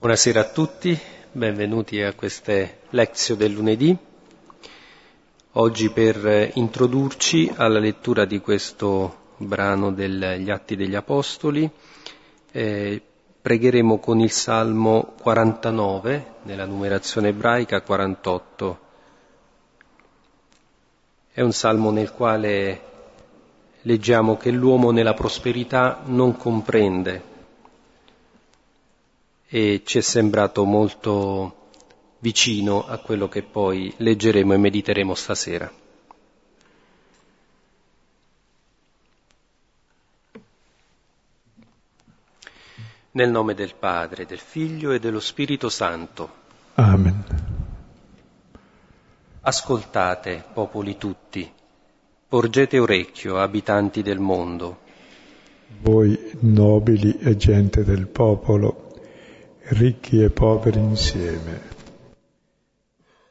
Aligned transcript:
Buonasera 0.00 0.42
a 0.42 0.44
tutti, 0.44 0.96
benvenuti 1.32 2.00
a 2.00 2.14
queste 2.14 2.82
lezioni 2.90 3.40
del 3.40 3.50
lunedì. 3.50 3.96
Oggi 5.54 5.90
per 5.90 6.52
introdurci 6.54 7.52
alla 7.56 7.80
lettura 7.80 8.24
di 8.24 8.38
questo 8.38 9.32
brano 9.38 9.90
degli 9.90 10.50
Atti 10.50 10.76
degli 10.76 10.94
Apostoli 10.94 11.68
eh, 12.52 13.02
pregheremo 13.42 13.98
con 13.98 14.20
il 14.20 14.30
Salmo 14.30 15.14
49, 15.20 16.34
nella 16.42 16.64
numerazione 16.64 17.30
ebraica 17.30 17.80
48. 17.80 18.78
È 21.32 21.40
un 21.40 21.52
salmo 21.52 21.90
nel 21.90 22.12
quale 22.12 22.82
leggiamo 23.82 24.36
che 24.36 24.52
l'uomo 24.52 24.92
nella 24.92 25.14
prosperità 25.14 26.02
non 26.04 26.36
comprende 26.36 27.28
e 29.48 29.82
ci 29.84 29.98
è 29.98 30.00
sembrato 30.02 30.64
molto 30.64 31.70
vicino 32.18 32.86
a 32.86 32.98
quello 32.98 33.28
che 33.28 33.42
poi 33.42 33.92
leggeremo 33.96 34.52
e 34.52 34.56
mediteremo 34.58 35.14
stasera. 35.14 35.72
Nel 43.12 43.30
nome 43.30 43.54
del 43.54 43.74
Padre, 43.74 44.26
del 44.26 44.38
Figlio 44.38 44.92
e 44.92 45.00
dello 45.00 45.18
Spirito 45.18 45.70
Santo. 45.70 46.46
Amen. 46.74 47.24
Ascoltate, 49.40 50.44
popoli 50.52 50.98
tutti, 50.98 51.50
porgete 52.28 52.78
orecchio, 52.78 53.38
abitanti 53.40 54.02
del 54.02 54.18
mondo. 54.18 54.80
Voi 55.80 56.36
nobili 56.40 57.18
e 57.18 57.36
gente 57.36 57.82
del 57.82 58.06
popolo, 58.06 58.87
ricchi 59.70 60.22
e 60.22 60.30
poveri 60.30 60.78
insieme. 60.78 61.60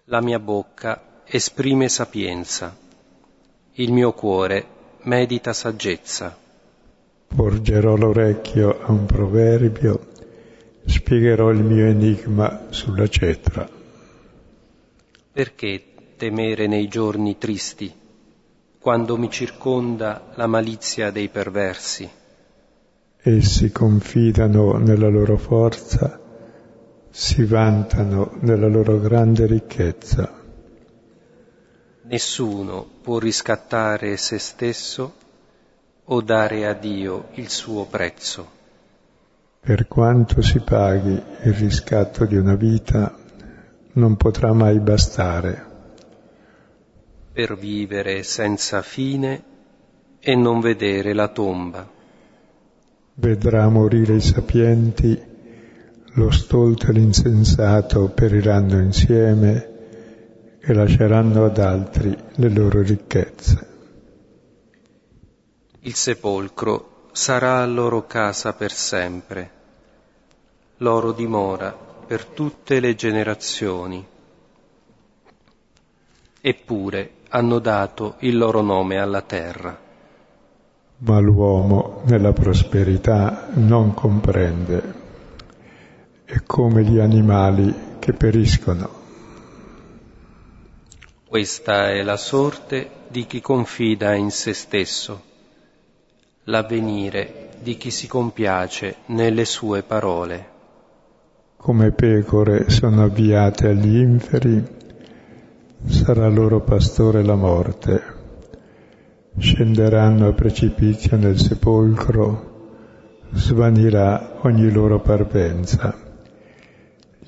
La 0.06 0.22
mia 0.22 0.40
bocca 0.40 1.22
esprime 1.26 1.90
sapienza, 1.90 2.78
il 3.74 3.92
mio 3.92 4.14
cuore 4.14 4.66
medita 5.04 5.52
saggezza. 5.52 6.38
Porgerò 7.28 7.96
l'orecchio 7.96 8.82
a 8.82 8.92
un 8.92 9.06
proverbio, 9.06 10.08
spiegherò 10.86 11.50
il 11.50 11.64
mio 11.64 11.86
enigma 11.86 12.68
sulla 12.70 13.08
cetra. 13.08 13.68
Perché 15.32 15.84
temere 16.18 16.68
nei 16.68 16.88
giorni 16.88 17.38
tristi, 17.38 17.92
quando 18.80 19.18
mi 19.18 19.30
circonda 19.30 20.32
la 20.36 20.48
malizia 20.48 21.10
dei 21.10 21.30
perversi? 21.30 22.10
Essi 23.20 23.72
confidano 23.72 24.78
nella 24.78 25.10
loro 25.10 25.38
forza 25.38 26.26
si 27.20 27.44
vantano 27.46 28.38
della 28.42 28.68
loro 28.68 29.00
grande 29.00 29.48
ricchezza. 29.48 30.32
Nessuno 32.04 32.88
può 33.02 33.18
riscattare 33.18 34.18
se 34.18 34.38
stesso 34.38 35.14
o 36.04 36.22
dare 36.22 36.68
a 36.68 36.74
Dio 36.74 37.30
il 37.34 37.50
suo 37.50 37.86
prezzo. 37.86 38.48
Per 39.60 39.88
quanto 39.88 40.44
si 40.44 40.60
paghi 40.60 41.20
il 41.46 41.54
riscatto 41.54 42.26
di 42.26 42.38
una 42.38 42.54
vita, 42.54 43.18
non 43.94 44.16
potrà 44.16 44.54
mai 44.54 44.80
bastare. 44.80 45.66
Per 47.34 47.58
vivere 47.58 48.22
senza 48.22 48.84
fine 48.84 49.44
e 50.20 50.36
non 50.36 50.60
vedere 50.60 51.14
la 51.14 51.30
tomba. 51.30 51.90
Vedrà 53.16 53.68
morire 53.70 54.14
i 54.14 54.22
sapienti 54.22 55.36
lo 56.18 56.32
stolto 56.32 56.88
e 56.88 56.94
l'insensato 56.94 58.10
periranno 58.10 58.80
insieme 58.80 59.76
e 60.60 60.74
lasceranno 60.74 61.46
ad 61.46 61.60
altri 61.60 62.16
le 62.36 62.50
loro 62.50 62.82
ricchezze. 62.82 63.68
Il 65.82 65.94
sepolcro 65.94 67.06
sarà 67.12 67.64
loro 67.68 68.08
casa 68.08 68.54
per 68.54 68.72
sempre, 68.72 69.52
loro 70.78 71.12
dimora 71.12 71.72
per 71.72 72.26
tutte 72.26 72.80
le 72.80 72.96
generazioni. 72.96 74.04
Eppure 76.42 77.12
hanno 77.30 77.60
dato 77.60 78.16
il 78.20 78.38
loro 78.38 78.62
nome 78.62 78.98
alla 78.98 79.22
terra. 79.22 79.78
Ma 81.00 81.20
l'uomo 81.20 82.02
nella 82.06 82.34
prosperità 82.34 83.50
non 83.54 83.94
comprende 83.94 85.06
è 86.28 86.44
come 86.46 86.84
gli 86.84 87.00
animali 87.00 87.74
che 88.00 88.12
periscono. 88.12 88.90
Questa 91.26 91.88
è 91.88 92.04
la 92.04 92.18
sorte 92.18 92.90
di 93.08 93.26
chi 93.26 93.40
confida 93.40 94.14
in 94.14 94.30
se 94.30 94.52
stesso, 94.52 95.22
l'avvenire 96.44 97.52
di 97.62 97.78
chi 97.78 97.92
si 97.92 98.08
compiace 98.08 98.98
nelle 99.06 99.46
sue 99.46 99.84
parole. 99.84 100.50
Come 101.56 101.92
pecore 101.92 102.70
sono 102.70 103.04
avviate 103.04 103.70
agli 103.70 103.96
inferi, 103.96 104.62
sarà 105.86 106.28
loro 106.28 106.60
pastore 106.60 107.24
la 107.24 107.36
morte. 107.36 108.04
Scenderanno 109.38 110.28
a 110.28 110.34
precipizio 110.34 111.16
nel 111.16 111.40
sepolcro, 111.40 113.22
svanirà 113.32 114.40
ogni 114.42 114.70
loro 114.70 115.00
parvenza 115.00 116.04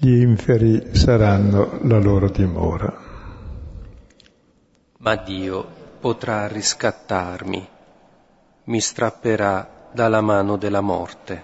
gli 0.01 0.21
inferi 0.21 0.95
saranno 0.95 1.77
la 1.83 1.99
loro 1.99 2.29
dimora. 2.29 3.07
Ma 4.99 5.15
Dio 5.17 5.67
potrà 5.99 6.47
riscattarmi, 6.47 7.67
mi 8.63 8.79
strapperà 8.79 9.89
dalla 9.91 10.21
mano 10.21 10.55
della 10.55 10.79
morte. 10.79 11.43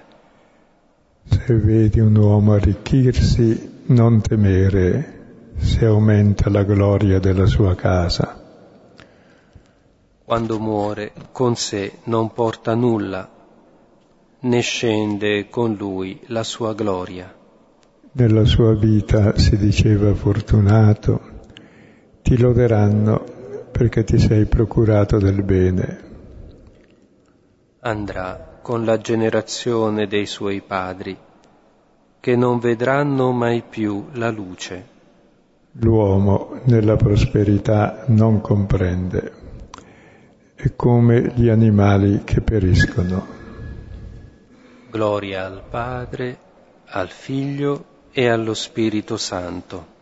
Se 1.28 1.54
vedi 1.54 2.00
un 2.00 2.16
uomo 2.16 2.54
arricchirsi, 2.54 3.84
non 3.88 4.22
temere 4.22 5.54
se 5.58 5.86
aumenta 5.86 6.50
la 6.50 6.64
gloria 6.64 7.20
della 7.20 7.48
sua 7.48 7.76
casa. 7.76 8.42
Quando 10.24 10.60
muore 10.60 11.12
con 11.34 11.58
sé 11.58 12.00
non 12.06 12.32
porta 12.32 12.74
nulla, 12.74 13.30
né 14.40 14.60
scende 14.62 15.50
con 15.50 15.74
lui 15.74 16.22
la 16.28 16.44
sua 16.44 16.74
gloria 16.74 17.35
nella 18.18 18.46
sua 18.46 18.74
vita 18.76 19.38
si 19.38 19.58
diceva 19.58 20.14
fortunato, 20.14 21.20
ti 22.22 22.38
loderanno 22.38 23.24
perché 23.72 24.06
ti 24.06 24.18
sei 24.18 24.46
procurato 24.46 25.18
del 25.18 25.44
bene. 25.44 26.00
Andrà 27.82 28.60
con 28.62 28.86
la 28.86 28.98
generazione 28.98 30.08
dei 30.08 30.26
suoi 30.26 30.62
padri, 30.62 31.18
che 32.22 32.36
non 32.38 32.60
vedranno 32.60 33.32
mai 33.32 33.64
più 33.68 34.06
la 34.14 34.30
luce. 34.30 34.94
L'uomo 35.74 36.62
nella 36.64 36.96
prosperità 36.96 38.06
non 38.08 38.40
comprende, 38.40 39.32
è 40.56 40.74
come 40.74 41.34
gli 41.36 41.50
animali 41.50 42.22
che 42.24 42.40
periscono. 42.40 43.28
Gloria 44.90 45.46
al 45.46 45.64
Padre, 45.70 46.38
al 46.86 47.10
Figlio 47.10 47.94
e 48.18 48.30
allo 48.30 48.54
Spirito 48.54 49.18
Santo. 49.18 49.94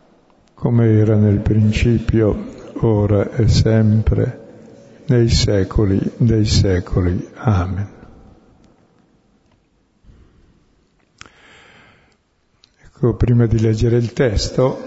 Come 0.54 0.88
era 0.88 1.16
nel 1.16 1.40
principio, 1.40 2.72
ora 2.74 3.28
e 3.32 3.48
sempre, 3.48 5.02
nei 5.06 5.28
secoli 5.28 5.98
dei 6.18 6.44
secoli. 6.44 7.28
Amen. 7.34 7.88
Ecco, 12.84 13.14
prima 13.14 13.46
di 13.46 13.58
leggere 13.58 13.96
il 13.96 14.12
testo, 14.12 14.78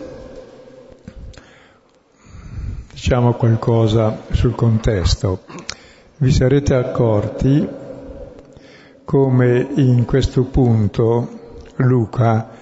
diciamo 2.94 3.34
qualcosa 3.34 4.22
sul 4.32 4.56
contesto. 4.56 5.44
Vi 6.16 6.32
sarete 6.32 6.76
accorti 6.76 7.68
come 9.04 9.68
in 9.76 10.06
questo 10.06 10.44
punto 10.46 11.66
Luca 11.76 12.56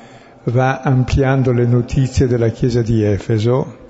va 0.45 0.81
ampliando 0.81 1.51
le 1.51 1.65
notizie 1.65 2.27
della 2.27 2.49
chiesa 2.49 2.81
di 2.81 3.03
Efeso, 3.03 3.83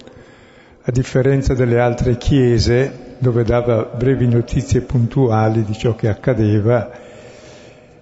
a 0.82 0.92
differenza 0.92 1.54
delle 1.54 1.80
altre 1.80 2.18
chiese 2.18 3.16
dove 3.18 3.44
dava 3.44 3.84
brevi 3.84 4.28
notizie 4.28 4.82
puntuali 4.82 5.64
di 5.64 5.74
ciò 5.74 5.96
che 5.96 6.08
accadeva, 6.08 6.90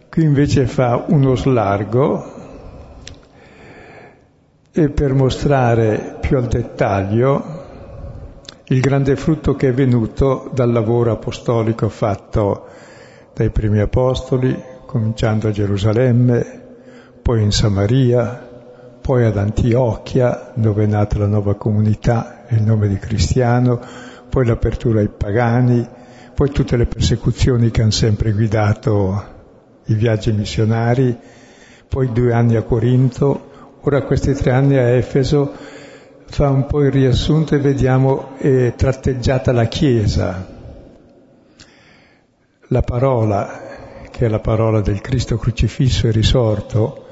qui 0.09 0.23
invece 0.23 0.67
fa 0.67 1.05
uno 1.07 1.35
slargo 1.35 2.31
e 4.71 4.89
per 4.89 5.13
mostrare 5.13 6.17
più 6.19 6.37
al 6.37 6.47
dettaglio 6.47 7.61
il 8.65 8.79
grande 8.79 9.15
frutto 9.15 9.55
che 9.55 9.69
è 9.69 9.73
venuto 9.73 10.49
dal 10.53 10.71
lavoro 10.71 11.11
apostolico 11.11 11.89
fatto 11.89 12.67
dai 13.33 13.49
primi 13.49 13.79
apostoli, 13.79 14.55
cominciando 14.85 15.47
a 15.47 15.51
Gerusalemme, 15.51 16.62
poi 17.23 17.41
in 17.41 17.51
Samaria, 17.51 18.49
poi 18.99 19.23
ad 19.23 19.37
Antiochia, 19.37 20.51
dove 20.55 20.83
è 20.83 20.87
nata 20.87 21.17
la 21.17 21.25
nuova 21.25 21.55
comunità, 21.55 22.43
il 22.49 22.61
nome 22.61 22.89
di 22.89 22.97
cristiano, 22.97 23.79
poi 24.29 24.45
l'apertura 24.45 24.99
ai 24.99 25.07
pagani, 25.07 25.87
poi 26.35 26.51
tutte 26.51 26.75
le 26.75 26.85
persecuzioni 26.85 27.71
che 27.71 27.81
hanno 27.81 27.91
sempre 27.91 28.33
guidato 28.33 29.23
i 29.85 29.93
viaggi 29.93 30.33
missionari, 30.33 31.17
poi 31.87 32.11
due 32.11 32.33
anni 32.33 32.57
a 32.57 32.63
Corinto, 32.63 33.51
ora 33.79 34.01
questi 34.01 34.33
tre 34.33 34.51
anni 34.51 34.75
a 34.75 34.89
Efeso, 34.89 35.53
fa 36.25 36.49
un 36.49 36.65
po' 36.65 36.83
il 36.83 36.91
riassunto 36.91 37.55
e 37.55 37.59
vediamo 37.59 38.35
è 38.37 38.73
tratteggiata 38.75 39.53
la 39.53 39.65
Chiesa, 39.65 40.45
la 42.67 42.81
parola, 42.81 43.61
che 44.11 44.25
è 44.25 44.27
la 44.27 44.39
parola 44.39 44.81
del 44.81 44.99
Cristo 44.99 45.37
crocifisso 45.37 46.07
e 46.07 46.11
risorto, 46.11 47.02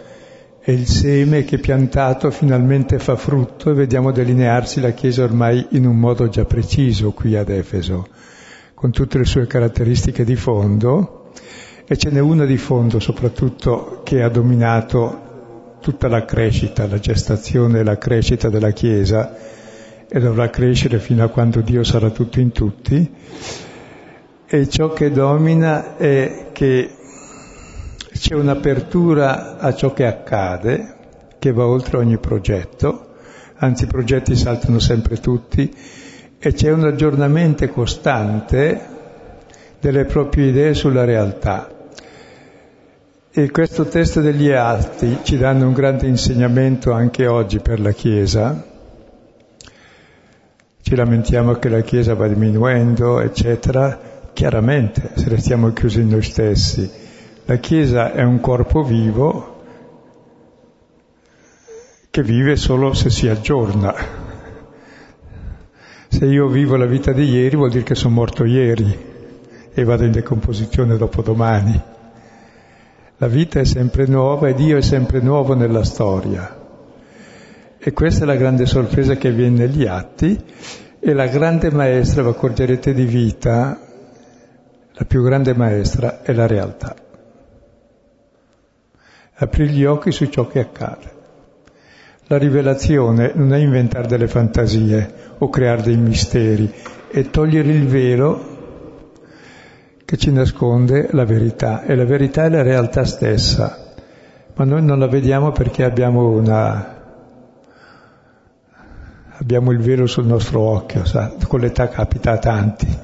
è 0.64 0.70
il 0.70 0.86
seme 0.86 1.44
che 1.44 1.58
piantato 1.58 2.30
finalmente 2.30 3.00
fa 3.00 3.16
frutto 3.16 3.72
e 3.72 3.74
vediamo 3.74 4.12
delinearsi 4.12 4.80
la 4.80 4.92
Chiesa 4.92 5.24
ormai 5.24 5.66
in 5.72 5.88
un 5.88 5.98
modo 5.98 6.30
già 6.30 6.46
preciso 6.46 7.14
qui 7.14 7.36
ad 7.36 7.50
Efeso, 7.50 8.08
con 8.76 8.92
tutte 8.92 9.18
le 9.18 9.26
sue 9.26 9.48
caratteristiche 9.48 10.24
di 10.24 10.36
fondo, 10.36 11.32
e 11.84 11.98
ce 11.98 12.12
n'è 12.12 12.20
una 12.20 12.46
di 12.46 12.58
fondo 12.58 13.00
soprattutto 13.00 14.02
che 14.04 14.22
ha 14.22 14.30
dominato 14.30 15.78
tutta 15.82 16.08
la 16.08 16.26
crescita, 16.26 16.86
la 16.86 17.00
gestazione 17.00 17.80
e 17.80 17.84
la 17.84 17.98
crescita 17.98 18.50
della 18.50 18.70
Chiesa, 18.70 19.36
e 20.08 20.20
dovrà 20.20 20.52
crescere 20.52 21.00
fino 21.00 21.24
a 21.24 21.30
quando 21.30 21.62
Dio 21.62 21.84
sarà 21.84 22.12
tutto 22.12 22.40
in 22.40 22.52
tutti, 22.52 23.12
e 24.46 24.70
ciò 24.70 24.94
che 24.94 25.10
domina 25.10 25.98
è 25.98 26.50
che 26.52 26.98
c'è 28.22 28.36
un'apertura 28.36 29.58
a 29.58 29.74
ciò 29.74 29.94
che 29.94 30.06
accade, 30.06 30.96
che 31.40 31.52
va 31.52 31.66
oltre 31.66 31.98
ogni 31.98 32.20
progetto, 32.20 33.16
anzi 33.56 33.86
i 33.86 33.88
progetti 33.88 34.36
saltano 34.36 34.78
sempre 34.78 35.18
tutti, 35.18 35.74
e 36.38 36.54
c'è 36.54 36.72
un 36.72 36.84
aggiornamento 36.84 37.68
costante 37.70 38.80
delle 39.80 40.06
proprie 40.06 40.50
idee 40.50 40.76
sulla 40.76 41.04
realtà. 41.04 41.68
E 43.32 43.50
questo 43.50 43.86
testo 43.86 44.22
degli 44.22 44.52
Atti 44.52 45.22
ci 45.24 45.40
danno 45.40 45.66
un 45.66 45.74
grande 45.74 46.06
insegnamento 46.06 46.92
anche 46.92 47.26
oggi 47.26 47.58
per 47.58 47.80
la 47.80 47.92
Chiesa. 47.92 48.64
Ci 50.80 50.96
lamentiamo 50.96 51.54
che 51.54 51.70
la 51.70 51.82
Chiesa 51.82 52.14
va 52.14 52.28
diminuendo, 52.28 53.20
eccetera, 53.20 54.00
chiaramente 54.32 55.10
se 55.16 55.28
restiamo 55.28 55.74
chiusi 55.74 56.02
in 56.02 56.10
noi 56.10 56.22
stessi. 56.22 57.10
La 57.52 57.58
Chiesa 57.58 58.14
è 58.14 58.24
un 58.24 58.40
corpo 58.40 58.82
vivo 58.82 59.64
che 62.10 62.24
vive 62.24 62.56
solo 62.56 62.94
se 62.94 63.10
si 63.10 63.28
aggiorna. 63.28 63.94
Se 66.08 66.26
io 66.26 66.48
vivo 66.48 66.78
la 66.78 66.86
vita 66.86 67.12
di 67.12 67.26
ieri 67.26 67.58
vuol 67.58 67.70
dire 67.70 67.84
che 67.84 67.94
sono 67.94 68.14
morto 68.14 68.46
ieri 68.46 68.98
e 69.74 69.84
vado 69.84 70.06
in 70.06 70.14
decomposizione 70.14 70.96
dopo 70.96 71.22
domani. 71.22 71.78
La 73.18 73.28
vita 73.28 73.60
è 73.60 73.66
sempre 73.66 74.06
nuova 74.06 74.48
e 74.48 74.54
Dio 74.54 74.78
è 74.78 74.82
sempre 74.82 75.20
nuovo 75.20 75.54
nella 75.54 75.84
storia. 75.84 76.58
E 77.78 77.92
questa 77.92 78.24
è 78.24 78.28
la 78.28 78.36
grande 78.38 78.66
sorpresa 78.66 79.16
che 79.16 79.34
viene 79.34 79.68
negli 79.68 79.86
atti 79.86 80.42
e 81.02 81.14
la 81.14 81.28
grande 81.28 81.70
maestra, 81.70 82.24
vi 82.24 82.30
accorgerete 82.30 82.94
di 82.94 83.04
vita, 83.04 83.78
la 84.94 85.04
più 85.04 85.22
grande 85.22 85.54
maestra 85.54 86.22
è 86.22 86.32
la 86.32 86.48
realtà. 86.48 87.10
Aprire 89.42 89.72
gli 89.72 89.86
occhi 89.86 90.12
su 90.12 90.28
ciò 90.28 90.46
che 90.46 90.60
accade. 90.60 91.20
La 92.28 92.38
rivelazione 92.38 93.32
non 93.34 93.54
è 93.56 93.58
inventare 93.58 94.08
delle 94.08 94.28
fantasie 94.28 95.14
o 95.40 95.50
creare 95.50 95.82
dei 95.82 95.98
misteri, 95.98 96.72
è 97.10 97.24
togliere 97.32 97.72
il 97.72 97.88
velo 97.88 98.50
che 100.06 100.16
ci 100.18 100.32
nasconde 100.32 101.10
la 101.12 101.26
verità 101.26 101.84
e 101.84 101.96
la 101.96 102.06
verità 102.06 102.46
è 102.46 102.50
la 102.50 102.62
realtà 102.62 103.04
stessa, 103.04 103.94
ma 104.54 104.64
noi 104.64 104.84
non 104.84 105.00
la 105.00 105.08
vediamo 105.08 105.52
perché 105.52 105.84
abbiamo 105.86 106.30
una 106.30 107.00
abbiamo 109.40 109.72
il 109.72 109.80
velo 109.80 110.06
sul 110.06 110.26
nostro 110.28 110.62
occhio, 110.62 111.04
sa? 111.04 111.34
con 111.48 111.62
l'età 111.62 111.88
capita 111.90 112.34
a 112.34 112.38
tanti 112.38 113.00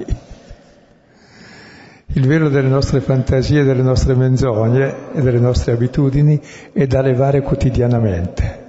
il 2.13 2.25
velo 2.25 2.50
delle 2.50 2.69
nostre 2.69 3.01
fantasie, 3.01 3.63
delle 3.63 3.81
nostre 3.81 4.15
menzogne 4.15 5.12
e 5.13 5.21
delle 5.21 5.39
nostre 5.39 5.74
abitudini 5.74 6.42
è 6.71 6.88
da 6.88 7.01
levare 7.01 7.42
quotidianamente, 7.42 8.65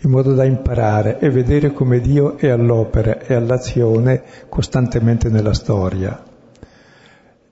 in 0.00 0.10
modo 0.10 0.34
da 0.34 0.44
imparare 0.44 1.18
e 1.20 1.30
vedere 1.30 1.72
come 1.72 2.00
Dio 2.00 2.36
è 2.36 2.48
all'opera 2.48 3.20
e 3.20 3.34
all'azione 3.34 4.22
costantemente 4.48 5.28
nella 5.28 5.54
storia. 5.54 6.20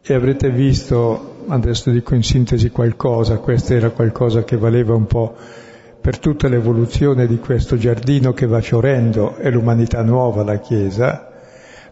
E 0.03 0.13
avrete 0.13 0.51
visto, 0.51 1.45
adesso 1.49 1.91
dico 1.91 2.15
in 2.15 2.23
sintesi 2.23 2.71
qualcosa, 2.71 3.39
questo 3.39 3.75
era 3.75 3.91
qualcosa 3.91 4.43
che 4.43 4.57
valeva 4.57 4.95
un 4.95 5.07
po' 5.07 5.35
per 6.01 6.19
tutta 6.19 6.49
l'evoluzione 6.49 7.27
di 7.27 7.39
questo 7.39 7.79
giardino 7.79 8.33
che 8.33 8.47
va 8.47 8.61
fiorendo 8.61 9.37
e 9.37 9.51
l'umanità 9.51 10.03
nuova, 10.03 10.45
la 10.45 10.59
Chiesa, 10.59 11.29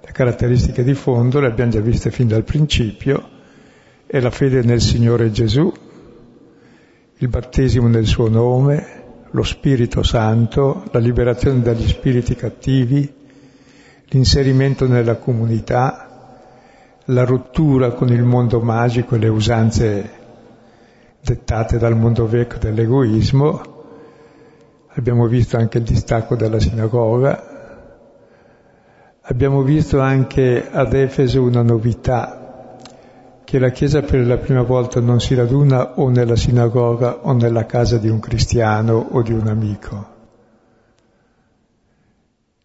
le 0.05 0.13
caratteristiche 0.13 0.83
di 0.83 0.95
fondo 0.95 1.39
le 1.39 1.47
abbiamo 1.47 1.71
già 1.71 1.81
viste 1.81 2.11
fin 2.11 2.27
dal 2.27 2.43
principio, 2.43 3.29
è 4.05 4.19
la 4.19 4.31
fede 4.31 4.63
nel 4.63 4.81
Signore 4.81 5.31
Gesù, 5.31 5.73
il 7.19 7.29
battesimo 7.29 7.87
nel 7.87 8.07
suo 8.07 8.29
nome, 8.29 9.01
lo 9.31 9.45
Spirito 9.45 10.03
Santo, 10.03 10.83
la 10.91 10.99
liberazione 10.99 11.63
dagli 11.63 11.87
spiriti 11.87 12.35
cattivi, 12.35 13.11
l'inserimento 14.07 14.89
nella 14.89 15.17
comunità, 15.17 16.09
la 17.07 17.25
rottura 17.25 17.93
con 17.93 18.09
il 18.09 18.25
mondo 18.25 18.61
magico 18.61 19.15
e 19.15 19.19
le 19.19 19.29
usanze 19.29 20.11
dettate 21.21 21.79
dal 21.79 21.97
mondo 21.97 22.27
vecchio 22.27 22.59
dell'egoismo. 22.59 23.63
Abbiamo 24.95 25.29
visto 25.29 25.57
anche 25.57 25.79
il 25.79 25.85
distacco 25.85 26.35
dalla 26.35 26.59
sinagoga, 26.59 27.52
Abbiamo 29.25 29.63
visto 29.63 30.01
anche 30.01 30.69
ad 30.69 30.95
Efeso 30.95 31.43
una 31.43 31.63
novità, 31.63 32.77
che 33.45 33.61
la 33.61 33.69
Chiesa 33.69 34.03
per 34.03 34.27
la 34.27 34.37
prima 34.37 34.63
volta 34.63 34.99
non 34.99 35.21
si 35.21 35.37
raduna 35.37 36.01
o 36.01 36.09
nella 36.09 36.35
sinagoga 36.35 37.19
o 37.21 37.33
nella 37.33 37.65
casa 37.65 37.99
di 37.99 38.09
un 38.09 38.19
cristiano 38.19 38.95
o 39.13 39.23
di 39.23 39.33
un 39.33 39.47
amico. 39.47 40.07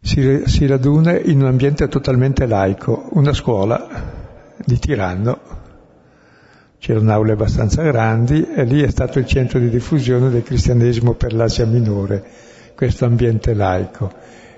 Si, 0.01 0.47
si 0.47 0.65
raduna 0.65 1.19
in 1.19 1.41
un 1.41 1.47
ambiente 1.47 1.87
totalmente 1.89 2.47
laico, 2.47 3.07
una 3.11 3.33
scuola 3.33 3.87
di 4.65 4.79
Tiranno. 4.79 5.39
C'erano 6.79 7.11
aule 7.11 7.33
abbastanza 7.33 7.83
grandi 7.83 8.47
e 8.55 8.63
lì 8.63 8.81
è 8.81 8.89
stato 8.89 9.19
il 9.19 9.27
centro 9.27 9.59
di 9.59 9.69
diffusione 9.69 10.31
del 10.31 10.41
cristianesimo 10.41 11.13
per 11.13 11.33
l'Asia 11.33 11.67
minore, 11.67 12.23
questo 12.73 13.05
ambiente 13.05 13.53
laico 13.53 14.11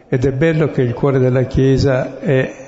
ed 0.10 0.26
è 0.26 0.32
bello 0.32 0.72
che 0.72 0.82
il 0.82 0.94
cuore 0.94 1.20
della 1.20 1.44
Chiesa 1.44 2.20
è 2.20 2.68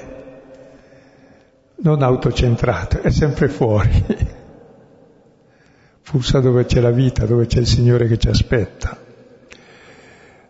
non 1.78 2.04
autocentrato, 2.04 3.02
è 3.02 3.10
sempre 3.10 3.50
fuori. 3.50 4.06
Pulsa 6.04 6.40
dove 6.40 6.66
c'è 6.66 6.80
la 6.80 6.92
vita, 6.92 7.26
dove 7.26 7.48
c'è 7.48 7.60
il 7.60 7.66
Signore 7.66 8.08
che 8.08 8.20
ci 8.20 8.28
aspetta. 8.28 8.96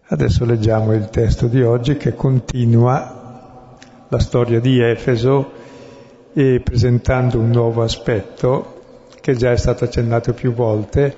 Adesso 0.07 0.43
leggiamo 0.43 0.93
il 0.93 1.10
testo 1.10 1.48
di 1.48 1.63
oggi 1.63 1.95
che 1.95 2.13
continua 2.13 3.77
la 4.10 4.19
storia 4.19 4.60
di 4.60 4.81
Efeso 4.81 5.51
e 6.33 6.60
presentando 6.62 7.39
un 7.39 7.50
nuovo 7.50 7.83
aspetto 7.83 9.05
che 9.21 9.36
già 9.38 9.51
è 9.51 9.57
stato 9.57 9.86
accennato 9.86 10.33
più 10.33 10.51
volte, 10.51 11.15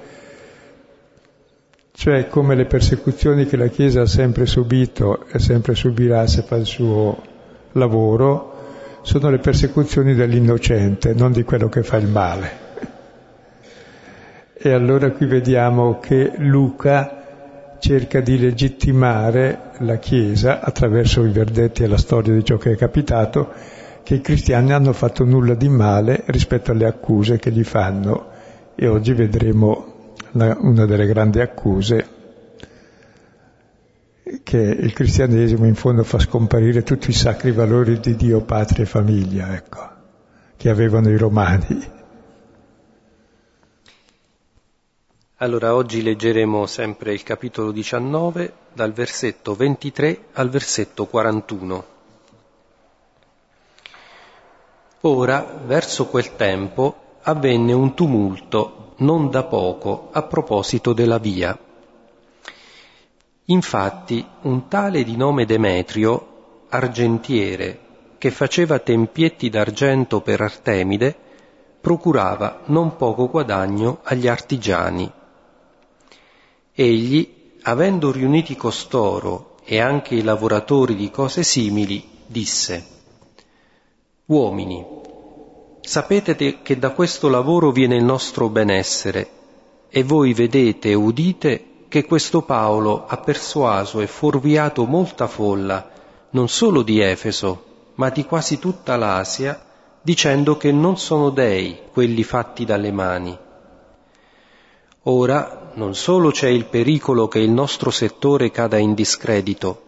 cioè 1.95 2.27
come 2.27 2.55
le 2.55 2.65
persecuzioni 2.65 3.45
che 3.45 3.55
la 3.55 3.67
Chiesa 3.67 4.01
ha 4.01 4.07
sempre 4.07 4.47
subito 4.47 5.27
e 5.27 5.37
sempre 5.37 5.75
subirà 5.75 6.25
se 6.25 6.41
fa 6.41 6.55
il 6.55 6.65
suo 6.65 7.21
lavoro, 7.73 8.51
sono 9.03 9.29
le 9.29 9.37
persecuzioni 9.37 10.15
dell'innocente, 10.15 11.13
non 11.13 11.31
di 11.31 11.43
quello 11.43 11.69
che 11.69 11.83
fa 11.83 11.97
il 11.97 12.07
male. 12.07 12.61
E 14.53 14.71
allora 14.71 15.11
qui 15.11 15.27
vediamo 15.27 15.99
che 15.99 16.33
Luca 16.37 17.77
cerca 17.79 18.21
di 18.21 18.39
legittimare 18.39 19.73
la 19.79 19.97
Chiesa 19.97 20.61
attraverso 20.61 21.23
i 21.23 21.31
verdetti 21.31 21.83
e 21.83 21.87
la 21.87 21.97
storia 21.97 22.33
di 22.33 22.43
ciò 22.43 22.57
che 22.57 22.71
è 22.71 22.75
capitato, 22.75 23.51
che 24.01 24.15
i 24.15 24.21
cristiani 24.21 24.73
hanno 24.73 24.93
fatto 24.93 25.25
nulla 25.25 25.53
di 25.53 25.69
male 25.69 26.23
rispetto 26.27 26.71
alle 26.71 26.87
accuse 26.87 27.37
che 27.37 27.51
gli 27.51 27.63
fanno 27.63 28.31
e 28.75 28.87
oggi 28.87 29.13
vedremo 29.13 29.92
una 30.33 30.85
delle 30.85 31.05
grandi 31.05 31.39
accuse 31.39 32.21
che 34.41 34.57
il 34.57 34.93
cristianesimo 34.93 35.65
in 35.65 35.75
fondo 35.75 36.03
fa 36.03 36.17
scomparire 36.19 36.83
tutti 36.83 37.09
i 37.09 37.13
sacri 37.13 37.51
valori 37.51 37.99
di 37.99 38.15
Dio, 38.15 38.41
patria 38.41 38.83
e 38.83 38.87
famiglia, 38.87 39.53
ecco, 39.53 39.79
che 40.57 40.69
avevano 40.69 41.09
i 41.09 41.17
romani. 41.17 41.91
Allora 45.37 45.75
oggi 45.75 46.01
leggeremo 46.01 46.65
sempre 46.65 47.13
il 47.13 47.23
capitolo 47.23 47.71
19 47.71 48.53
dal 48.73 48.93
versetto 48.93 49.55
23 49.55 50.25
al 50.33 50.49
versetto 50.49 51.05
41. 51.05 51.85
Ora, 55.01 55.61
verso 55.65 56.07
quel 56.07 56.35
tempo, 56.37 57.17
avvenne 57.23 57.73
un 57.73 57.93
tumulto 57.93 58.82
non 58.97 59.29
da 59.29 59.43
poco 59.43 60.09
a 60.11 60.21
proposito 60.23 60.93
della 60.93 61.17
via. 61.17 61.57
Infatti 63.45 64.25
un 64.41 64.67
tale 64.67 65.03
di 65.03 65.15
nome 65.17 65.45
Demetrio, 65.45 66.65
argentiere, 66.69 67.79
che 68.17 68.31
faceva 68.31 68.79
tempietti 68.79 69.49
d'argento 69.49 70.21
per 70.21 70.41
Artemide, 70.41 71.15
procurava 71.81 72.61
non 72.65 72.95
poco 72.95 73.29
guadagno 73.29 73.99
agli 74.03 74.27
artigiani 74.27 75.11
Egli, 76.75 77.59
avendo 77.63 78.11
riuniti 78.11 78.55
costoro 78.55 79.57
e 79.63 79.79
anche 79.79 80.15
i 80.15 80.23
lavoratori 80.23 80.95
di 80.95 81.11
cose 81.11 81.43
simili, 81.43 82.03
disse, 82.25 82.83
Uomini, 84.25 84.83
sapete 85.85 86.61
che 86.61 86.79
da 86.79 86.91
questo 86.91 87.27
lavoro 87.27 87.71
viene 87.71 87.95
il 87.97 88.03
nostro 88.03 88.47
benessere, 88.47 89.29
e 89.89 90.03
voi 90.03 90.33
vedete 90.33 90.89
e 90.89 90.93
udite 90.93 91.67
che 91.89 92.05
questo 92.05 92.41
Paolo 92.41 93.05
ha 93.05 93.17
persuaso 93.17 93.99
e 93.99 94.07
fuorviato 94.07 94.85
molta 94.85 95.27
folla, 95.27 95.91
non 96.31 96.47
solo 96.47 96.81
di 96.81 96.99
Efeso, 96.99 97.65
ma 97.95 98.09
di 98.09 98.25
quasi 98.25 98.57
tutta 98.59 98.95
l'Asia, 98.95 99.63
dicendo 100.01 100.57
che 100.57 100.71
non 100.71 100.97
sono 100.97 101.29
dei 101.29 101.77
quelli 101.91 102.23
fatti 102.23 102.65
dalle 102.65 102.91
mani. 102.91 103.37
Ora 105.03 105.71
non 105.75 105.93
solo 105.95 106.31
c'è 106.31 106.47
il 106.47 106.65
pericolo 106.65 107.27
che 107.27 107.39
il 107.39 107.51
nostro 107.51 107.91
settore 107.91 108.51
cada 108.51 108.77
in 108.77 108.93
discredito, 108.93 109.81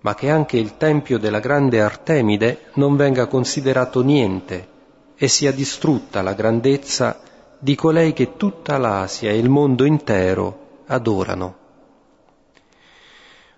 ma 0.00 0.14
che 0.14 0.30
anche 0.30 0.58
il 0.58 0.76
tempio 0.76 1.18
della 1.18 1.40
grande 1.40 1.80
Artemide 1.80 2.70
non 2.74 2.96
venga 2.96 3.26
considerato 3.26 4.02
niente 4.02 4.71
e 5.22 5.28
sia 5.28 5.52
distrutta 5.52 6.20
la 6.20 6.32
grandezza 6.32 7.20
di 7.56 7.76
colei 7.76 8.12
che 8.12 8.36
tutta 8.36 8.76
l'Asia 8.76 9.30
e 9.30 9.38
il 9.38 9.48
mondo 9.48 9.84
intero 9.84 10.80
adorano. 10.86 11.54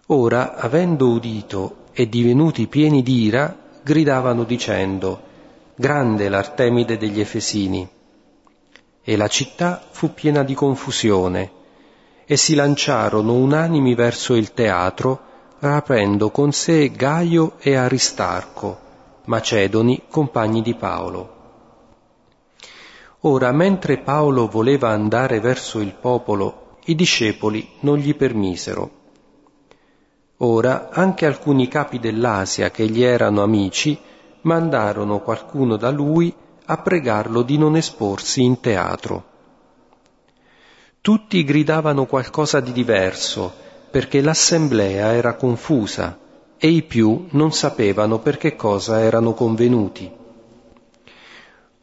Ora, 0.09 0.57
avendo 0.57 1.09
udito 1.09 1.77
e 1.95 2.07
divenuti 2.07 2.67
pieni 2.67 3.03
d'ira, 3.03 3.57
gridavano 3.83 4.45
dicendo, 4.45 5.23
Grande 5.75 6.29
l'Artemide 6.29 6.99
degli 6.99 7.19
Efesini 7.19 7.89
e 9.03 9.17
la 9.17 9.29
città 9.29 9.83
fu 9.91 10.13
piena 10.13 10.43
di 10.43 10.53
confusione, 10.53 11.51
e 12.27 12.37
si 12.37 12.55
lanciarono 12.55 13.33
unanimi 13.33 13.95
verso 13.95 14.35
il 14.35 14.53
teatro, 14.53 15.19
rapendo 15.61 16.29
con 16.29 16.53
sé 16.53 16.91
Gaio 16.91 17.55
e 17.59 17.75
Aristarco, 17.75 18.79
macedoni 19.25 20.03
compagni 20.11 20.61
di 20.61 20.75
Paolo. 20.75 21.34
Ora, 23.27 23.53
mentre 23.53 23.99
Paolo 23.99 24.49
voleva 24.49 24.91
andare 24.91 25.41
verso 25.41 25.81
il 25.81 25.95
popolo, 25.99 26.77
i 26.85 26.95
discepoli 26.95 27.67
non 27.81 27.97
gli 27.97 28.15
permisero. 28.15 28.91
Ora 30.39 30.91
anche 30.91 31.25
alcuni 31.25 31.67
capi 31.69 31.99
dell'Asia 31.99 32.71
che 32.71 32.87
gli 32.87 33.03
erano 33.03 33.43
amici 33.43 33.99
mandarono 34.43 35.21
qualcuno 35.21 35.77
da 35.77 35.91
lui 35.91 36.35
a 36.67 36.77
pregarlo 36.77 37.41
di 37.41 37.57
non 37.57 37.77
esporsi 37.77 38.43
in 38.43 38.61
teatro. 38.61 39.25
Tutti 41.01 41.45
gridavano 41.45 42.05
qualcosa 42.05 42.61
di 42.61 42.73
diverso, 42.73 43.51
perché 43.91 44.21
l'assemblea 44.21 45.15
era 45.15 45.35
confusa 45.35 46.19
e 46.59 46.69
i 46.69 46.83
più 46.83 47.27
non 47.31 47.53
sapevano 47.53 48.19
per 48.19 48.37
che 48.37 48.55
cosa 48.55 49.01
erano 49.01 49.33
convenuti. 49.33 50.23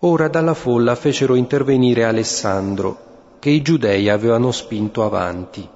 Ora 0.04 0.28
dalla 0.28 0.54
folla 0.54 0.96
fecero 0.96 1.36
intervenire 1.36 2.04
Alessandro, 2.04 3.38
che 3.40 3.50
i 3.50 3.62
giudei 3.62 4.10
avevano 4.10 4.52
spinto 4.52 5.04
avanti. 5.04 5.68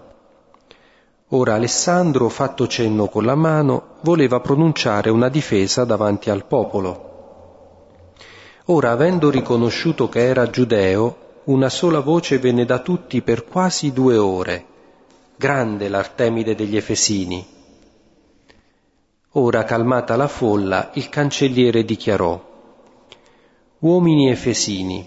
Ora 1.30 1.56
Alessandro, 1.56 2.30
fatto 2.30 2.68
cenno 2.68 3.08
con 3.08 3.26
la 3.26 3.36
mano, 3.36 3.98
voleva 4.02 4.40
pronunciare 4.40 5.10
una 5.10 5.30
difesa 5.30 5.84
davanti 5.84 6.30
al 6.30 6.46
popolo 6.46 7.14
Ora, 8.70 8.90
avendo 8.90 9.30
riconosciuto 9.30 10.10
che 10.10 10.26
era 10.26 10.50
giudeo, 10.50 11.42
una 11.46 11.70
sola 11.70 12.00
voce 12.00 12.40
venne 12.40 12.66
da 12.66 12.80
tutti 12.80 13.22
per 13.22 13.46
quasi 13.46 13.94
due 13.94 14.18
ore. 14.18 14.66
Grande 15.36 15.88
l'Artemide 15.88 16.56
degli 16.56 16.76
Efesini. 16.76 17.46
Ora, 19.34 19.64
calmata 19.66 20.16
la 20.16 20.28
folla, 20.28 20.90
il 20.94 21.10
cancelliere 21.10 21.86
dichiarò, 21.86 22.55
Uomini 23.86 24.32
Efesini, 24.32 25.06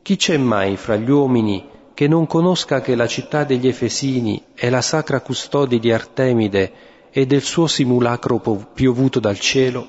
chi 0.00 0.16
c'è 0.16 0.38
mai 0.38 0.78
fra 0.78 0.96
gli 0.96 1.10
uomini 1.10 1.68
che 1.92 2.08
non 2.08 2.26
conosca 2.26 2.80
che 2.80 2.94
la 2.94 3.06
città 3.06 3.44
degli 3.44 3.68
Efesini 3.68 4.42
è 4.54 4.70
la 4.70 4.80
sacra 4.80 5.20
custode 5.20 5.78
di 5.78 5.92
Artemide 5.92 6.72
e 7.10 7.26
del 7.26 7.42
suo 7.42 7.66
simulacro 7.66 8.38
piovuto 8.72 9.20
dal 9.20 9.38
cielo? 9.38 9.86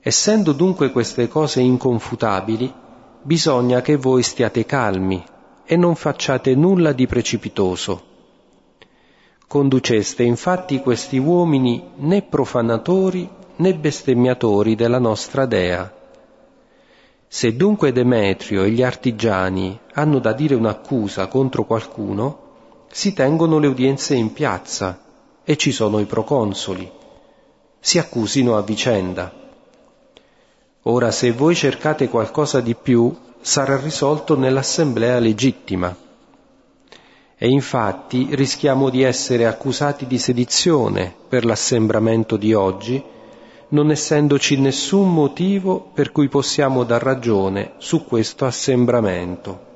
Essendo 0.00 0.50
dunque 0.50 0.90
queste 0.90 1.28
cose 1.28 1.60
inconfutabili, 1.60 2.74
bisogna 3.22 3.80
che 3.80 3.94
voi 3.94 4.24
stiate 4.24 4.66
calmi 4.66 5.22
e 5.64 5.76
non 5.76 5.94
facciate 5.94 6.56
nulla 6.56 6.92
di 6.92 7.06
precipitoso. 7.06 8.02
Conduceste 9.46 10.24
infatti 10.24 10.80
questi 10.80 11.18
uomini 11.18 11.90
né 11.98 12.22
profanatori 12.22 13.28
né 13.54 13.72
bestemmiatori 13.72 14.74
della 14.74 14.98
nostra 14.98 15.46
Dea. 15.46 16.00
Se 17.34 17.56
dunque 17.56 17.92
Demetrio 17.92 18.62
e 18.62 18.70
gli 18.70 18.82
artigiani 18.82 19.80
hanno 19.94 20.18
da 20.18 20.34
dire 20.34 20.54
un'accusa 20.54 21.28
contro 21.28 21.64
qualcuno, 21.64 22.40
si 22.90 23.14
tengono 23.14 23.58
le 23.58 23.68
udienze 23.68 24.14
in 24.14 24.34
piazza 24.34 25.00
e 25.42 25.56
ci 25.56 25.72
sono 25.72 25.98
i 25.98 26.04
proconsoli. 26.04 26.90
Si 27.80 27.96
accusino 27.96 28.58
a 28.58 28.60
vicenda 28.60 29.32
Ora 30.82 31.10
se 31.10 31.32
voi 31.32 31.54
cercate 31.54 32.08
qualcosa 32.08 32.60
di 32.60 32.74
più, 32.74 33.16
sarà 33.40 33.80
risolto 33.80 34.36
nell'assemblea 34.36 35.18
legittima. 35.18 35.96
E 37.38 37.48
infatti 37.48 38.28
rischiamo 38.32 38.90
di 38.90 39.02
essere 39.02 39.46
accusati 39.46 40.06
di 40.06 40.18
sedizione 40.18 41.14
per 41.28 41.46
l'assembramento 41.46 42.36
di 42.36 42.52
oggi, 42.52 43.02
non 43.72 43.90
essendoci 43.90 44.58
nessun 44.58 45.12
motivo 45.12 45.80
per 45.80 46.12
cui 46.12 46.28
possiamo 46.28 46.84
dar 46.84 47.02
ragione 47.02 47.72
su 47.78 48.04
questo 48.04 48.44
assembramento. 48.44 49.70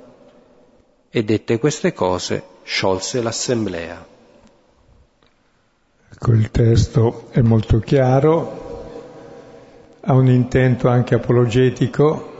E 1.10 1.24
dette 1.24 1.58
queste 1.58 1.92
cose, 1.92 2.42
sciolse 2.62 3.22
l'assemblea. 3.22 4.06
Ecco, 6.12 6.32
il 6.32 6.50
testo 6.50 7.28
è 7.30 7.40
molto 7.40 7.78
chiaro, 7.78 8.64
ha 10.00 10.12
un 10.12 10.28
intento 10.28 10.88
anche 10.88 11.14
apologetico, 11.14 12.34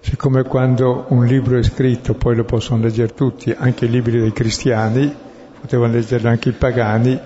siccome 0.00 0.42
quando 0.44 1.06
un 1.08 1.24
libro 1.24 1.58
è 1.58 1.62
scritto 1.62 2.14
poi 2.14 2.36
lo 2.36 2.44
possono 2.44 2.82
leggere 2.82 3.14
tutti, 3.14 3.50
anche 3.56 3.86
i 3.86 3.90
libri 3.90 4.20
dei 4.20 4.32
cristiani, 4.32 5.14
potevano 5.58 5.94
leggerlo 5.94 6.28
anche 6.28 6.50
i 6.50 6.52
pagani, 6.52 7.18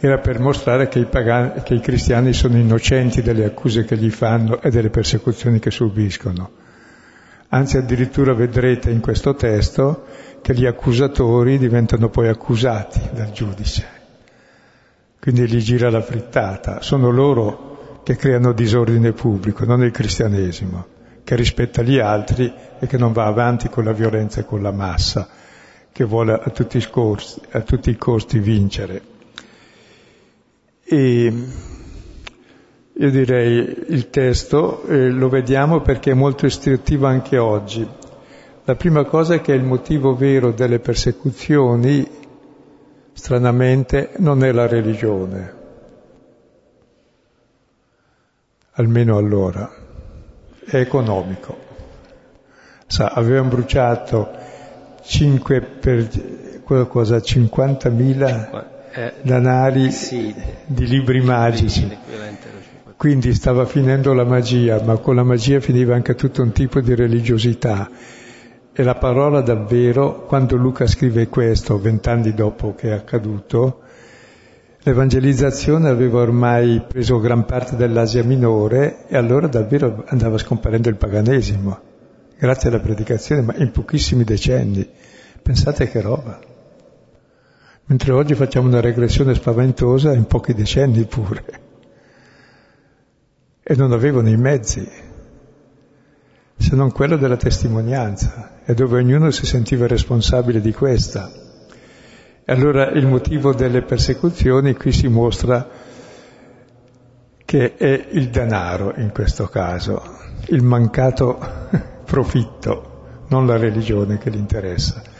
era 0.00 0.18
per 0.18 0.38
mostrare 0.38 0.88
che 0.88 1.00
i, 1.00 1.06
pagani, 1.06 1.62
che 1.62 1.74
i 1.74 1.80
cristiani 1.80 2.32
sono 2.32 2.56
innocenti 2.56 3.20
delle 3.20 3.44
accuse 3.44 3.84
che 3.84 3.96
gli 3.96 4.10
fanno 4.10 4.60
e 4.60 4.70
delle 4.70 4.90
persecuzioni 4.90 5.58
che 5.58 5.70
subiscono. 5.70 6.50
Anzi 7.48 7.78
addirittura 7.78 8.32
vedrete 8.32 8.90
in 8.90 9.00
questo 9.00 9.34
testo 9.34 10.04
che 10.40 10.54
gli 10.54 10.66
accusatori 10.66 11.58
diventano 11.58 12.10
poi 12.10 12.28
accusati 12.28 13.00
dal 13.12 13.32
giudice. 13.32 13.96
Quindi 15.18 15.48
gli 15.48 15.58
gira 15.58 15.90
la 15.90 16.00
frittata. 16.00 16.80
Sono 16.80 17.10
loro 17.10 18.00
che 18.04 18.16
creano 18.16 18.52
disordine 18.52 19.12
pubblico, 19.12 19.64
non 19.64 19.82
il 19.82 19.90
cristianesimo, 19.90 20.86
che 21.24 21.34
rispetta 21.34 21.82
gli 21.82 21.98
altri 21.98 22.52
e 22.78 22.86
che 22.86 22.96
non 22.96 23.12
va 23.12 23.26
avanti 23.26 23.68
con 23.68 23.84
la 23.84 23.92
violenza 23.92 24.40
e 24.40 24.44
con 24.44 24.62
la 24.62 24.72
massa, 24.72 25.28
che 25.90 26.04
vuole 26.04 26.32
a 26.32 26.50
tutti 26.50 26.80
scorsi, 26.80 27.40
a 27.50 27.60
tutti 27.62 27.90
i 27.90 27.96
costi 27.96 28.38
vincere. 28.38 29.16
E 30.90 31.32
io 33.00 33.10
direi 33.10 33.84
il 33.88 34.08
testo 34.08 34.84
eh, 34.84 35.10
lo 35.10 35.28
vediamo 35.28 35.82
perché 35.82 36.12
è 36.12 36.14
molto 36.14 36.46
istruttivo 36.46 37.06
anche 37.06 37.36
oggi. 37.36 37.86
La 38.64 38.74
prima 38.74 39.04
cosa 39.04 39.34
è 39.34 39.40
che 39.42 39.52
il 39.52 39.64
motivo 39.64 40.16
vero 40.16 40.50
delle 40.50 40.78
persecuzioni, 40.78 42.08
stranamente, 43.12 44.12
non 44.16 44.42
è 44.42 44.50
la 44.50 44.66
religione, 44.66 45.54
almeno 48.72 49.18
allora, 49.18 49.70
è 50.64 50.76
economico. 50.76 51.56
Sa, 52.86 53.08
avevano 53.08 53.50
bruciato 53.50 54.28
5 55.02 55.60
per 55.60 56.08
cosa, 56.88 57.18
50.000 57.18 58.76
eh, 58.98 59.12
danari 59.22 59.92
sì, 59.92 60.34
di 60.66 60.86
libri 60.88 61.20
magici. 61.20 61.96
Quindi 62.96 63.32
stava 63.32 63.64
finendo 63.64 64.12
la 64.12 64.24
magia, 64.24 64.82
ma 64.82 64.96
con 64.96 65.14
la 65.14 65.22
magia 65.22 65.60
finiva 65.60 65.94
anche 65.94 66.16
tutto 66.16 66.42
un 66.42 66.50
tipo 66.50 66.80
di 66.80 66.96
religiosità. 66.96 67.88
E 68.72 68.82
la 68.82 68.96
parola 68.96 69.40
davvero, 69.40 70.24
quando 70.26 70.56
Luca 70.56 70.88
scrive 70.88 71.28
questo, 71.28 71.78
vent'anni 71.78 72.34
dopo 72.34 72.74
che 72.74 72.88
è 72.88 72.92
accaduto, 72.92 73.82
l'evangelizzazione 74.82 75.88
aveva 75.88 76.20
ormai 76.20 76.82
preso 76.86 77.20
gran 77.20 77.44
parte 77.44 77.76
dell'Asia 77.76 78.24
minore 78.24 79.06
e 79.06 79.16
allora 79.16 79.46
davvero 79.46 80.02
andava 80.08 80.38
scomparendo 80.38 80.88
il 80.88 80.96
paganesimo, 80.96 81.78
grazie 82.36 82.68
alla 82.68 82.80
predicazione, 82.80 83.42
ma 83.42 83.54
in 83.58 83.70
pochissimi 83.70 84.24
decenni. 84.24 84.88
Pensate 85.40 85.88
che 85.88 86.00
roba. 86.00 86.56
Mentre 87.90 88.12
oggi 88.12 88.34
facciamo 88.34 88.68
una 88.68 88.82
regressione 88.82 89.34
spaventosa 89.34 90.12
in 90.12 90.26
pochi 90.26 90.52
decenni 90.52 91.06
pure. 91.06 91.44
E 93.62 93.74
non 93.76 93.92
avevano 93.92 94.28
i 94.28 94.36
mezzi, 94.36 94.86
se 96.54 96.76
non 96.76 96.92
quello 96.92 97.16
della 97.16 97.38
testimonianza, 97.38 98.60
e 98.66 98.74
dove 98.74 98.98
ognuno 98.98 99.30
si 99.30 99.46
sentiva 99.46 99.86
responsabile 99.86 100.60
di 100.60 100.74
questa. 100.74 101.32
E 102.44 102.52
allora 102.52 102.90
il 102.90 103.06
motivo 103.06 103.54
delle 103.54 103.80
persecuzioni 103.80 104.74
qui 104.74 104.92
si 104.92 105.08
mostra 105.08 105.66
che 107.42 107.74
è 107.74 108.08
il 108.10 108.28
denaro 108.28 108.92
in 108.96 109.12
questo 109.12 109.46
caso, 109.46 110.02
il 110.48 110.62
mancato 110.62 111.38
profitto, 112.04 113.24
non 113.28 113.46
la 113.46 113.56
religione 113.56 114.18
che 114.18 114.30
gli 114.30 114.36
interessa. 114.36 115.16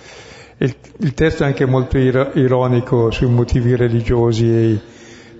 Il, 0.61 0.75
il 0.99 1.15
testo 1.15 1.45
è 1.45 1.47
anche 1.47 1.67
molto 1.67 1.99
ironico 1.99 3.13
sui 3.13 3.29
motivi 3.29 3.77
religiosi 3.77 4.81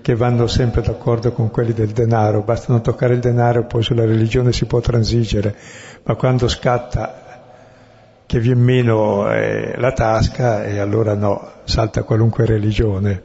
che 0.01 0.15
vanno 0.15 0.47
sempre 0.47 0.81
d'accordo 0.81 1.33
con 1.33 1.51
quelli 1.51 1.73
del 1.73 1.89
denaro, 1.89 2.41
basta 2.41 2.71
non 2.71 2.81
toccare 2.81 3.15
il 3.15 3.19
denaro, 3.19 3.65
poi 3.65 3.83
sulla 3.83 4.05
religione 4.05 4.53
si 4.53 4.65
può 4.65 4.79
transigere, 4.79 5.53
ma 6.03 6.15
quando 6.15 6.47
scatta 6.47 7.27
che 8.25 8.39
viene 8.39 8.61
meno 8.61 9.29
eh, 9.29 9.73
la 9.75 9.91
tasca 9.91 10.63
e 10.63 10.79
allora 10.79 11.15
no, 11.15 11.51
salta 11.65 12.03
qualunque 12.03 12.45
religione. 12.45 13.23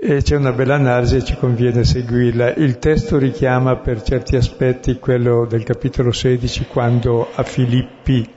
E 0.00 0.22
c'è 0.22 0.36
una 0.36 0.52
bella 0.52 0.76
analisi 0.76 1.16
e 1.16 1.24
ci 1.24 1.36
conviene 1.36 1.84
seguirla. 1.84 2.54
Il 2.54 2.78
testo 2.78 3.18
richiama 3.18 3.76
per 3.76 4.02
certi 4.02 4.36
aspetti 4.36 4.98
quello 5.00 5.44
del 5.44 5.64
capitolo 5.64 6.12
16 6.12 6.66
quando 6.66 7.28
a 7.34 7.42
Filippi 7.42 8.36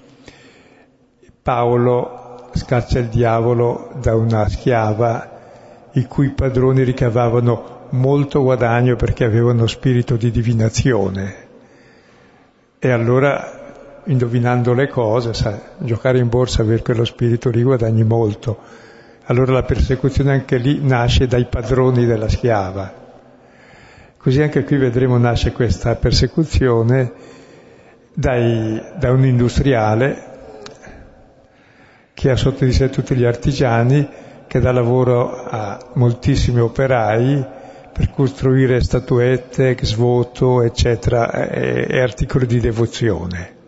Paolo 1.43 2.49
scaccia 2.53 2.99
il 2.99 3.07
diavolo 3.07 3.91
da 3.99 4.15
una 4.15 4.47
schiava 4.47 5.39
i 5.93 6.05
cui 6.05 6.29
padroni 6.29 6.83
ricavavano 6.83 7.87
molto 7.89 8.43
guadagno 8.43 8.95
perché 8.95 9.23
avevano 9.23 9.65
spirito 9.65 10.17
di 10.17 10.29
divinazione. 10.29 11.35
E 12.77 12.91
allora, 12.91 14.01
indovinando 14.05 14.73
le 14.73 14.87
cose, 14.87 15.33
sa, 15.33 15.59
giocare 15.79 16.19
in 16.19 16.29
borsa, 16.29 16.61
avere 16.61 16.83
quello 16.83 17.05
spirito 17.05 17.49
lì 17.49 17.63
guadagni 17.63 18.03
molto. 18.03 18.57
Allora 19.25 19.53
la 19.53 19.63
persecuzione 19.63 20.31
anche 20.31 20.57
lì 20.57 20.79
nasce 20.81 21.25
dai 21.25 21.45
padroni 21.45 22.05
della 22.05 22.29
schiava. 22.29 22.93
Così 24.17 24.41
anche 24.43 24.63
qui 24.63 24.77
vedremo 24.77 25.17
nasce 25.17 25.51
questa 25.51 25.95
persecuzione 25.95 27.11
dai, 28.13 28.79
da 28.99 29.11
un 29.11 29.25
industriale 29.25 30.30
che 32.13 32.29
ha 32.29 32.35
sotto 32.35 32.65
di 32.65 32.71
sé 32.71 32.89
tutti 32.89 33.15
gli 33.15 33.25
artigiani, 33.25 34.07
che 34.47 34.59
dà 34.59 34.71
lavoro 34.71 35.45
a 35.45 35.79
moltissimi 35.93 36.59
operai 36.59 37.59
per 37.93 38.11
costruire 38.11 38.81
statuette, 38.81 39.77
svoto, 39.81 40.61
eccetera, 40.61 41.31
e, 41.31 41.87
e 41.89 41.99
articoli 42.01 42.45
di 42.45 42.59
devozione. 42.59 43.59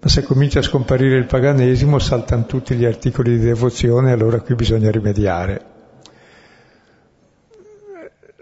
Ma 0.00 0.08
se 0.08 0.22
comincia 0.24 0.58
a 0.58 0.62
scomparire 0.62 1.16
il 1.16 1.26
paganesimo 1.26 1.98
saltano 2.00 2.46
tutti 2.46 2.74
gli 2.74 2.84
articoli 2.84 3.38
di 3.38 3.44
devozione 3.44 4.10
allora 4.10 4.40
qui 4.40 4.56
bisogna 4.56 4.90
rimediare. 4.90 5.64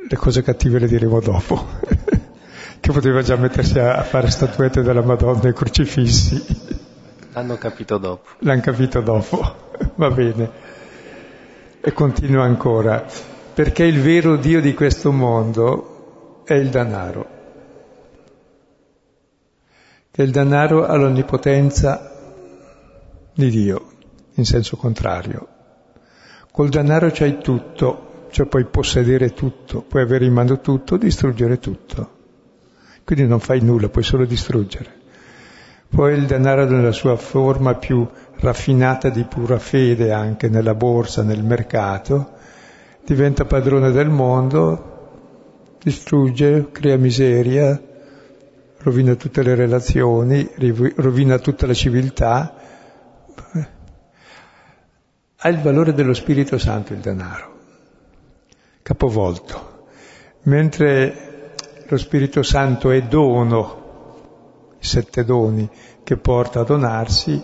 Le 0.09 0.17
cose 0.17 0.43
cattive 0.43 0.79
le 0.79 0.87
diremo 0.87 1.21
dopo, 1.21 1.67
che 2.81 2.93
poteva 2.93 3.21
già 3.21 3.37
mettersi 3.37 3.79
a 3.79 4.03
fare 4.03 4.31
statuette 4.31 4.83
della 4.83 5.03
Madonna 5.03 5.49
e 5.49 5.53
crocifissi. 5.53 6.70
L'hanno 7.33 7.57
capito 7.57 7.99
dopo. 7.99 8.29
L'hanno 8.39 8.61
capito 8.61 9.01
dopo, 9.01 9.55
va 9.95 10.11
bene. 10.11 10.51
E 11.81 11.93
continua 11.93 12.45
ancora, 12.45 13.07
perché 13.55 13.85
il 13.85 14.01
vero 14.01 14.37
Dio 14.37 14.61
di 14.61 14.75
questo 14.75 15.13
mondo 15.13 16.43
è 16.45 16.55
il 16.55 16.69
denaro. 16.71 17.39
Che 20.11 20.23
il 20.23 20.31
denaro 20.33 20.87
ha 20.87 20.97
l'onnipotenza 20.97 22.11
di 23.33 23.49
Dio, 23.49 23.87
in 24.35 24.45
senso 24.45 24.77
contrario. 24.77 25.47
Col 26.51 26.69
denaro 26.69 27.11
c'hai 27.13 27.39
tutto, 27.39 28.27
cioè 28.31 28.47
puoi 28.47 28.65
possedere 28.65 29.33
tutto, 29.33 29.83
puoi 29.83 30.03
avere 30.03 30.25
in 30.25 30.33
mano 30.33 30.61
tutto, 30.61 30.97
distruggere 30.97 31.61
tutto. 31.61 32.19
Quindi 33.05 33.27
non 33.27 33.39
fai 33.39 33.61
nulla, 33.61 33.89
puoi 33.89 34.05
solo 34.05 34.25
distruggere. 34.25 35.00
Poi 35.93 36.15
il 36.15 36.27
denaro 36.27 36.67
nella 36.67 36.93
sua 36.93 37.17
forma 37.17 37.75
più 37.75 38.09
raffinata 38.37 39.09
di 39.09 39.25
pura 39.25 39.59
fede 39.59 40.13
anche 40.13 40.49
nella 40.49 40.75
borsa, 40.77 41.25
nel 41.25 41.43
mercato, 41.43 42.31
diventa 43.05 43.45
padrone 43.45 43.91
del 43.91 44.09
mondo, 44.09 45.79
distrugge, 45.83 46.69
crea 46.71 46.97
miseria, 46.97 47.81
rovina 48.79 49.17
tutte 49.17 49.43
le 49.43 49.57
relazioni, 49.57 50.49
rovina 50.95 51.39
tutta 51.39 51.67
la 51.67 51.75
civiltà. 51.75 52.55
Ha 55.43 55.49
il 55.49 55.59
valore 55.59 55.93
dello 55.93 56.15
Spirito 56.15 56.57
Santo 56.57 56.93
il 56.93 57.01
denaro, 57.01 57.59
capovolto, 58.83 59.87
mentre 60.43 61.55
lo 61.89 61.97
Spirito 61.97 62.45
Santo 62.45 62.93
è 62.93 63.03
dono 63.03 63.80
sette 64.81 65.25
doni 65.25 65.69
che 66.03 66.17
porta 66.17 66.61
a 66.61 66.65
donarsi, 66.65 67.43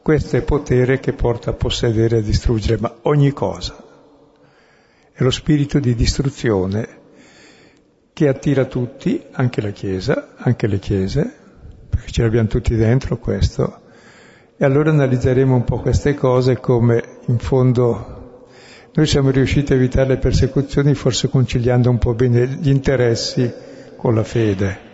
questo 0.00 0.36
è 0.36 0.42
potere 0.42 1.00
che 1.00 1.12
porta 1.12 1.50
a 1.50 1.54
possedere 1.54 2.16
e 2.16 2.18
a 2.20 2.22
distruggere, 2.22 2.80
ma 2.80 2.94
ogni 3.02 3.32
cosa. 3.32 3.76
È 5.12 5.22
lo 5.22 5.30
spirito 5.30 5.78
di 5.78 5.94
distruzione 5.94 6.88
che 8.14 8.28
attira 8.28 8.64
tutti, 8.64 9.22
anche 9.32 9.60
la 9.60 9.70
Chiesa, 9.70 10.34
anche 10.36 10.66
le 10.66 10.78
Chiese, 10.78 11.30
perché 11.90 12.10
ce 12.10 12.22
l'abbiamo 12.22 12.48
tutti 12.48 12.74
dentro 12.74 13.18
questo. 13.18 13.80
E 14.56 14.64
allora 14.64 14.90
analizzeremo 14.90 15.54
un 15.54 15.64
po' 15.64 15.80
queste 15.80 16.14
cose 16.14 16.58
come 16.58 17.18
in 17.26 17.38
fondo 17.38 18.18
noi 18.98 19.06
siamo 19.06 19.30
riusciti 19.30 19.72
a 19.72 19.76
evitare 19.76 20.08
le 20.08 20.16
persecuzioni 20.16 20.94
forse 20.94 21.28
conciliando 21.28 21.88
un 21.88 21.98
po' 21.98 22.14
bene 22.14 22.46
gli 22.46 22.68
interessi 22.68 23.48
con 23.96 24.14
la 24.14 24.24
fede. 24.24 24.87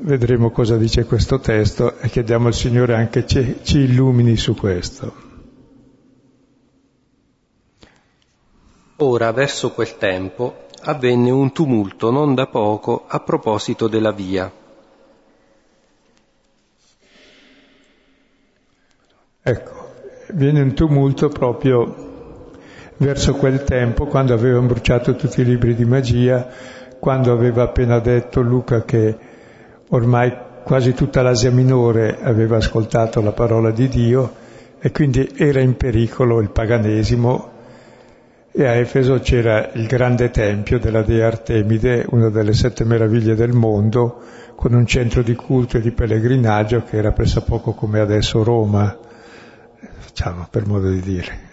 Vedremo 0.00 0.50
cosa 0.50 0.76
dice 0.76 1.04
questo 1.04 1.40
testo 1.40 1.98
e 1.98 2.08
chiediamo 2.08 2.46
al 2.46 2.54
Signore 2.54 2.94
anche 2.94 3.26
ci, 3.26 3.58
ci 3.62 3.78
illumini 3.78 4.36
su 4.36 4.54
questo. 4.54 5.26
Ora, 8.98 9.32
verso 9.32 9.72
quel 9.72 9.96
tempo, 9.96 10.66
avvenne 10.82 11.30
un 11.32 11.52
tumulto 11.52 12.12
non 12.12 12.36
da 12.36 12.46
poco 12.46 13.06
a 13.08 13.18
proposito 13.18 13.88
della 13.88 14.12
via. 14.12 14.50
Ecco, 19.42 19.94
viene 20.32 20.60
un 20.60 20.74
tumulto 20.74 21.28
proprio 21.28 22.52
verso 22.98 23.34
quel 23.34 23.64
tempo, 23.64 24.06
quando 24.06 24.32
avevano 24.32 24.68
bruciato 24.68 25.16
tutti 25.16 25.40
i 25.40 25.44
libri 25.44 25.74
di 25.74 25.84
magia, 25.84 26.48
quando 27.00 27.32
aveva 27.32 27.64
appena 27.64 27.98
detto 27.98 28.40
Luca 28.40 28.84
che 28.84 29.27
ormai 29.88 30.36
quasi 30.64 30.92
tutta 30.92 31.22
l'Asia 31.22 31.50
minore 31.50 32.18
aveva 32.20 32.56
ascoltato 32.56 33.20
la 33.20 33.32
parola 33.32 33.70
di 33.70 33.88
Dio 33.88 34.34
e 34.78 34.90
quindi 34.90 35.32
era 35.36 35.60
in 35.60 35.76
pericolo 35.76 36.40
il 36.40 36.50
paganesimo 36.50 37.56
e 38.50 38.66
a 38.66 38.74
Efeso 38.74 39.20
c'era 39.20 39.70
il 39.74 39.86
grande 39.86 40.30
tempio 40.30 40.78
della 40.78 41.02
dea 41.02 41.28
Artemide, 41.28 42.06
una 42.10 42.28
delle 42.28 42.54
sette 42.54 42.84
meraviglie 42.84 43.34
del 43.34 43.52
mondo, 43.52 44.20
con 44.56 44.74
un 44.74 44.84
centro 44.84 45.22
di 45.22 45.36
culto 45.36 45.76
e 45.76 45.80
di 45.80 45.92
pellegrinaggio 45.92 46.82
che 46.82 46.96
era 46.96 47.12
pressappoco 47.12 47.72
come 47.72 48.00
adesso 48.00 48.42
Roma, 48.42 48.98
facciamo 49.98 50.48
per 50.50 50.66
modo 50.66 50.90
di 50.90 51.00
dire. 51.00 51.46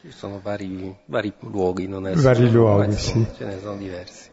Ci 0.00 0.10
sono 0.10 0.40
vari, 0.42 0.92
vari 1.04 1.32
luoghi, 1.40 1.86
non 1.86 2.08
è 2.08 2.14
Vari 2.14 2.50
luoghi, 2.50 2.92
sì. 2.96 3.24
Ce 3.36 3.44
ne 3.44 3.58
sono 3.60 3.76
diversi. 3.76 4.30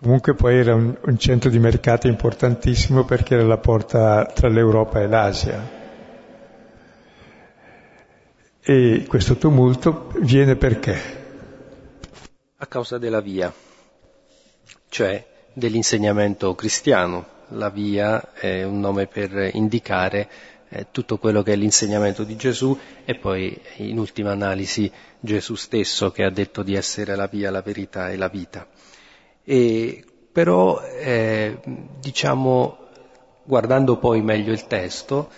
Comunque 0.00 0.34
poi 0.34 0.56
era 0.58 0.76
un, 0.76 0.96
un, 1.00 1.18
centro 1.18 1.50
di 1.50 1.58
mercato 1.58 2.06
importantissimo 2.06 3.04
perché 3.04 3.34
era 3.34 3.42
la 3.42 3.58
porta 3.58 4.26
tra 4.26 4.48
l'Europa 4.48 5.00
e 5.00 5.08
l'Asia. 5.08 5.76
E 8.60 9.04
questo 9.08 9.36
tumulto 9.36 10.12
viene 10.20 10.54
perché? 10.54 11.16
A 12.58 12.66
causa 12.66 12.98
della 12.98 13.20
via, 13.20 13.52
cioè 14.88 15.26
dell'insegnamento 15.52 16.54
cristiano. 16.54 17.36
La 17.52 17.70
via 17.70 18.34
è 18.34 18.62
un 18.62 18.78
nome 18.78 19.06
per 19.06 19.50
indicare 19.54 20.28
eh, 20.68 20.86
tutto 20.92 21.18
quello 21.18 21.42
che 21.42 21.54
è 21.54 21.56
l'insegnamento 21.56 22.22
di 22.22 22.36
Gesù 22.36 22.78
e 23.04 23.16
poi 23.16 23.58
in 23.78 23.98
ultima 23.98 24.30
analisi 24.30 24.92
Gesù 25.18 25.56
stesso 25.56 26.12
che 26.12 26.22
ha 26.22 26.30
detto 26.30 26.62
di 26.62 26.74
essere 26.76 27.16
la 27.16 27.26
via, 27.26 27.50
la 27.50 27.62
verità 27.62 28.10
e 28.10 28.16
la 28.16 28.28
vita. 28.28 28.66
E, 29.50 30.04
però, 30.30 30.78
eh, 30.82 31.58
diciamo, 31.98 32.76
guardando 33.44 33.96
poi 33.96 34.20
meglio 34.20 34.52
il 34.52 34.66
testo, 34.66 35.30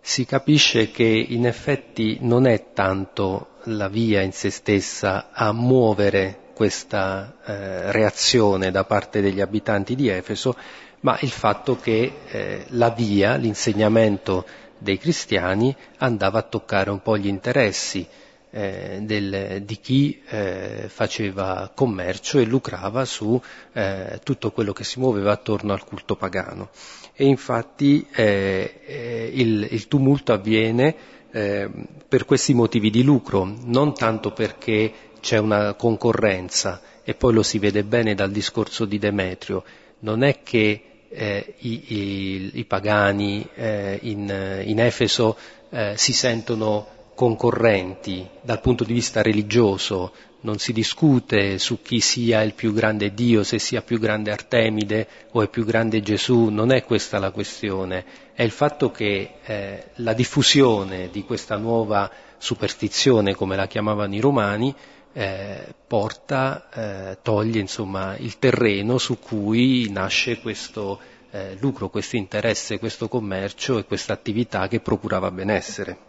si 0.00 0.24
capisce 0.24 0.92
che 0.92 1.02
in 1.02 1.46
effetti 1.46 2.18
non 2.20 2.46
è 2.46 2.72
tanto 2.72 3.54
la 3.64 3.88
via 3.88 4.22
in 4.22 4.30
se 4.30 4.50
stessa 4.50 5.30
a 5.32 5.50
muovere 5.50 6.52
questa 6.54 7.38
eh, 7.44 7.90
reazione 7.90 8.70
da 8.70 8.84
parte 8.84 9.20
degli 9.20 9.40
abitanti 9.40 9.96
di 9.96 10.06
Efeso, 10.06 10.56
ma 11.00 11.18
il 11.22 11.30
fatto 11.30 11.76
che 11.76 12.12
eh, 12.28 12.66
la 12.68 12.90
via, 12.90 13.34
l'insegnamento 13.34 14.46
dei 14.78 14.96
cristiani 14.96 15.74
andava 15.98 16.38
a 16.38 16.42
toccare 16.42 16.90
un 16.90 17.02
po' 17.02 17.18
gli 17.18 17.26
interessi 17.26 18.06
eh, 18.50 18.98
del, 19.02 19.62
di 19.64 19.78
chi 19.80 20.20
eh, 20.28 20.86
faceva 20.88 21.70
commercio 21.74 22.38
e 22.38 22.44
lucrava 22.44 23.04
su 23.04 23.40
eh, 23.72 24.20
tutto 24.22 24.50
quello 24.52 24.72
che 24.72 24.84
si 24.84 24.98
muoveva 24.98 25.32
attorno 25.32 25.72
al 25.72 25.84
culto 25.84 26.16
pagano. 26.16 26.70
E 27.14 27.24
infatti 27.24 28.06
eh, 28.14 28.80
eh, 28.86 29.30
il, 29.32 29.68
il, 29.70 29.88
tumulto 29.88 30.32
avviene 30.32 30.94
eh, 31.30 31.70
per 32.08 32.24
questi 32.24 32.54
motivi 32.54 32.90
di 32.90 33.02
lucro, 33.02 33.44
non 33.64 33.94
tanto 33.94 34.32
perché 34.32 34.92
c'è 35.20 35.38
una 35.38 35.74
concorrenza, 35.74 36.80
e 37.04 37.14
poi 37.14 37.32
lo 37.32 37.42
si 37.42 37.58
vede 37.58 37.84
bene 37.84 38.14
dal 38.14 38.30
discorso 38.30 38.84
di 38.84 38.98
Demetrio, 38.98 39.64
non 40.00 40.22
è 40.22 40.42
che 40.42 40.82
eh, 41.08 41.54
i, 41.58 41.94
i, 41.94 42.50
i, 42.54 42.64
pagani 42.64 43.46
eh, 43.54 43.98
in, 44.02 44.62
in, 44.64 44.80
Efeso 44.80 45.36
eh, 45.70 45.94
si 45.96 46.12
sentono 46.12 46.88
concorrenti 47.16 48.28
dal 48.42 48.60
punto 48.60 48.84
di 48.84 48.92
vista 48.92 49.22
religioso, 49.22 50.12
non 50.42 50.58
si 50.58 50.72
discute 50.72 51.58
su 51.58 51.80
chi 51.80 51.98
sia 51.98 52.42
il 52.42 52.52
più 52.52 52.74
grande 52.74 53.14
Dio, 53.14 53.42
se 53.42 53.58
sia 53.58 53.80
più 53.80 53.98
grande 53.98 54.30
Artemide 54.30 55.08
o 55.32 55.42
è 55.42 55.48
più 55.48 55.64
grande 55.64 56.02
Gesù, 56.02 56.48
non 56.50 56.70
è 56.70 56.84
questa 56.84 57.18
la 57.18 57.30
questione, 57.30 58.04
è 58.34 58.42
il 58.42 58.50
fatto 58.50 58.90
che 58.90 59.38
eh, 59.42 59.84
la 59.96 60.12
diffusione 60.12 61.08
di 61.10 61.24
questa 61.24 61.56
nuova 61.56 62.08
superstizione, 62.36 63.34
come 63.34 63.56
la 63.56 63.66
chiamavano 63.66 64.14
i 64.14 64.20
romani, 64.20 64.72
eh, 65.14 65.74
porta, 65.86 66.68
eh, 66.68 67.18
toglie 67.22 67.60
insomma 67.60 68.14
il 68.18 68.38
terreno 68.38 68.98
su 68.98 69.18
cui 69.18 69.90
nasce 69.90 70.38
questo 70.40 71.00
eh, 71.30 71.56
lucro, 71.60 71.88
questo 71.88 72.16
interesse, 72.16 72.78
questo 72.78 73.08
commercio 73.08 73.78
e 73.78 73.86
questa 73.86 74.12
attività 74.12 74.68
che 74.68 74.80
procurava 74.80 75.30
benessere. 75.30 76.05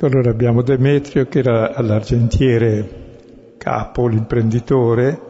Allora 0.00 0.30
abbiamo 0.30 0.62
Demetrio 0.62 1.26
che 1.26 1.38
era 1.38 1.72
all'argentiere 1.72 3.54
capo, 3.56 4.08
l'imprenditore, 4.08 5.20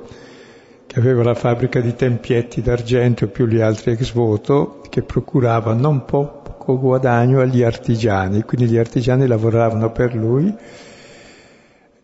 che 0.87 0.99
aveva 0.99 1.23
la 1.23 1.35
fabbrica 1.35 1.81
di 1.81 1.95
tempietti 1.95 2.63
d'argento 2.63 3.29
più 3.29 3.47
gli 3.47 3.61
altri 3.61 3.93
ex 3.93 4.13
voto, 4.13 4.81
che 4.89 5.03
procurava 5.03 5.75
non 5.75 6.07
po- 6.07 6.41
poco 6.43 6.79
guadagno 6.79 7.41
agli 7.41 7.63
artigiani, 7.63 8.43
quindi 8.45 8.73
gli 8.73 8.79
artigiani 8.79 9.27
lavoravano 9.27 9.93
per 9.93 10.15
lui 10.15 10.53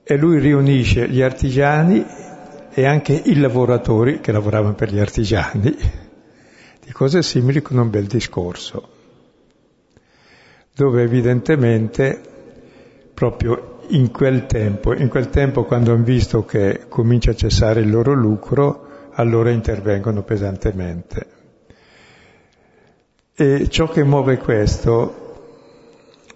e 0.02 0.16
lui 0.18 0.38
riunisce 0.38 1.08
gli 1.08 1.22
artigiani 1.22 2.04
e 2.72 2.84
anche 2.84 3.14
i 3.24 3.38
lavoratori 3.38 4.20
che 4.20 4.32
lavoravano 4.32 4.74
per 4.74 4.92
gli 4.92 4.98
artigiani. 4.98 5.74
Di 6.84 6.92
cose 6.92 7.22
simili 7.22 7.62
con 7.62 7.78
un 7.78 7.88
bel 7.88 8.06
discorso, 8.06 8.88
dove 10.74 11.02
evidentemente 11.02 12.28
proprio 13.20 13.80
in 13.88 14.10
quel 14.10 14.46
tempo, 14.46 14.94
in 14.94 15.08
quel 15.08 15.28
tempo 15.28 15.64
quando 15.64 15.92
hanno 15.92 16.04
visto 16.04 16.46
che 16.46 16.86
comincia 16.88 17.32
a 17.32 17.34
cessare 17.34 17.80
il 17.80 17.90
loro 17.90 18.14
lucro, 18.14 19.10
allora 19.12 19.50
intervengono 19.50 20.22
pesantemente. 20.22 21.26
E 23.34 23.68
ciò 23.68 23.90
che 23.90 24.04
muove 24.04 24.38
questo, 24.38 25.34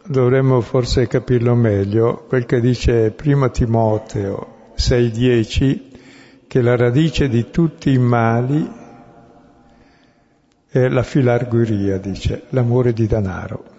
dovremmo 0.05 0.61
forse 0.61 1.07
capirlo 1.07 1.55
meglio, 1.55 2.27
quel 2.29 2.44
che 2.44 2.61
dice 2.61 3.12
primo 3.12 3.51
Timoteo 3.51 4.73
6:10, 4.77 5.90
che 6.47 6.61
la 6.61 6.77
radice 6.77 7.31
di 7.31 7.51
tutti 7.51 7.92
i 7.92 7.99
mali 7.99 8.70
è 10.68 10.87
la 10.88 11.03
filarguria, 11.03 11.97
dice, 11.97 12.42
l'amore 12.51 12.92
di 12.92 13.07
denaro, 13.07 13.73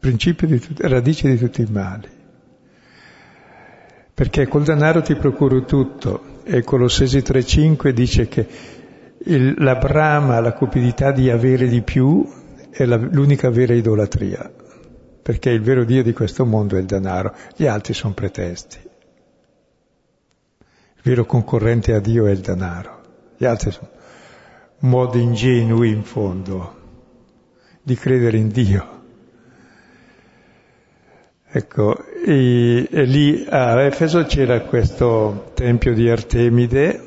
principio 0.00 0.46
di 0.46 0.58
tutti, 0.58 0.82
radice 0.88 1.28
di 1.28 1.38
tutti 1.38 1.60
i 1.62 1.70
mali. 1.70 2.08
Perché 4.12 4.48
col 4.48 4.64
denaro 4.64 5.02
ti 5.02 5.14
procuro 5.14 5.64
tutto 5.64 6.42
e 6.44 6.62
Colossesi 6.62 7.18
3:5 7.18 7.90
dice 7.90 8.26
che 8.26 8.46
il, 9.24 9.54
la 9.58 9.76
brama, 9.76 10.40
la 10.40 10.52
cupidità 10.52 11.12
di 11.12 11.30
avere 11.30 11.68
di 11.68 11.82
più 11.82 12.26
è 12.70 12.84
la, 12.84 12.96
l'unica 12.96 13.50
vera 13.50 13.74
idolatria, 13.74 14.50
perché 15.22 15.50
il 15.50 15.60
vero 15.60 15.84
Dio 15.84 16.02
di 16.02 16.12
questo 16.12 16.44
mondo 16.44 16.76
è 16.76 16.80
il 16.80 16.86
denaro, 16.86 17.34
gli 17.54 17.66
altri 17.66 17.94
sono 17.94 18.14
pretesti. 18.14 18.78
Il 20.96 21.02
vero 21.02 21.24
concorrente 21.24 21.94
a 21.94 22.00
Dio 22.00 22.26
è 22.26 22.30
il 22.30 22.40
denaro, 22.40 23.00
gli 23.36 23.44
altri 23.44 23.70
sono 23.70 23.88
modi 24.80 25.20
ingenui 25.20 25.90
in 25.90 26.04
fondo 26.04 26.78
di 27.82 27.94
credere 27.96 28.36
in 28.36 28.48
Dio. 28.48 28.99
Ecco, 31.52 32.04
e, 32.24 32.86
e 32.88 33.02
lì 33.02 33.44
a 33.48 33.82
Efeso 33.82 34.22
c'era 34.24 34.60
questo 34.60 35.50
tempio 35.54 35.92
di 35.92 36.08
Artemide, 36.08 37.02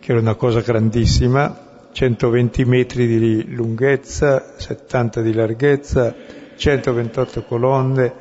che 0.00 0.10
era 0.10 0.20
una 0.20 0.34
cosa 0.34 0.62
grandissima, 0.62 1.86
120 1.92 2.64
metri 2.64 3.06
di 3.06 3.54
lunghezza, 3.54 4.54
70 4.56 5.22
di 5.22 5.32
larghezza, 5.32 6.12
128 6.56 7.44
colonne, 7.44 8.12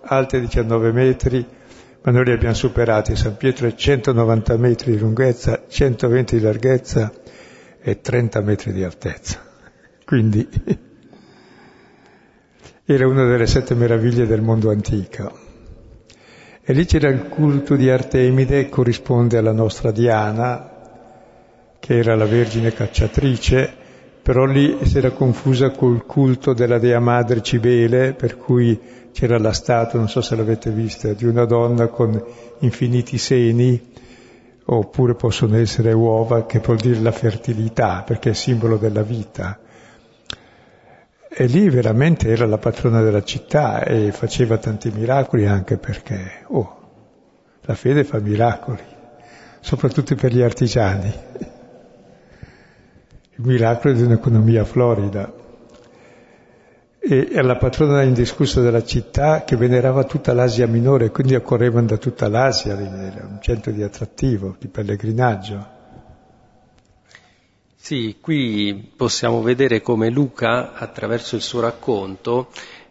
alte 0.00 0.40
19 0.40 0.92
metri, 0.92 1.46
ma 2.00 2.10
noi 2.10 2.24
li 2.24 2.32
abbiamo 2.32 2.54
superati. 2.54 3.16
San 3.16 3.36
Pietro 3.36 3.66
è 3.66 3.74
190 3.74 4.56
metri 4.56 4.92
di 4.92 4.98
lunghezza, 4.98 5.64
120 5.68 6.36
di 6.38 6.42
larghezza 6.42 7.12
e 7.82 8.00
30 8.00 8.40
metri 8.40 8.72
di 8.72 8.82
altezza. 8.82 9.42
Quindi 10.06 10.48
era 12.88 13.08
una 13.08 13.24
delle 13.24 13.48
sette 13.48 13.74
meraviglie 13.74 14.26
del 14.26 14.42
mondo 14.42 14.70
antico. 14.70 15.36
E 16.62 16.72
lì 16.72 16.84
c'era 16.84 17.08
il 17.08 17.26
culto 17.28 17.74
di 17.74 17.90
Artemide, 17.90 18.68
corrisponde 18.68 19.38
alla 19.38 19.50
nostra 19.50 19.90
Diana, 19.90 20.70
che 21.80 21.98
era 21.98 22.14
la 22.14 22.26
Vergine 22.26 22.72
cacciatrice, 22.72 23.74
però 24.22 24.44
lì 24.44 24.78
si 24.84 24.98
era 24.98 25.10
confusa 25.10 25.70
col 25.70 26.06
culto 26.06 26.52
della 26.52 26.78
Dea 26.78 27.00
Madre 27.00 27.42
Cibele, 27.42 28.12
per 28.12 28.36
cui 28.36 28.78
c'era 29.10 29.36
la 29.38 29.52
statua, 29.52 29.98
non 29.98 30.08
so 30.08 30.20
se 30.20 30.36
l'avete 30.36 30.70
vista, 30.70 31.12
di 31.12 31.24
una 31.24 31.44
donna 31.44 31.88
con 31.88 32.22
infiniti 32.60 33.18
seni, 33.18 33.80
oppure 34.64 35.14
possono 35.14 35.56
essere 35.56 35.92
uova, 35.92 36.46
che 36.46 36.60
vuol 36.60 36.76
dire 36.76 37.00
la 37.00 37.12
fertilità, 37.12 38.04
perché 38.06 38.30
è 38.30 38.34
simbolo 38.34 38.76
della 38.76 39.02
vita. 39.02 39.58
E 41.38 41.44
lì 41.44 41.68
veramente 41.68 42.30
era 42.30 42.46
la 42.46 42.56
patrona 42.56 43.02
della 43.02 43.22
città 43.22 43.84
e 43.84 44.10
faceva 44.10 44.56
tanti 44.56 44.90
miracoli 44.90 45.46
anche 45.46 45.76
perché, 45.76 46.44
oh, 46.46 46.80
la 47.60 47.74
fede 47.74 48.04
fa 48.04 48.18
miracoli, 48.20 48.82
soprattutto 49.60 50.14
per 50.14 50.32
gli 50.32 50.40
artigiani 50.40 51.12
il 53.38 53.44
miracolo 53.44 53.92
di 53.92 54.02
un'economia 54.02 54.64
florida. 54.64 55.30
E 56.98 57.28
è 57.28 57.42
la 57.42 57.56
patrona 57.56 58.02
indiscussa 58.02 58.62
della 58.62 58.82
città 58.82 59.44
che 59.44 59.56
venerava 59.56 60.04
tutta 60.04 60.32
l'Asia 60.32 60.66
minore, 60.66 61.10
quindi 61.10 61.34
accorrevano 61.34 61.86
da 61.86 61.98
tutta 61.98 62.28
l'Asia, 62.28 62.72
era 62.72 63.26
un 63.26 63.38
centro 63.40 63.72
di 63.72 63.82
attrattivo, 63.82 64.56
di 64.58 64.68
pellegrinaggio. 64.68 65.74
Sì, 67.86 68.16
qui 68.20 68.90
possiamo 68.96 69.42
vedere 69.42 69.80
come 69.80 70.10
Luca, 70.10 70.72
attraverso 70.72 71.36
il 71.36 71.42
suo 71.42 71.60
racconto, 71.60 72.48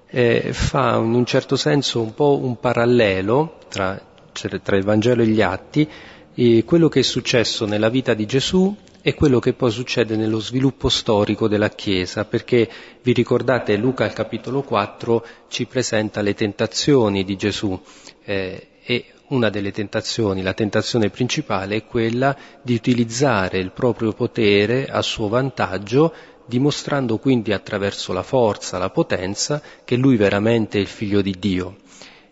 eh, 0.07 0.53
fa 0.53 0.95
in 0.95 1.13
un 1.13 1.25
certo 1.25 1.57
senso 1.57 1.99
un 1.99 2.13
po' 2.13 2.39
un 2.41 2.57
parallelo 2.61 3.57
tra, 3.67 4.01
tra 4.31 4.77
il 4.77 4.85
Vangelo 4.85 5.21
e 5.21 5.27
gli 5.27 5.41
Atti, 5.41 5.85
eh, 6.33 6.63
quello 6.63 6.87
che 6.87 7.01
è 7.01 7.03
successo 7.03 7.65
nella 7.65 7.89
vita 7.89 8.13
di 8.13 8.25
Gesù 8.25 8.73
e 9.01 9.13
quello 9.15 9.39
che 9.39 9.51
poi 9.51 9.69
succede 9.69 10.15
nello 10.15 10.39
sviluppo 10.39 10.87
storico 10.87 11.49
della 11.49 11.71
Chiesa, 11.71 12.23
perché 12.23 12.69
vi 13.01 13.11
ricordate 13.11 13.75
Luca 13.75 14.05
al 14.05 14.13
capitolo 14.13 14.61
4 14.61 15.25
ci 15.49 15.65
presenta 15.65 16.21
le 16.21 16.35
tentazioni 16.35 17.25
di 17.25 17.35
Gesù 17.35 17.77
eh, 18.23 18.67
e 18.81 19.05
una 19.29 19.49
delle 19.49 19.71
tentazioni, 19.71 20.41
la 20.41 20.53
tentazione 20.53 21.09
principale 21.09 21.77
è 21.77 21.85
quella 21.85 22.35
di 22.61 22.73
utilizzare 22.73 23.57
il 23.57 23.71
proprio 23.71 24.11
potere 24.13 24.87
a 24.87 25.01
suo 25.01 25.27
vantaggio 25.27 26.13
dimostrando 26.45 27.17
quindi 27.17 27.53
attraverso 27.53 28.13
la 28.13 28.23
forza, 28.23 28.77
la 28.77 28.91
potenza, 28.91 29.61
che 29.83 29.95
lui 29.95 30.15
veramente 30.15 30.77
è 30.77 30.81
il 30.81 30.87
figlio 30.87 31.21
di 31.21 31.35
Dio. 31.39 31.77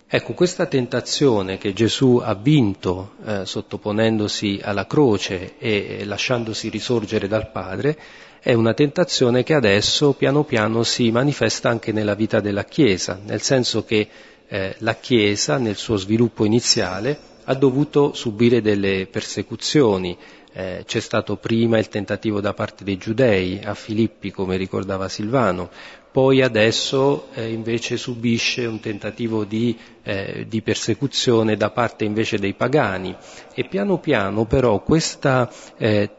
Ecco, 0.07 0.33
questa 0.33 0.67
tentazione 0.67 1.57
che 1.57 1.73
Gesù 1.73 2.21
ha 2.23 2.35
vinto 2.35 3.13
eh, 3.25 3.45
sottoponendosi 3.47 4.59
alla 4.61 4.85
croce 4.85 5.57
e 5.57 6.03
lasciandosi 6.05 6.69
risorgere 6.69 7.27
dal 7.27 7.49
Padre, 7.49 7.97
è 8.39 8.53
una 8.53 8.75
tentazione 8.75 9.41
che 9.41 9.55
adesso 9.55 10.13
piano 10.13 10.43
piano 10.43 10.83
si 10.83 11.09
manifesta 11.09 11.69
anche 11.69 11.91
nella 11.91 12.13
vita 12.13 12.41
della 12.41 12.65
Chiesa, 12.65 13.19
nel 13.25 13.41
senso 13.41 13.83
che 13.85 14.07
eh, 14.47 14.75
la 14.79 14.95
Chiesa 14.95 15.57
nel 15.57 15.75
suo 15.75 15.95
sviluppo 15.97 16.45
iniziale 16.45 17.31
ha 17.45 17.53
dovuto 17.55 18.13
subire 18.13 18.61
delle 18.61 19.07
persecuzioni, 19.09 20.17
eh, 20.53 20.83
c'è 20.85 20.99
stato 20.99 21.35
prima 21.35 21.77
il 21.77 21.89
tentativo 21.89 22.39
da 22.39 22.53
parte 22.53 22.83
dei 22.83 22.97
giudei 22.97 23.59
a 23.63 23.73
Filippi, 23.73 24.31
come 24.31 24.55
ricordava 24.55 25.09
Silvano, 25.09 25.69
poi 26.11 26.43
adesso 26.43 27.29
eh, 27.33 27.51
invece 27.51 27.97
subisce 27.97 28.67
un 28.67 28.79
tentativo 28.79 29.45
di, 29.45 29.75
eh, 30.03 30.45
di, 30.47 30.61
persecuzione 30.61 31.57
da 31.57 31.71
parte 31.71 32.05
invece 32.05 32.37
dei 32.37 32.53
pagani. 32.53 33.15
E 33.55 33.65
piano 33.65 33.97
piano 33.97 34.45
però 34.45 34.83
questa 34.83 35.51
eh, 35.75 36.09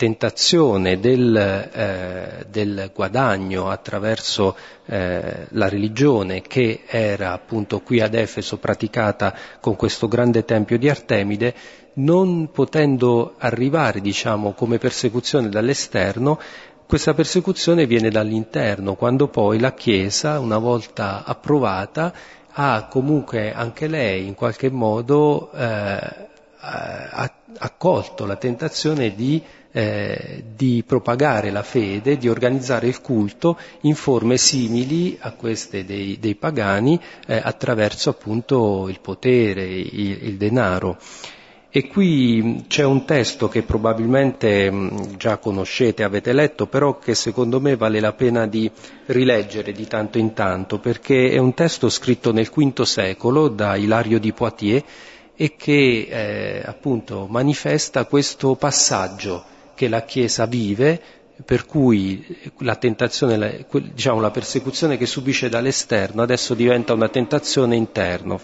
tentazione 0.00 0.98
del, 0.98 1.36
eh, 1.36 2.46
del, 2.48 2.90
guadagno 2.94 3.68
attraverso 3.68 4.56
eh, 4.86 5.46
la 5.50 5.68
religione 5.68 6.40
che 6.40 6.84
era 6.86 7.32
appunto 7.32 7.80
qui 7.80 8.00
ad 8.00 8.14
Efeso 8.14 8.56
praticata 8.56 9.36
con 9.60 9.76
questo 9.76 10.08
grande 10.08 10.46
tempio 10.46 10.78
di 10.78 10.88
Artemide 10.88 11.54
non 11.94 12.50
potendo 12.50 13.34
arrivare, 13.36 14.00
diciamo, 14.00 14.54
come 14.54 14.78
persecuzione 14.78 15.50
dall'esterno, 15.50 16.40
questa 16.86 17.12
persecuzione 17.12 17.84
viene 17.84 18.08
dall'interno, 18.08 18.94
quando 18.94 19.28
poi 19.28 19.58
la 19.58 19.74
Chiesa, 19.74 20.40
una 20.40 20.56
volta 20.56 21.24
approvata, 21.24 22.10
ha 22.52 22.86
comunque 22.88 23.52
anche 23.52 23.86
lei 23.86 24.26
in 24.26 24.34
qualche 24.34 24.70
modo 24.70 25.52
eh, 25.52 26.28
accolto 27.58 28.24
la 28.24 28.36
tentazione 28.36 29.14
di, 29.14 29.42
eh, 29.72 30.44
di, 30.54 30.82
propagare 30.86 31.50
la 31.50 31.62
fede, 31.62 32.16
di 32.16 32.28
organizzare 32.28 32.86
il 32.86 33.00
culto 33.00 33.58
in 33.82 33.94
forme 33.94 34.36
simili 34.36 35.16
a 35.20 35.32
queste 35.32 35.84
dei, 35.84 36.18
dei 36.18 36.34
pagani 36.34 37.00
eh, 37.26 37.40
attraverso 37.42 38.10
appunto 38.10 38.88
il 38.88 39.00
potere, 39.00 39.64
il, 39.64 40.24
il 40.24 40.36
denaro. 40.36 40.98
E 41.72 41.86
qui 41.86 42.64
c'è 42.66 42.82
un 42.82 43.04
testo 43.04 43.48
che 43.48 43.62
probabilmente 43.62 45.16
già 45.16 45.36
conoscete, 45.36 46.02
avete 46.02 46.32
letto, 46.32 46.66
però 46.66 46.98
che 46.98 47.14
secondo 47.14 47.60
me 47.60 47.76
vale 47.76 48.00
la 48.00 48.12
pena 48.12 48.48
di 48.48 48.68
rileggere 49.06 49.70
di 49.70 49.86
tanto 49.86 50.18
in 50.18 50.32
tanto, 50.32 50.80
perché 50.80 51.30
è 51.30 51.38
un 51.38 51.54
testo 51.54 51.88
scritto 51.88 52.32
nel 52.32 52.50
V 52.52 52.82
secolo 52.82 53.46
da 53.46 53.76
Ilario 53.76 54.18
di 54.18 54.32
Poitiers 54.32 54.84
e 55.36 55.54
che 55.56 56.08
eh, 56.10 56.62
appunto 56.66 57.28
manifesta 57.30 58.04
questo 58.04 58.56
passaggio 58.56 59.44
che 59.80 59.88
la 59.88 60.04
Chiesa 60.04 60.44
vive, 60.44 61.00
per 61.42 61.64
cui 61.64 62.36
la 62.58 62.76
tentazione, 62.76 63.64
diciamo 63.94 64.20
la 64.20 64.30
persecuzione 64.30 64.98
che 64.98 65.06
subisce 65.06 65.48
dall'esterno 65.48 66.20
adesso 66.20 66.52
diventa 66.52 66.92
una 66.92 67.08
tentazione 67.08 67.76
interna. 67.76 68.38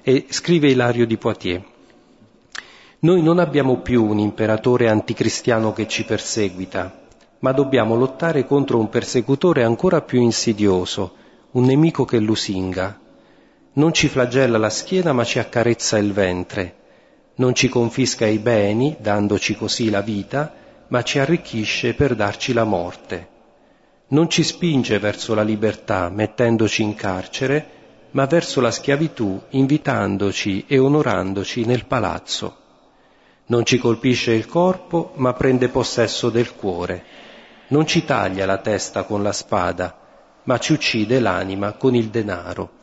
E 0.00 0.24
scrive 0.30 0.70
Ilario 0.70 1.04
di 1.04 1.18
Poitiers. 1.18 1.62
Noi 3.00 3.20
non 3.20 3.38
abbiamo 3.38 3.80
più 3.80 4.02
un 4.02 4.18
imperatore 4.18 4.88
anticristiano 4.88 5.74
che 5.74 5.86
ci 5.86 6.06
perseguita, 6.06 7.00
ma 7.40 7.52
dobbiamo 7.52 7.94
lottare 7.94 8.46
contro 8.46 8.78
un 8.78 8.88
persecutore 8.88 9.64
ancora 9.64 10.00
più 10.00 10.22
insidioso, 10.22 11.16
un 11.50 11.66
nemico 11.66 12.06
che 12.06 12.18
lusinga. 12.18 12.98
Non 13.74 13.92
ci 13.92 14.08
flagella 14.08 14.56
la 14.56 14.70
schiena, 14.70 15.12
ma 15.12 15.24
ci 15.24 15.38
accarezza 15.38 15.98
il 15.98 16.14
ventre. 16.14 16.76
Non 17.34 17.54
ci 17.54 17.68
confisca 17.68 18.24
i 18.24 18.38
beni, 18.38 18.96
dandoci 18.98 19.54
così 19.54 19.90
la 19.90 20.00
vita, 20.00 20.60
ma 20.92 21.02
ci 21.02 21.18
arricchisce 21.18 21.94
per 21.94 22.14
darci 22.14 22.52
la 22.52 22.64
morte. 22.64 23.28
Non 24.08 24.28
ci 24.28 24.42
spinge 24.42 24.98
verso 24.98 25.32
la 25.32 25.42
libertà, 25.42 26.10
mettendoci 26.10 26.82
in 26.82 26.94
carcere, 26.94 27.66
ma 28.10 28.26
verso 28.26 28.60
la 28.60 28.70
schiavitù, 28.70 29.40
invitandoci 29.50 30.66
e 30.68 30.78
onorandoci 30.78 31.64
nel 31.64 31.86
palazzo. 31.86 32.56
Non 33.46 33.64
ci 33.64 33.78
colpisce 33.78 34.32
il 34.32 34.44
corpo, 34.44 35.12
ma 35.14 35.32
prende 35.32 35.70
possesso 35.70 36.28
del 36.28 36.54
cuore. 36.54 37.04
Non 37.68 37.86
ci 37.86 38.04
taglia 38.04 38.44
la 38.44 38.58
testa 38.58 39.04
con 39.04 39.22
la 39.22 39.32
spada, 39.32 39.98
ma 40.42 40.58
ci 40.58 40.74
uccide 40.74 41.20
l'anima 41.20 41.72
con 41.72 41.94
il 41.94 42.08
denaro. 42.08 42.80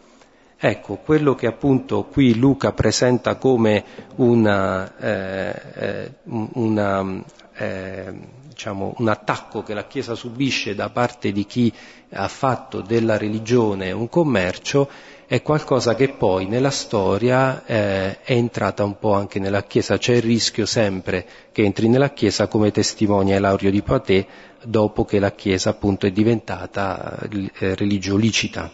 Ecco, 0.58 0.96
quello 0.96 1.36
che 1.36 1.46
appunto 1.46 2.06
qui 2.06 2.36
Luca 2.36 2.74
presenta 2.74 3.36
come 3.36 3.84
una, 4.16 4.98
eh, 4.98 5.62
eh 5.74 6.12
una, 6.26 7.24
eh, 7.60 8.14
diciamo, 8.48 8.96
un 8.98 9.10
attacco 9.10 9.64
che 9.64 9.74
la 9.74 9.86
Chiesa 9.86 10.16
subisce 10.16 10.76
da 10.76 10.90
parte 10.90 11.32
di 11.32 11.46
chi 11.46 11.72
ha 12.12 12.28
fatto 12.28 12.82
della 12.82 13.18
religione 13.18 13.92
un 13.92 14.08
commercio, 14.08 14.90
è 15.28 15.42
qualcosa 15.42 15.94
che 15.94 16.10
poi 16.10 16.48
nella 16.48 16.72
storia 16.72 17.64
eh, 17.66 18.22
è 18.22 18.32
entrata 18.32 18.84
un 18.84 18.98
po' 18.98 19.14
anche 19.14 19.40
nella 19.40 19.64
Chiesa, 19.64 19.98
c'è 19.98 20.16
il 20.16 20.22
rischio 20.22 20.66
sempre 20.66 21.26
che 21.52 21.64
entri 21.64 21.88
nella 21.88 22.12
Chiesa 22.12 22.48
come 22.48 22.72
testimonia 22.72 23.36
Elaurio 23.36 23.70
di 23.70 23.82
Poitou 23.82 24.26
dopo 24.64 25.06
che 25.06 25.20
la 25.20 25.32
Chiesa 25.34 25.72
appunto 25.72 26.06
è 26.06 26.12
diventata 26.12 27.20
eh, 27.30 27.76
religio 27.76 28.16
licita. 28.16 28.72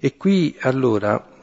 E 0.00 0.16
qui 0.16 0.56
allora, 0.60 1.37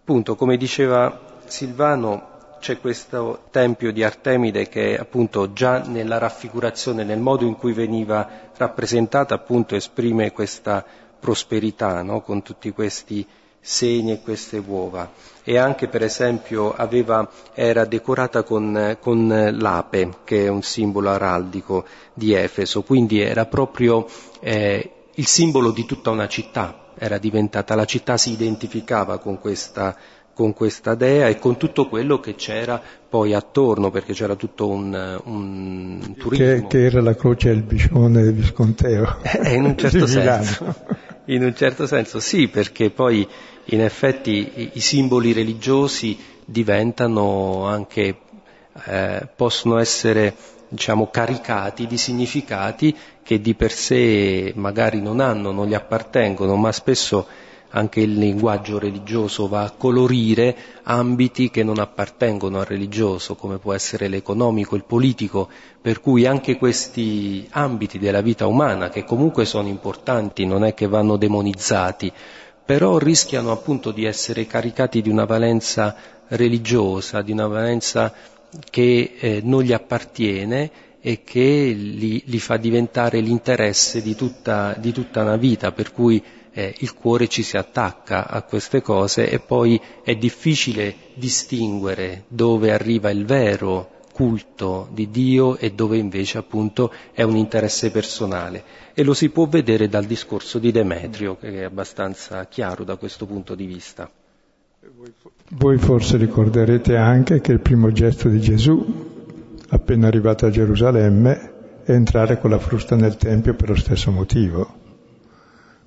appunto, 0.00 0.34
come 0.34 0.56
diceva 0.56 1.38
Silvano, 1.44 2.30
c'è 2.60 2.78
questo 2.78 3.44
tempio 3.50 3.90
di 3.90 4.04
Artemide 4.04 4.68
che 4.68 4.98
appunto 4.98 5.52
già 5.52 5.80
nella 5.80 6.18
raffigurazione, 6.18 7.04
nel 7.04 7.18
modo 7.18 7.44
in 7.46 7.56
cui 7.56 7.72
veniva 7.72 8.28
rappresentata, 8.56 9.34
appunto 9.34 9.74
esprime 9.74 10.32
questa 10.32 10.84
prosperità, 11.18 12.02
no? 12.02 12.20
con 12.20 12.42
tutti 12.42 12.70
questi 12.72 13.26
segni 13.60 14.12
e 14.12 14.20
queste 14.20 14.62
uova. 14.64 15.10
E 15.42 15.58
anche 15.58 15.88
per 15.88 16.02
esempio 16.02 16.74
aveva, 16.74 17.28
era 17.54 17.84
decorata 17.84 18.42
con, 18.42 18.98
con 19.00 19.56
l'ape, 19.58 20.18
che 20.24 20.44
è 20.44 20.48
un 20.48 20.62
simbolo 20.62 21.10
araldico 21.10 21.84
di 22.12 22.34
Efeso, 22.34 22.82
quindi 22.82 23.20
era 23.20 23.46
proprio 23.46 24.06
eh, 24.40 24.92
il 25.14 25.26
simbolo 25.26 25.70
di 25.70 25.84
tutta 25.86 26.10
una 26.10 26.28
città, 26.28 26.88
era 27.02 27.16
diventata, 27.16 27.74
la 27.74 27.86
città 27.86 28.18
si 28.18 28.32
identificava 28.32 29.18
con 29.18 29.38
questa 29.38 29.96
con 30.32 30.54
questa 30.54 30.94
dea 30.94 31.28
e 31.28 31.38
con 31.38 31.58
tutto 31.58 31.86
quello 31.86 32.18
che 32.18 32.34
c'era 32.34 32.80
poi 33.08 33.34
attorno, 33.34 33.90
perché 33.90 34.14
c'era 34.14 34.36
tutto 34.36 34.68
un, 34.68 35.20
un 35.24 36.14
turismo. 36.16 36.44
Che, 36.44 36.66
che, 36.66 36.84
era 36.86 37.02
la 37.02 37.14
croce 37.14 37.48
del 37.48 37.62
biscione 37.62 38.22
del 38.22 38.32
Visconteo. 38.32 39.18
Eh, 39.22 39.54
in 39.54 39.64
un 39.64 39.76
certo 39.78 40.06
senso. 40.06 40.74
In 41.26 41.44
un 41.44 41.54
certo 41.54 41.86
senso 41.86 42.20
sì, 42.20 42.48
perché 42.48 42.88
poi 42.88 43.26
in 43.66 43.82
effetti 43.82 44.52
i, 44.54 44.70
i 44.74 44.80
simboli 44.80 45.32
religiosi 45.34 46.18
diventano 46.42 47.66
anche, 47.66 48.20
eh, 48.86 49.28
possono 49.36 49.78
essere 49.78 50.34
diciamo, 50.70 51.08
caricati 51.10 51.86
di 51.86 51.98
significati 51.98 52.96
che 53.22 53.40
di 53.40 53.54
per 53.54 53.72
sé 53.72 54.52
magari 54.56 55.02
non 55.02 55.20
hanno, 55.20 55.50
non 55.50 55.66
gli 55.66 55.74
appartengono, 55.74 56.54
ma 56.56 56.70
spesso 56.72 57.26
anche 57.70 58.00
il 58.00 58.14
linguaggio 58.14 58.78
religioso 58.78 59.46
va 59.46 59.62
a 59.62 59.70
colorire 59.70 60.56
ambiti 60.84 61.50
che 61.50 61.62
non 61.62 61.78
appartengono 61.78 62.60
al 62.60 62.66
religioso, 62.66 63.34
come 63.34 63.58
può 63.58 63.72
essere 63.72 64.08
l'economico, 64.08 64.76
il 64.76 64.84
politico, 64.84 65.48
per 65.80 66.00
cui 66.00 66.26
anche 66.26 66.56
questi 66.56 67.46
ambiti 67.50 67.98
della 67.98 68.22
vita 68.22 68.46
umana, 68.46 68.88
che 68.88 69.04
comunque 69.04 69.44
sono 69.44 69.68
importanti, 69.68 70.46
non 70.46 70.64
è 70.64 70.74
che 70.74 70.88
vanno 70.88 71.16
demonizzati, 71.16 72.12
però 72.64 72.98
rischiano 72.98 73.50
appunto 73.50 73.90
di 73.90 74.04
essere 74.04 74.46
caricati 74.46 75.02
di 75.02 75.08
una 75.08 75.24
valenza 75.24 75.94
religiosa, 76.28 77.22
di 77.22 77.32
una 77.32 77.46
valenza 77.46 78.12
che 78.70 79.16
eh, 79.18 79.40
non 79.42 79.62
gli 79.62 79.72
appartiene 79.72 80.70
e 81.00 81.22
che 81.22 81.72
li, 81.74 82.22
li 82.26 82.38
fa 82.38 82.56
diventare 82.56 83.20
l'interesse 83.20 84.02
di 84.02 84.14
tutta, 84.14 84.74
di 84.78 84.92
tutta 84.92 85.22
una 85.22 85.36
vita, 85.36 85.72
per 85.72 85.92
cui 85.92 86.22
eh, 86.52 86.74
il 86.78 86.94
cuore 86.94 87.28
ci 87.28 87.42
si 87.42 87.56
attacca 87.56 88.28
a 88.28 88.42
queste 88.42 88.82
cose 88.82 89.30
e 89.30 89.38
poi 89.38 89.80
è 90.02 90.14
difficile 90.16 90.94
distinguere 91.14 92.24
dove 92.28 92.72
arriva 92.72 93.10
il 93.10 93.24
vero 93.24 93.98
culto 94.12 94.88
di 94.90 95.10
Dio 95.10 95.56
e 95.56 95.72
dove 95.72 95.96
invece 95.96 96.36
appunto 96.36 96.92
è 97.12 97.22
un 97.22 97.36
interesse 97.36 97.90
personale. 97.90 98.62
E 98.92 99.02
lo 99.02 99.14
si 99.14 99.30
può 99.30 99.46
vedere 99.46 99.88
dal 99.88 100.04
discorso 100.04 100.58
di 100.58 100.70
Demetrio, 100.72 101.38
che 101.38 101.60
è 101.60 101.62
abbastanza 101.62 102.44
chiaro 102.46 102.84
da 102.84 102.96
questo 102.96 103.24
punto 103.24 103.54
di 103.54 103.64
vista. 103.64 104.10
Voi 105.50 105.78
forse 105.78 106.16
ricorderete 106.16 106.96
anche 106.96 107.40
che 107.40 107.52
il 107.52 107.60
primo 107.60 107.92
gesto 107.92 108.28
di 108.28 108.40
Gesù, 108.40 108.84
appena 109.68 110.06
arrivato 110.06 110.46
a 110.46 110.50
Gerusalemme, 110.50 111.52
è 111.84 111.92
entrare 111.92 112.38
con 112.38 112.50
la 112.50 112.58
frusta 112.58 112.96
nel 112.96 113.16
Tempio 113.16 113.54
per 113.54 113.68
lo 113.68 113.76
stesso 113.76 114.10
motivo. 114.10 114.78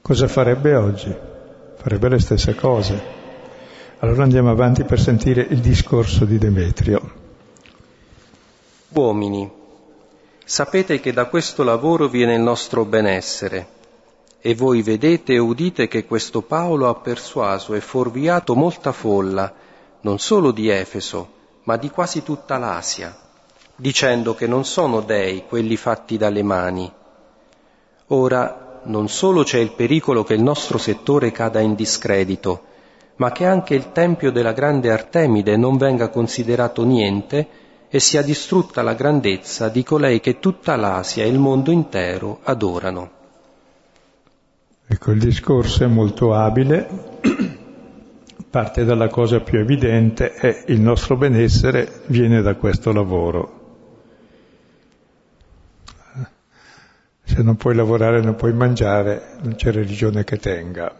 Cosa 0.01 0.27
farebbe 0.27 0.75
oggi? 0.75 1.15
Farebbe 1.75 2.09
le 2.09 2.19
stesse 2.19 2.55
cose. 2.55 3.01
Allora 3.99 4.23
andiamo 4.23 4.51
avanti 4.51 4.83
per 4.83 4.99
sentire 4.99 5.45
il 5.49 5.59
discorso 5.59 6.25
di 6.25 6.37
Demetrio. 6.37 7.11
Uomini, 8.89 9.49
sapete 10.43 10.99
che 10.99 11.13
da 11.13 11.25
questo 11.25 11.63
lavoro 11.63 12.07
viene 12.09 12.35
il 12.35 12.41
nostro 12.41 12.85
benessere, 12.85 13.67
e 14.45 14.55
voi 14.55 14.81
vedete 14.81 15.31
e 15.31 15.37
udite 15.37 15.87
che 15.87 16.05
questo 16.05 16.41
Paolo 16.41 16.89
ha 16.89 16.95
persuaso 16.95 17.75
e 17.75 17.79
fuorviato 17.79 18.55
molta 18.55 18.91
folla, 18.91 19.53
non 20.01 20.19
solo 20.19 20.51
di 20.51 20.67
Efeso, 20.67 21.29
ma 21.63 21.77
di 21.77 21.89
quasi 21.89 22.23
tutta 22.23 22.57
l'Asia, 22.57 23.17
dicendo 23.73 24.35
che 24.35 24.45
non 24.45 24.65
sono 24.65 24.99
dei 24.99 25.45
quelli 25.47 25.77
fatti 25.77 26.17
dalle 26.17 26.43
mani. 26.43 26.91
Ora, 28.07 28.81
non 28.83 29.07
solo 29.07 29.43
c'è 29.43 29.59
il 29.59 29.71
pericolo 29.71 30.25
che 30.25 30.33
il 30.33 30.43
nostro 30.43 30.77
settore 30.77 31.31
cada 31.31 31.61
in 31.61 31.73
discredito, 31.73 32.63
ma 33.15 33.31
che 33.31 33.45
anche 33.45 33.75
il 33.75 33.93
tempio 33.93 34.29
della 34.29 34.51
grande 34.51 34.91
Artemide 34.91 35.55
non 35.55 35.77
venga 35.77 36.09
considerato 36.09 36.83
niente, 36.83 37.47
e 37.87 37.99
sia 38.01 38.21
distrutta 38.21 38.81
la 38.81 38.93
grandezza 38.93 39.69
di 39.69 39.83
colei 39.83 40.19
che 40.19 40.39
tutta 40.39 40.75
l'Asia 40.75 41.23
e 41.23 41.29
il 41.29 41.39
mondo 41.39 41.71
intero 41.71 42.39
adorano. 42.43 43.21
Ecco, 44.93 45.09
il 45.09 45.19
discorso 45.19 45.85
è 45.85 45.87
molto 45.87 46.35
abile, 46.35 46.87
parte 48.47 48.85
dalla 48.85 49.07
cosa 49.07 49.39
più 49.39 49.57
evidente 49.57 50.33
è 50.33 50.65
il 50.67 50.79
nostro 50.79 51.17
benessere 51.17 52.03
viene 52.05 52.43
da 52.43 52.53
questo 52.53 52.93
lavoro. 52.93 53.61
Se 57.23 57.41
non 57.41 57.55
puoi 57.55 57.73
lavorare, 57.73 58.21
non 58.21 58.35
puoi 58.35 58.53
mangiare, 58.53 59.39
non 59.41 59.55
c'è 59.55 59.71
religione 59.71 60.23
che 60.23 60.37
tenga. 60.37 60.95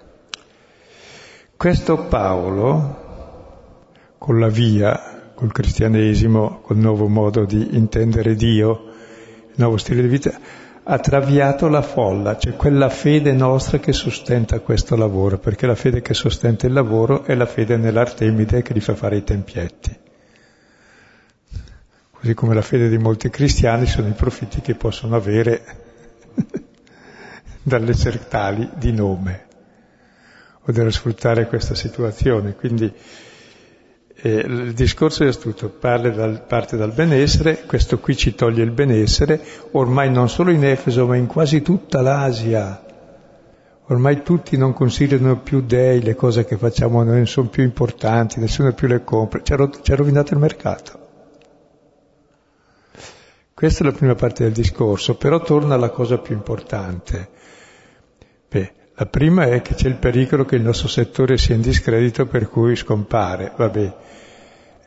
Questo 1.56 2.08
Paolo, 2.08 3.92
con 4.18 4.40
la 4.40 4.50
via, 4.50 5.32
col 5.36 5.52
cristianesimo, 5.52 6.62
col 6.62 6.78
nuovo 6.78 7.08
modo 7.08 7.46
di 7.46 7.76
intendere 7.76 8.34
Dio, 8.34 8.86
il 9.50 9.54
nuovo 9.58 9.78
stile 9.78 10.02
di 10.02 10.08
vita, 10.08 10.36
ha 10.86 11.00
traviato 11.00 11.70
la 11.70 11.82
folla, 11.82 12.38
cioè 12.38 12.56
quella 12.56 12.90
fede 12.90 13.32
nostra 13.32 13.80
che 13.80 13.94
sostenta 13.94 14.60
questo 14.60 14.96
lavoro, 14.96 15.38
perché 15.38 15.66
la 15.66 15.76
fede 15.76 16.02
che 16.02 16.14
sostenta 16.14 16.68
il 16.68 16.74
lavoro 16.74 17.24
è 17.24 17.36
la 17.36 17.46
fede 17.46 17.78
nell'Artemide 17.78 18.62
che 18.62 18.74
gli 18.74 18.82
fa 18.82 18.94
fare 18.94 19.18
i 19.18 19.24
tempietti. 19.24 19.98
Così 22.12 22.34
come 22.34 22.54
la 22.54 22.62
fede 22.62 22.90
di 22.90 22.98
molti 22.98 23.30
cristiani 23.30 23.86
sono 23.86 24.08
i 24.08 24.14
profitti 24.14 24.62
che 24.62 24.76
possono 24.76 25.16
avere 25.16 25.64
dall'essere 27.64 28.28
tali 28.28 28.70
di 28.76 28.92
nome 28.92 29.46
o 30.66 30.72
da 30.72 30.90
sfruttare 30.90 31.48
questa 31.48 31.76
situazione. 31.76 32.56
Quindi 32.56 32.92
e 34.26 34.36
il 34.36 34.72
discorso 34.72 35.26
è 35.26 35.28
astuto, 35.28 35.70
dal, 35.82 36.46
parte 36.48 36.78
dal 36.78 36.94
benessere, 36.94 37.66
questo 37.66 38.00
qui 38.00 38.16
ci 38.16 38.34
toglie 38.36 38.64
il 38.64 38.72
benessere, 38.72 39.42
ormai 39.72 40.10
non 40.10 40.30
solo 40.30 40.50
in 40.52 40.64
Efeso 40.64 41.06
ma 41.06 41.18
in 41.18 41.28
quasi 41.28 41.62
tutta 41.62 42.00
l'Asia. 42.00 42.86
Ormai 43.88 44.24
tutti 44.24 44.56
non 44.56 44.72
considerano 44.72 45.42
più 45.42 45.60
dei 45.60 46.02
le 46.02 46.16
cose 46.16 46.46
che 46.46 46.56
facciamo 46.56 47.04
non 47.04 47.28
sono 47.28 47.50
più 47.50 47.64
importanti, 47.64 48.40
nessuno 48.40 48.72
più 48.72 48.88
le 48.88 49.04
compra, 49.04 49.42
ci 49.44 49.52
ha 49.52 49.96
rovinato 49.96 50.34
il 50.34 50.40
mercato. 50.40 51.00
Questa 53.54 53.84
è 53.84 53.86
la 53.86 53.92
prima 53.92 54.16
parte 54.16 54.44
del 54.44 54.54
discorso, 54.54 55.18
però 55.18 55.42
torna 55.42 55.74
alla 55.74 55.90
cosa 55.90 56.18
più 56.18 56.34
importante. 56.34 57.28
Beh, 58.48 58.74
la 58.96 59.06
prima 59.08 59.46
è 59.46 59.62
che 59.62 59.74
c'è 59.74 59.88
il 59.88 59.96
pericolo 59.96 60.46
che 60.46 60.56
il 60.56 60.62
nostro 60.62 60.88
settore 60.88 61.38
sia 61.38 61.56
in 61.56 61.62
discredito 61.62 62.28
per 62.28 62.48
cui 62.48 62.76
scompare, 62.76 63.52
vabbè. 63.56 63.96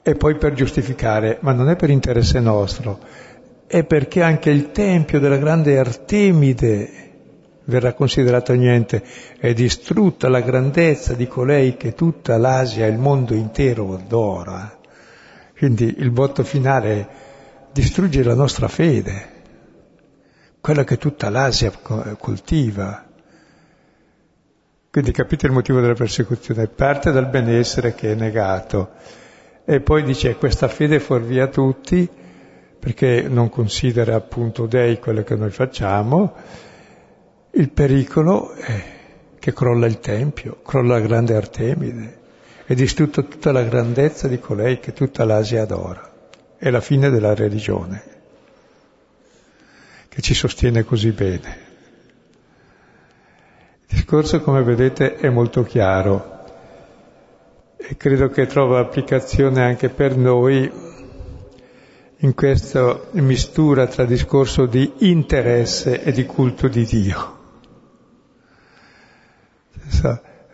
E 0.02 0.14
poi 0.14 0.36
per 0.36 0.52
giustificare, 0.52 1.38
ma 1.40 1.52
non 1.52 1.68
è 1.68 1.74
per 1.74 1.90
interesse 1.90 2.38
nostro, 2.38 3.00
è 3.66 3.82
perché 3.82 4.22
anche 4.22 4.50
il 4.50 4.70
tempio 4.70 5.18
della 5.18 5.38
grande 5.38 5.76
Artemide 5.76 6.90
verrà 7.64 7.94
considerato 7.94 8.52
niente, 8.52 9.02
è 9.40 9.52
distrutta 9.52 10.28
la 10.28 10.40
grandezza 10.40 11.14
di 11.14 11.26
colei 11.26 11.76
che 11.76 11.94
tutta 11.94 12.38
l'Asia 12.38 12.86
e 12.86 12.90
il 12.90 12.98
mondo 12.98 13.34
intero 13.34 13.92
adora. 13.94 14.78
Quindi 15.56 15.96
il 15.98 16.12
voto 16.12 16.44
finale 16.44 17.00
è 17.00 17.08
distrugge 17.72 18.22
la 18.22 18.34
nostra 18.34 18.68
fede, 18.68 19.34
quella 20.60 20.84
che 20.84 20.96
tutta 20.96 21.28
l'Asia 21.28 21.72
coltiva. 22.18 23.05
Quindi 24.96 25.12
capite 25.12 25.44
il 25.44 25.52
motivo 25.52 25.82
della 25.82 25.92
persecuzione, 25.92 26.68
parte 26.68 27.12
dal 27.12 27.28
benessere 27.28 27.94
che 27.94 28.12
è 28.12 28.14
negato. 28.14 28.92
E 29.66 29.80
poi 29.80 30.02
dice 30.02 30.36
questa 30.36 30.68
fede 30.68 31.00
fuorvia 31.00 31.48
tutti 31.48 32.08
perché 32.78 33.26
non 33.28 33.50
considera 33.50 34.14
appunto 34.14 34.64
dei 34.64 34.98
quello 34.98 35.22
che 35.22 35.34
noi 35.34 35.50
facciamo, 35.50 36.34
il 37.50 37.68
pericolo 37.72 38.52
è 38.52 38.84
che 39.38 39.52
crolla 39.52 39.84
il 39.84 40.00
Tempio, 40.00 40.62
crolla 40.64 40.94
la 40.94 41.06
grande 41.06 41.34
Artemide, 41.34 42.18
è 42.64 42.72
distrutta 42.72 43.20
tutta 43.20 43.52
la 43.52 43.64
grandezza 43.64 44.28
di 44.28 44.40
colei 44.40 44.80
che 44.80 44.94
tutta 44.94 45.26
l'Asia 45.26 45.60
adora, 45.60 46.10
è 46.56 46.70
la 46.70 46.80
fine 46.80 47.10
della 47.10 47.34
religione 47.34 48.02
che 50.08 50.22
ci 50.22 50.32
sostiene 50.32 50.84
così 50.84 51.10
bene. 51.10 51.65
Il 53.88 53.96
discorso, 53.98 54.40
come 54.40 54.62
vedete, 54.62 55.16
è 55.16 55.28
molto 55.28 55.62
chiaro 55.62 56.34
e 57.76 57.96
credo 57.96 58.28
che 58.30 58.46
trova 58.46 58.80
applicazione 58.80 59.62
anche 59.62 59.90
per 59.90 60.16
noi 60.16 60.68
in 62.20 62.34
questa 62.34 62.98
mistura 63.12 63.86
tra 63.86 64.04
discorso 64.04 64.66
di 64.66 64.92
interesse 64.98 66.02
e 66.02 66.10
di 66.10 66.24
culto 66.26 66.66
di 66.66 66.84
Dio. 66.84 67.34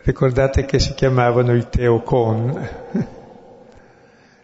Ricordate 0.03 0.65
che 0.65 0.79
si 0.79 0.93
chiamavano 0.93 1.55
i 1.55 1.67
teocon? 1.69 2.69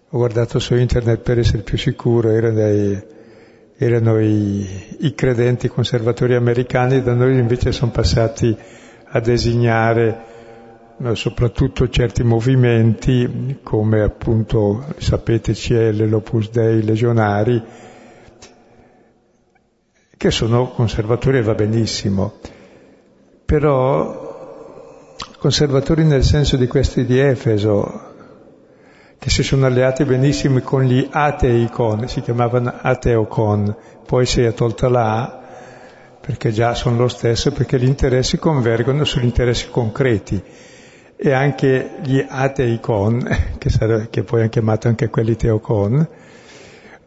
Ho 0.09 0.17
guardato 0.17 0.57
su 0.57 0.75
internet 0.75 1.19
per 1.19 1.37
essere 1.37 1.61
più 1.61 1.77
sicuro, 1.77 2.29
erano, 2.31 2.55
dei, 2.55 3.03
erano 3.77 4.19
i, 4.19 4.95
i 5.01 5.13
credenti 5.13 5.67
conservatori 5.67 6.33
americani, 6.33 7.03
da 7.03 7.13
noi 7.13 7.37
invece 7.37 7.71
sono 7.71 7.91
passati 7.91 8.57
a 9.11 9.19
designare 9.19 10.25
eh, 11.01 11.15
soprattutto 11.15 11.87
certi 11.89 12.23
movimenti 12.23 13.59
come 13.63 14.01
appunto 14.01 14.85
sapete 14.97 15.53
CL, 15.53 16.07
l'Opus 16.07 16.49
Dei, 16.51 16.83
legionari, 16.83 17.63
che 20.17 20.31
sono 20.31 20.71
conservatori 20.71 21.37
e 21.37 21.41
va 21.41 21.55
benissimo, 21.55 22.33
però 23.45 25.15
conservatori 25.39 26.03
nel 26.03 26.23
senso 26.23 26.57
di 26.57 26.67
questi 26.67 27.05
di 27.05 27.17
Efeso, 27.17 28.07
che 29.17 29.29
si 29.29 29.41
sono 29.41 29.65
alleati 29.65 30.03
benissimo 30.03 30.59
con 30.59 30.83
gli 30.83 31.07
ateicon, 31.09 32.09
si 32.09 32.21
chiamavano 32.21 32.73
ateocon, 32.81 33.75
poi 34.05 34.25
si 34.25 34.41
è 34.41 34.53
tolta 34.53 34.89
la 34.89 35.21
A 35.21 35.38
perché 36.29 36.51
già 36.51 36.75
sono 36.75 36.95
lo 36.95 37.07
stesso, 37.07 37.51
perché 37.51 37.79
gli 37.79 37.87
interessi 37.87 38.37
convergono 38.37 39.03
sugli 39.03 39.23
interessi 39.23 39.67
concreti 39.71 40.39
e 41.15 41.31
anche 41.31 41.93
gli 42.03 42.23
ateicon, 42.23 43.27
che, 43.57 43.69
sarebbe, 43.71 44.09
che 44.11 44.21
poi 44.21 44.41
hanno 44.41 44.49
chiamato 44.49 44.87
anche 44.87 45.09
quelli 45.09 45.35
teocon, 45.35 46.07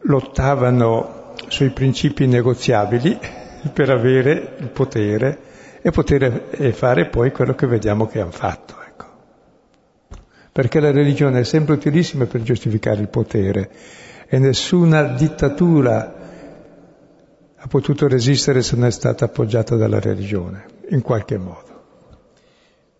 lottavano 0.01 1.35
sui 1.47 1.69
principi 1.69 2.27
negoziabili 2.27 3.17
per 3.71 3.91
avere 3.91 4.57
il 4.59 4.67
potere 4.67 5.37
e 5.81 5.89
poter 5.91 6.73
fare 6.73 7.07
poi 7.07 7.31
quello 7.31 7.55
che 7.55 7.65
vediamo 7.65 8.07
che 8.07 8.19
hanno 8.19 8.31
fatto. 8.31 8.75
Ecco. 8.85 9.05
Perché 10.51 10.81
la 10.81 10.91
religione 10.91 11.39
è 11.39 11.43
sempre 11.45 11.75
utilissima 11.75 12.25
per 12.25 12.41
giustificare 12.41 12.99
il 12.99 13.07
potere 13.07 13.69
e 14.27 14.37
nessuna 14.37 15.03
dittatura 15.03 16.22
ha 17.63 17.67
potuto 17.67 18.09
resistere 18.09 18.61
se 18.61 18.75
non 18.75 18.87
è 18.87 18.91
stata 18.91 19.23
appoggiata 19.23 19.77
dalla 19.77 20.01
religione, 20.01 20.65
in 20.89 21.01
qualche 21.01 21.37
modo. 21.37 21.71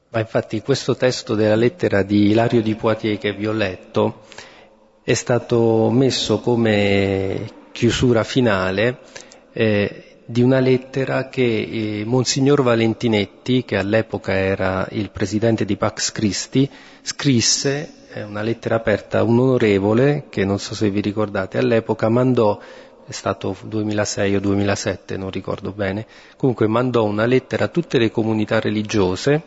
Ma 0.07 0.20
infatti 0.20 0.61
questo 0.61 0.95
testo 0.95 1.36
della 1.36 1.55
lettera 1.55 2.01
di 2.01 2.30
Ilario 2.30 2.61
di 2.61 2.74
Poitiers 2.74 3.20
che 3.20 3.34
vi 3.34 3.45
ho 3.45 3.51
letto 3.51 4.22
è 5.03 5.14
stato 5.16 5.89
messo 5.91 6.39
come 6.39 7.45
chiusura 7.74 8.24
finale 8.24 8.99
eh, 9.51 10.20
di 10.26 10.41
una 10.41 10.59
lettera 10.59 11.28
che 11.28 11.43
eh, 11.43 12.03
Monsignor 12.05 12.64
Valentinetti, 12.64 13.66
che 13.66 13.76
all'epoca 13.76 14.32
era 14.32 14.88
il 14.91 15.09
presidente 15.09 15.66
di 15.66 15.76
Pax 15.76 16.14
Christi, 16.14 16.70
scrisse, 17.01 18.05
eh, 18.14 18.24
una 18.24 18.41
lettera 18.41 18.76
aperta 18.76 19.20
a 19.20 19.24
un 19.24 19.39
onorevole, 19.39 20.28
che 20.30 20.45
non 20.45 20.57
so 20.57 20.74
se 20.74 20.89
vi 20.89 21.01
ricordate, 21.01 21.57
all'epoca 21.57 22.07
mandò 22.07 22.57
è 23.06 23.12
stato 23.12 23.56
2006 23.64 24.36
o 24.36 24.39
2007, 24.39 25.18
non 25.18 25.30
ricordo 25.30 25.72
bene, 25.72 26.06
comunque 26.38 26.68
mandò 26.68 27.04
una 27.04 27.26
lettera 27.26 27.66
a 27.66 27.70
tutte 27.70 27.97
le 27.97 28.12
comunità 28.12 28.60
religiose 28.60 29.41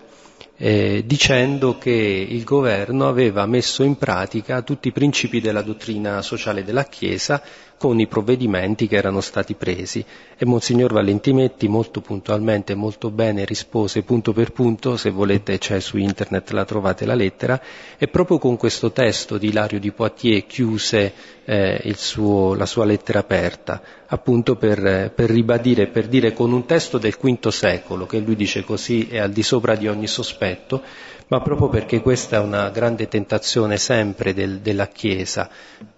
eh, 0.59 1.03
dicendo 1.05 1.77
che 1.79 1.91
il 1.91 2.45
governo 2.45 3.09
aveva 3.09 3.45
messo 3.47 3.83
in 3.83 3.97
pratica 3.97 4.63
tutti 4.63 4.89
i 4.89 4.93
principi 4.93 5.41
della 5.41 5.63
dottrina 5.63 6.23
sociale 6.23 6.65
della 6.65 6.85
Chiesa 6.85 7.43
con 7.79 8.01
i 8.01 8.07
provvedimenti 8.07 8.87
che 8.87 8.97
erano 8.97 9.21
stati 9.21 9.55
presi. 9.55 10.05
E 10.37 10.45
Monsignor 10.45 10.93
Valentimetti 10.93 11.69
molto 11.69 12.01
puntualmente, 12.01 12.75
molto 12.75 13.11
bene 13.11 13.45
rispose 13.45 14.03
punto 14.03 14.33
per 14.33 14.53
punto, 14.53 14.97
se 14.97 15.11
volete 15.11 15.59
c'è 15.59 15.81
su 15.81 15.97
internet 15.97 16.51
la 16.51 16.65
trovate 16.65 17.07
la 17.07 17.15
lettera, 17.15 17.61
e 17.99 18.09
proprio 18.09 18.39
con 18.39 18.57
questo 18.57 18.93
testo 18.93 19.39
di 19.39 19.49
Ilario 19.49 19.79
di 19.79 19.93
Poitiers 19.93 20.45
chiuse 20.47 21.13
eh, 21.45 21.95
suo, 21.97 22.55
la 22.55 22.67
sua 22.67 22.85
lettera 22.85 23.21
aperta, 23.21 23.81
appunto 24.07 24.57
per, 24.57 25.13
per 25.15 25.31
ribadire, 25.31 25.87
per 25.87 26.09
dire 26.09 26.33
con 26.33 26.53
un 26.53 26.67
testo 26.67 26.99
del 26.99 27.17
V 27.19 27.49
secolo, 27.49 28.07
che 28.07 28.19
lui 28.19 28.37
dice 28.37 28.65
così 28.65 29.07
è 29.09 29.19
al 29.19 29.31
di 29.31 29.43
sopra 29.43 29.77
di 29.77 29.89
ogni 29.89 30.07
sospetto, 30.07 30.83
ma 31.29 31.41
proprio 31.41 31.69
perché 31.69 32.01
questa 32.01 32.37
è 32.37 32.41
una 32.41 32.71
grande 32.71 33.09
tentazione 33.09 33.79
sempre 33.79 34.33
del, 34.33 34.61
della 34.61 34.87
Chiesa, 34.89 35.51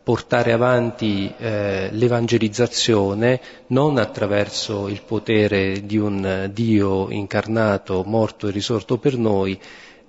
portare 0.03 0.53
avanti 0.53 1.33
eh, 1.37 1.91
l'evangelizzazione 1.93 3.41
non 3.69 3.99
attraverso 3.99 4.89
il 4.89 5.03
potere 5.03 5.85
di 5.85 5.99
un 5.99 6.49
Dio 6.53 7.11
incarnato, 7.11 8.03
morto 8.07 8.49
e 8.49 8.53
risorto 8.53 8.97
per 8.97 9.19
noi, 9.19 9.59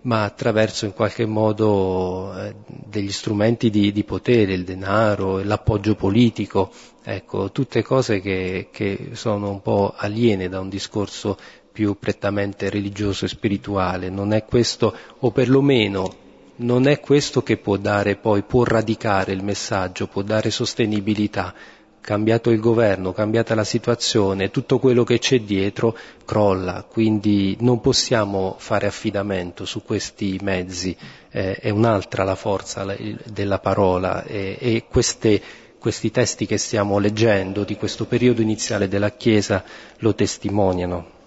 ma 0.02 0.24
attraverso 0.24 0.86
in 0.86 0.94
qualche 0.94 1.26
modo 1.26 2.34
eh, 2.38 2.56
degli 2.66 3.12
strumenti 3.12 3.70
di, 3.70 3.92
di, 3.92 4.04
potere, 4.06 4.54
il 4.54 4.64
denaro, 4.64 5.44
l'appoggio 5.44 5.96
politico, 5.96 6.72
ecco, 7.04 7.52
tutte 7.52 7.84
cose 7.84 8.22
che, 8.22 8.70
che 8.72 9.10
sono 9.14 9.50
un 9.50 9.62
po' 9.62 9.94
aliene 9.98 10.48
da 10.48 10.62
un 10.62 10.70
discorso 10.70 11.38
più 11.80 11.98
prettamente 11.98 12.70
religioso 12.70 13.24
e 13.24 13.30
spirituale, 13.30 14.10
non 14.10 14.34
è 14.34 14.44
questo, 14.44 14.94
o 15.20 15.32
perlomeno 15.32 16.14
non 16.58 16.88
è 16.88 17.00
questo 17.00 17.42
che 17.42 17.56
può 17.56 17.78
dare 17.78 18.18
poi, 18.18 18.42
può 18.42 18.66
radicare 18.66 19.32
il 19.32 19.46
messaggio, 19.46 20.08
può 20.08 20.22
dare 20.22 20.52
sostenibilità. 20.52 21.54
Cambiato 22.02 22.50
il 22.50 22.60
governo, 22.60 23.14
cambiata 23.14 23.56
la 23.56 23.64
situazione, 23.64 24.52
tutto 24.52 24.78
quello 24.78 25.06
che 25.06 25.20
c'è 25.20 25.40
dietro 25.40 25.96
crolla, 26.26 26.84
quindi 26.86 27.56
non 27.62 27.80
possiamo 27.80 28.56
fare 28.58 28.86
affidamento 28.86 29.64
su 29.64 29.82
questi 29.82 30.38
mezzi, 30.42 30.94
eh, 31.32 31.56
è 31.56 31.70
un'altra 31.70 32.26
la 32.26 32.36
forza 32.36 32.94
della 33.24 33.60
parola 33.60 34.26
e, 34.26 34.58
e 34.60 34.84
queste, 34.90 35.42
questi 35.80 36.12
testi 36.12 36.46
che 36.46 36.58
stiamo 36.58 37.00
leggendo 37.00 37.64
di 37.64 37.78
questo 37.78 38.04
periodo 38.04 38.42
iniziale 38.42 38.90
della 38.90 39.12
Chiesa 39.12 39.64
lo 40.00 40.14
testimoniano. 40.14 41.19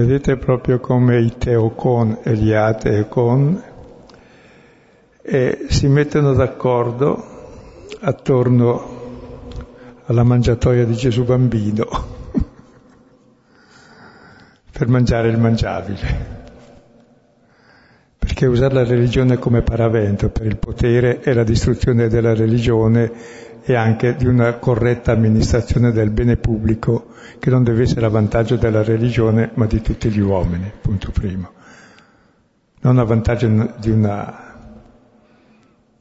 Vedete 0.00 0.38
proprio 0.38 0.80
come 0.80 1.20
i 1.20 1.36
teocon 1.36 2.20
e 2.22 2.34
gli 2.34 2.54
ateocon 2.54 3.62
si 5.68 5.88
mettono 5.88 6.32
d'accordo 6.32 7.22
attorno 8.00 9.98
alla 10.06 10.22
mangiatoia 10.22 10.86
di 10.86 10.94
Gesù 10.94 11.24
bambino 11.24 11.84
per 14.72 14.88
mangiare 14.88 15.28
il 15.28 15.36
mangiabile. 15.36 16.38
Perché 18.16 18.46
usare 18.46 18.72
la 18.72 18.84
religione 18.84 19.36
come 19.36 19.60
paravento 19.60 20.30
per 20.30 20.46
il 20.46 20.56
potere 20.56 21.20
e 21.20 21.34
la 21.34 21.44
distruzione 21.44 22.08
della 22.08 22.32
religione 22.32 23.12
e 23.70 23.76
anche 23.76 24.16
di 24.16 24.26
una 24.26 24.54
corretta 24.54 25.12
amministrazione 25.12 25.92
del 25.92 26.10
bene 26.10 26.36
pubblico 26.36 27.06
che 27.38 27.50
non 27.50 27.62
deve 27.62 27.82
essere 27.82 28.04
a 28.04 28.08
vantaggio 28.08 28.56
della 28.56 28.82
religione 28.82 29.50
ma 29.54 29.66
di 29.66 29.80
tutti 29.80 30.10
gli 30.10 30.18
uomini, 30.18 30.70
punto 30.80 31.12
primo. 31.12 31.52
Non 32.80 32.98
a 32.98 33.04
vantaggio 33.04 33.74
di 33.78 33.90
una 33.90 34.48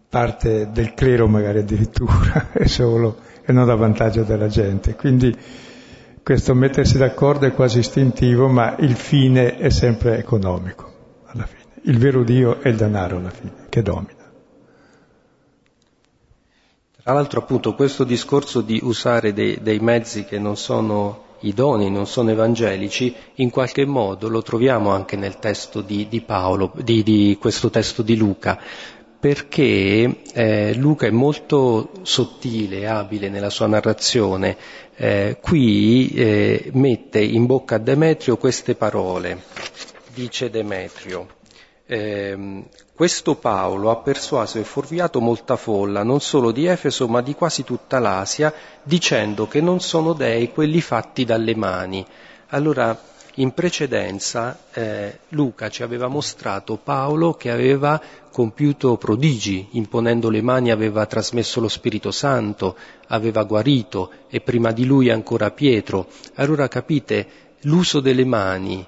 parte 0.10 0.70
del 0.72 0.96
clero 0.96 1.28
magari 1.28 1.60
addirittura, 1.60 2.50
è 2.54 2.66
solo, 2.66 3.18
e 3.46 3.52
non 3.52 3.70
a 3.70 3.76
vantaggio 3.76 4.24
della 4.24 4.48
gente. 4.48 4.96
Quindi 4.96 5.36
questo 6.24 6.56
mettersi 6.56 6.98
d'accordo 6.98 7.46
è 7.46 7.54
quasi 7.54 7.80
istintivo, 7.80 8.48
ma 8.48 8.76
il 8.80 8.96
fine 8.96 9.58
è 9.58 9.70
sempre 9.70 10.18
economico, 10.18 10.92
alla 11.28 11.46
fine. 11.46 11.60
Il 11.84 12.00
vero 12.00 12.24
Dio 12.24 12.62
è 12.62 12.70
il 12.70 12.78
denaro 12.78 13.18
alla 13.18 13.30
fine, 13.30 13.68
che 13.70 13.84
domina. 13.84 14.19
Tra 17.10 17.18
l'altro 17.18 17.40
appunto 17.40 17.74
questo 17.74 18.04
discorso 18.04 18.62
di 18.62 18.80
usare 18.84 19.34
dei, 19.34 19.58
dei 19.64 19.80
mezzi 19.80 20.26
che 20.26 20.38
non 20.38 20.56
sono 20.56 21.38
idonei, 21.40 21.90
non 21.90 22.06
sono 22.06 22.30
evangelici, 22.30 23.16
in 23.38 23.50
qualche 23.50 23.84
modo 23.84 24.30
lo 24.30 24.44
troviamo 24.44 24.92
anche 24.92 25.16
nel 25.16 25.40
testo 25.40 25.82
di, 25.82 26.08
di 26.08 26.22
Paolo, 26.22 26.72
di, 26.76 27.02
di, 27.02 27.36
questo 27.42 27.72
testo 27.72 28.04
di 28.04 28.16
Luca, 28.16 28.62
perché 29.20 30.22
eh, 30.34 30.76
Luca 30.76 31.08
è 31.08 31.10
molto 31.10 31.90
sottile, 32.04 32.88
abile 32.88 33.30
nella 33.30 33.50
sua 33.50 33.66
narrazione. 33.66 34.56
Eh, 34.96 35.40
qui 35.42 36.12
eh, 36.14 36.70
mette 36.76 37.24
in 37.24 37.48
bocca 37.48 37.78
a 37.78 37.80
Demetrio 37.80 38.38
queste 38.38 38.76
parole, 38.76 39.46
dice 40.14 40.52
Demetrio. 40.52 41.38
Questo 43.00 43.36
Paolo 43.36 43.92
ha 43.92 43.96
persuaso 43.96 44.60
e 44.60 44.66
fuorviato 44.66 45.22
molta 45.22 45.56
folla, 45.56 46.04
non 46.04 46.20
solo 46.20 46.52
di 46.52 46.66
Efeso, 46.66 47.08
ma 47.08 47.22
di 47.22 47.34
quasi 47.34 47.64
tutta 47.64 47.98
l'Asia, 47.98 48.54
dicendo 48.84 49.48
che 49.48 49.62
non 49.62 49.80
sono 49.80 50.12
dei 50.12 50.52
quelli 50.52 50.82
fatti 50.82 51.24
dalle 51.24 51.56
mani. 51.56 52.06
Allora, 52.48 53.02
in 53.36 53.54
precedenza 53.54 54.64
eh, 54.74 55.20
Luca 55.30 55.70
ci 55.70 55.82
aveva 55.82 56.10
mostrato 56.10 56.76
Paolo 56.76 57.36
che 57.36 57.52
aveva 57.52 58.02
compiuto 58.34 58.98
prodigi, 58.98 59.70
imponendo 59.72 60.30
le 60.30 60.42
mani 60.42 60.70
aveva 60.70 61.06
trasmesso 61.06 61.62
lo 61.62 61.70
Spirito 61.70 62.12
Santo, 62.12 62.76
aveva 63.08 63.44
guarito 63.44 64.12
e 64.28 64.42
prima 64.42 64.74
di 64.74 64.84
lui 64.84 65.10
ancora 65.10 65.52
Pietro. 65.52 66.08
Allora 66.34 66.68
capite, 66.68 67.28
l'uso 67.62 68.02
delle 68.02 68.26
mani 68.26 68.86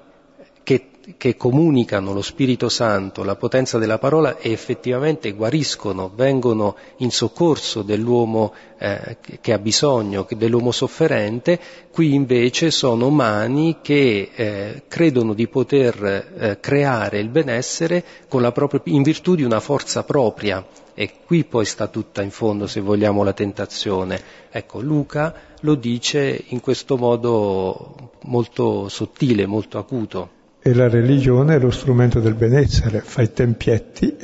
che 0.62 0.91
che 1.16 1.36
comunicano 1.36 2.12
lo 2.12 2.22
Spirito 2.22 2.68
Santo, 2.68 3.24
la 3.24 3.34
potenza 3.34 3.78
della 3.78 3.98
parola 3.98 4.38
e 4.38 4.52
effettivamente 4.52 5.32
guariscono, 5.32 6.10
vengono 6.14 6.76
in 6.98 7.10
soccorso 7.10 7.82
dell'uomo 7.82 8.52
eh, 8.78 9.16
che 9.40 9.52
ha 9.52 9.58
bisogno, 9.58 10.26
dell'uomo 10.36 10.70
sofferente, 10.70 11.58
qui 11.90 12.14
invece 12.14 12.70
sono 12.70 13.10
mani 13.10 13.78
che 13.82 14.30
eh, 14.34 14.82
credono 14.86 15.34
di 15.34 15.48
poter 15.48 16.04
eh, 16.04 16.60
creare 16.60 17.18
il 17.18 17.28
benessere 17.28 18.04
propria, 18.28 18.80
in 18.84 19.02
virtù 19.02 19.34
di 19.34 19.42
una 19.42 19.60
forza 19.60 20.04
propria. 20.04 20.64
E 20.94 21.10
qui 21.24 21.44
poi 21.44 21.64
sta 21.64 21.86
tutta 21.86 22.20
in 22.20 22.30
fondo, 22.30 22.66
se 22.66 22.80
vogliamo, 22.80 23.24
la 23.24 23.32
tentazione. 23.32 24.20
Ecco, 24.50 24.80
Luca 24.80 25.34
lo 25.60 25.74
dice 25.74 26.44
in 26.48 26.60
questo 26.60 26.98
modo 26.98 28.10
molto 28.24 28.88
sottile, 28.90 29.46
molto 29.46 29.78
acuto. 29.78 30.40
E 30.64 30.74
la 30.74 30.88
religione 30.88 31.56
è 31.56 31.58
lo 31.58 31.72
strumento 31.72 32.20
del 32.20 32.34
benessere, 32.34 33.00
fa 33.00 33.20
i 33.22 33.32
tempietti, 33.32 34.16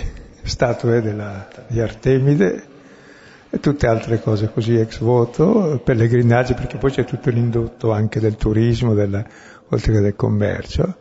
statue 0.45 1.03
della, 1.03 1.49
di 1.67 1.81
Artemide 1.81 2.63
e 3.51 3.59
tutte 3.59 3.89
altre 3.89 4.21
cose 4.21 4.49
così 4.53 4.77
ex 4.77 5.01
voto, 5.01 5.81
pellegrinaggi, 5.83 6.55
perché 6.55 6.77
poi 6.77 6.93
c'è 6.93 7.05
tutto 7.05 7.31
l'indotto 7.31 7.91
anche 7.91 8.21
del 8.21 8.37
turismo, 8.37 8.95
della, 8.95 9.27
oltre 9.71 9.95
che 9.95 10.01
del 10.01 10.15
commercio. 10.15 10.95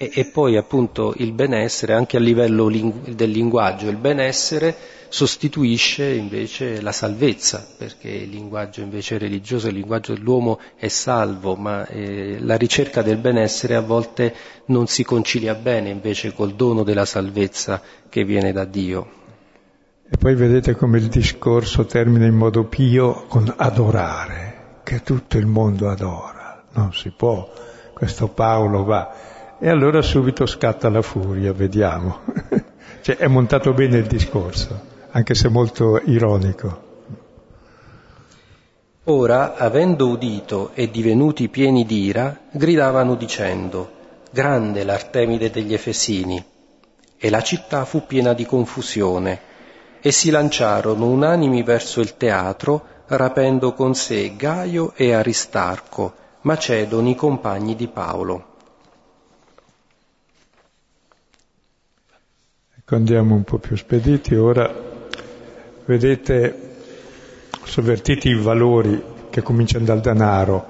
E, 0.00 0.12
e, 0.14 0.26
poi 0.26 0.56
appunto 0.56 1.12
il 1.16 1.32
benessere 1.32 1.92
anche 1.92 2.16
a 2.16 2.20
livello 2.20 2.68
ling- 2.68 3.08
del 3.08 3.30
linguaggio, 3.30 3.88
il 3.88 3.96
benessere 3.96 4.76
sostituisce 5.08 6.04
invece 6.04 6.80
la 6.80 6.92
salvezza, 6.92 7.66
perché 7.76 8.08
il 8.08 8.28
linguaggio 8.28 8.80
invece 8.80 9.18
religioso, 9.18 9.66
il 9.66 9.74
linguaggio 9.74 10.12
dell'uomo 10.12 10.60
è 10.76 10.86
salvo, 10.86 11.56
ma 11.56 11.84
eh, 11.88 12.36
la 12.38 12.56
ricerca 12.56 13.02
del 13.02 13.16
benessere 13.16 13.74
a 13.74 13.80
volte 13.80 14.32
non 14.66 14.86
si 14.86 15.02
concilia 15.02 15.56
bene 15.56 15.88
invece 15.88 16.32
col 16.32 16.54
dono 16.54 16.84
della 16.84 17.04
salvezza 17.04 17.82
che 18.08 18.22
viene 18.22 18.52
da 18.52 18.64
Dio. 18.64 19.10
E 20.08 20.16
poi 20.16 20.36
vedete 20.36 20.76
come 20.76 20.98
il 20.98 21.08
discorso 21.08 21.86
termina 21.86 22.24
in 22.24 22.36
modo 22.36 22.62
pio 22.66 23.24
con 23.26 23.52
adorare, 23.56 24.80
che 24.84 25.02
tutto 25.02 25.38
il 25.38 25.46
mondo 25.46 25.90
adora. 25.90 26.62
Non 26.74 26.92
si 26.92 27.10
può. 27.10 27.50
Questo 27.92 28.28
Paolo 28.28 28.84
va 28.84 29.36
E 29.60 29.68
allora 29.68 30.02
subito 30.02 30.46
scatta 30.46 30.88
la 30.88 31.02
furia, 31.02 31.52
vediamo. 31.52 32.20
cioè 33.02 33.16
è 33.16 33.26
montato 33.26 33.72
bene 33.72 33.98
il 33.98 34.06
discorso, 34.06 34.80
anche 35.10 35.34
se 35.34 35.48
molto 35.48 36.00
ironico. 36.04 36.86
Ora, 39.04 39.56
avendo 39.56 40.08
udito 40.08 40.70
e 40.74 40.90
divenuti 40.90 41.48
pieni 41.48 41.84
d'ira, 41.84 42.38
gridavano 42.52 43.16
dicendo, 43.16 43.90
Grande 44.30 44.84
l'Artemide 44.84 45.50
degli 45.50 45.72
Efesini. 45.72 46.44
E 47.16 47.30
la 47.30 47.42
città 47.42 47.84
fu 47.84 48.06
piena 48.06 48.34
di 48.34 48.44
confusione, 48.44 49.40
e 50.00 50.12
si 50.12 50.30
lanciarono 50.30 51.06
unanimi 51.06 51.64
verso 51.64 52.00
il 52.00 52.16
teatro, 52.16 52.84
rapendo 53.06 53.72
con 53.72 53.94
sé 53.94 54.36
Gaio 54.36 54.92
e 54.94 55.14
Aristarco, 55.14 56.14
macedoni 56.42 57.16
compagni 57.16 57.74
di 57.74 57.88
Paolo. 57.88 58.56
Andiamo 62.96 63.34
un 63.34 63.44
po' 63.44 63.58
più 63.58 63.76
spediti. 63.76 64.34
Ora 64.34 64.70
vedete 65.84 66.66
sovvertiti 67.64 68.28
i 68.28 68.40
valori 68.40 69.02
che 69.30 69.42
cominciano 69.42 69.84
dal 69.84 70.00
denaro, 70.00 70.66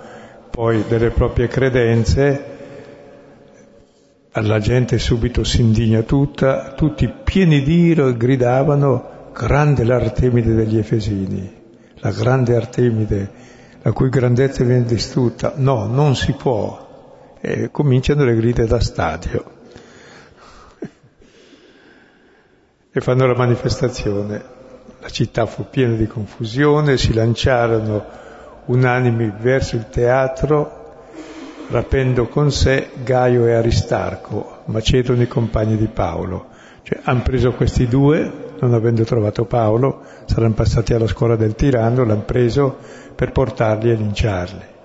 poi 0.50 0.84
delle 0.88 1.10
proprie 1.10 1.46
credenze, 1.46 2.56
la 4.32 4.58
gente 4.58 4.98
subito 4.98 5.42
si 5.42 5.60
indigna 5.60 6.02
tutta, 6.02 6.72
tutti 6.74 7.12
pieni 7.24 7.62
di 7.62 7.86
ira 7.86 8.10
gridavano 8.12 9.30
grande 9.32 9.84
l'Artemide 9.84 10.54
degli 10.54 10.78
Efesini, 10.78 11.52
la 11.96 12.10
grande 12.10 12.54
Artemide, 12.54 13.30
la 13.82 13.92
cui 13.92 14.08
grandezza 14.08 14.64
viene 14.64 14.84
distrutta. 14.84 15.54
No, 15.56 15.86
non 15.86 16.14
si 16.14 16.32
può. 16.32 16.86
E 17.40 17.70
cominciano 17.70 18.24
le 18.24 18.34
grida 18.34 18.64
da 18.66 18.80
stadio. 18.80 19.57
E 22.90 23.00
fanno 23.00 23.26
la 23.26 23.34
manifestazione. 23.34 24.56
La 25.00 25.08
città 25.08 25.46
fu 25.46 25.66
piena 25.70 25.94
di 25.94 26.06
confusione, 26.06 26.96
si 26.96 27.12
lanciarono 27.12 28.04
unanimi 28.66 29.32
verso 29.38 29.76
il 29.76 29.88
teatro, 29.88 31.04
rapendo 31.68 32.28
con 32.28 32.50
sé 32.50 32.90
Gaio 33.02 33.46
e 33.46 33.54
Aristarco, 33.54 34.62
macedoni 34.66 35.26
compagni 35.26 35.76
di 35.76 35.86
Paolo. 35.86 36.46
Cioè, 36.82 37.00
hanno 37.02 37.22
preso 37.22 37.52
questi 37.52 37.86
due, 37.86 38.46
non 38.60 38.74
avendo 38.74 39.04
trovato 39.04 39.44
Paolo, 39.44 40.02
saranno 40.24 40.54
passati 40.54 40.94
alla 40.94 41.06
scuola 41.06 41.36
del 41.36 41.54
tiranno, 41.54 42.04
l'hanno 42.04 42.22
preso 42.22 42.76
per 43.14 43.32
portarli 43.32 43.90
e 43.90 43.94
linciarli. 43.94 44.76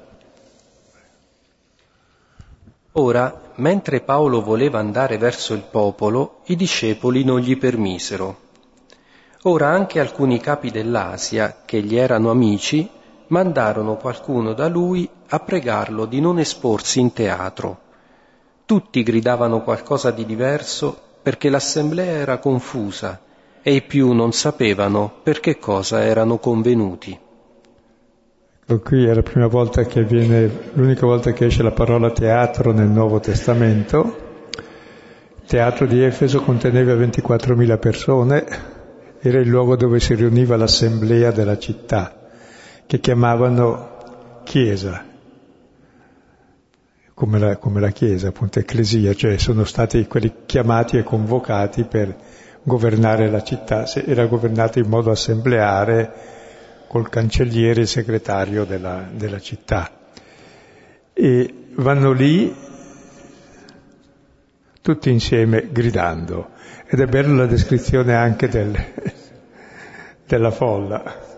Ora, 2.93 3.41
mentre 3.55 4.01
Paolo 4.01 4.43
voleva 4.43 4.77
andare 4.77 5.17
verso 5.17 5.55
il 5.55 5.63
popolo, 5.63 6.41
i 6.45 6.55
discepoli 6.55 7.23
non 7.23 7.39
gli 7.39 7.57
permisero. 7.57 8.37
Ora 9.43 9.67
anche 9.69 9.99
alcuni 9.99 10.39
capi 10.39 10.69
dell'Asia, 10.69 11.63
che 11.65 11.81
gli 11.81 11.97
erano 11.97 12.29
amici, 12.29 12.87
mandarono 13.27 13.97
qualcuno 13.97 14.53
da 14.53 14.67
lui 14.67 15.09
a 15.29 15.39
pregarlo 15.39 16.05
di 16.05 16.21
non 16.21 16.37
esporsi 16.37 16.99
in 16.99 17.13
teatro. 17.13 17.79
Tutti 18.65 19.01
gridavano 19.01 19.63
qualcosa 19.63 20.11
di 20.11 20.25
diverso 20.25 20.95
perché 21.23 21.49
l'assemblea 21.49 22.11
era 22.11 22.37
confusa 22.37 23.19
e 23.63 23.73
i 23.73 23.81
più 23.81 24.11
non 24.11 24.33
sapevano 24.33 25.11
per 25.23 25.39
che 25.39 25.57
cosa 25.57 26.03
erano 26.03 26.37
convenuti. 26.37 27.17
Ecco, 28.65 28.79
qui 28.79 29.05
è 29.05 29.13
la 29.13 29.23
prima 29.23 29.47
volta 29.47 29.83
che 29.83 30.05
viene, 30.05 30.49
l'unica 30.75 31.05
volta 31.05 31.33
che 31.33 31.47
esce 31.47 31.63
la 31.63 31.71
parola 31.71 32.11
teatro 32.11 32.71
nel 32.71 32.87
Nuovo 32.87 33.19
Testamento. 33.19 34.31
Il 35.35 35.45
teatro 35.45 35.85
di 35.85 36.01
Efeso 36.01 36.41
conteneva 36.41 36.93
24.000 36.93 37.77
persone, 37.77 38.45
era 39.19 39.39
il 39.39 39.49
luogo 39.49 39.75
dove 39.75 39.99
si 39.99 40.15
riuniva 40.15 40.55
l'assemblea 40.55 41.31
della 41.31 41.57
città, 41.57 42.29
che 42.85 43.01
chiamavano 43.01 44.41
chiesa, 44.45 45.03
come 47.13 47.39
la, 47.39 47.57
come 47.57 47.81
la 47.81 47.91
chiesa, 47.91 48.29
appunto, 48.29 48.59
ecclesia, 48.59 49.13
cioè 49.13 49.37
sono 49.39 49.65
stati 49.65 50.07
quelli 50.07 50.33
chiamati 50.45 50.95
e 50.95 51.03
convocati 51.03 51.83
per 51.83 52.15
governare 52.63 53.29
la 53.29 53.43
città, 53.43 53.85
era 54.05 54.25
governata 54.25 54.79
in 54.79 54.87
modo 54.87 55.11
assembleare 55.11 56.32
col 56.93 57.09
cancelliere 57.09 57.81
e 57.81 57.85
segretario 57.87 58.65
della, 58.65 59.09
della 59.11 59.39
città. 59.39 60.11
E 61.11 61.53
vanno 61.77 62.11
lì 62.11 62.55
tutti 64.79 65.09
insieme 65.09 65.69
gridando. 65.71 66.49
Ed 66.85 66.99
è 66.99 67.07
bella 67.07 67.33
la 67.33 67.45
descrizione 67.47 68.13
anche 68.13 68.47
del, 68.47 68.77
della 70.27 70.51
folla. 70.51 71.31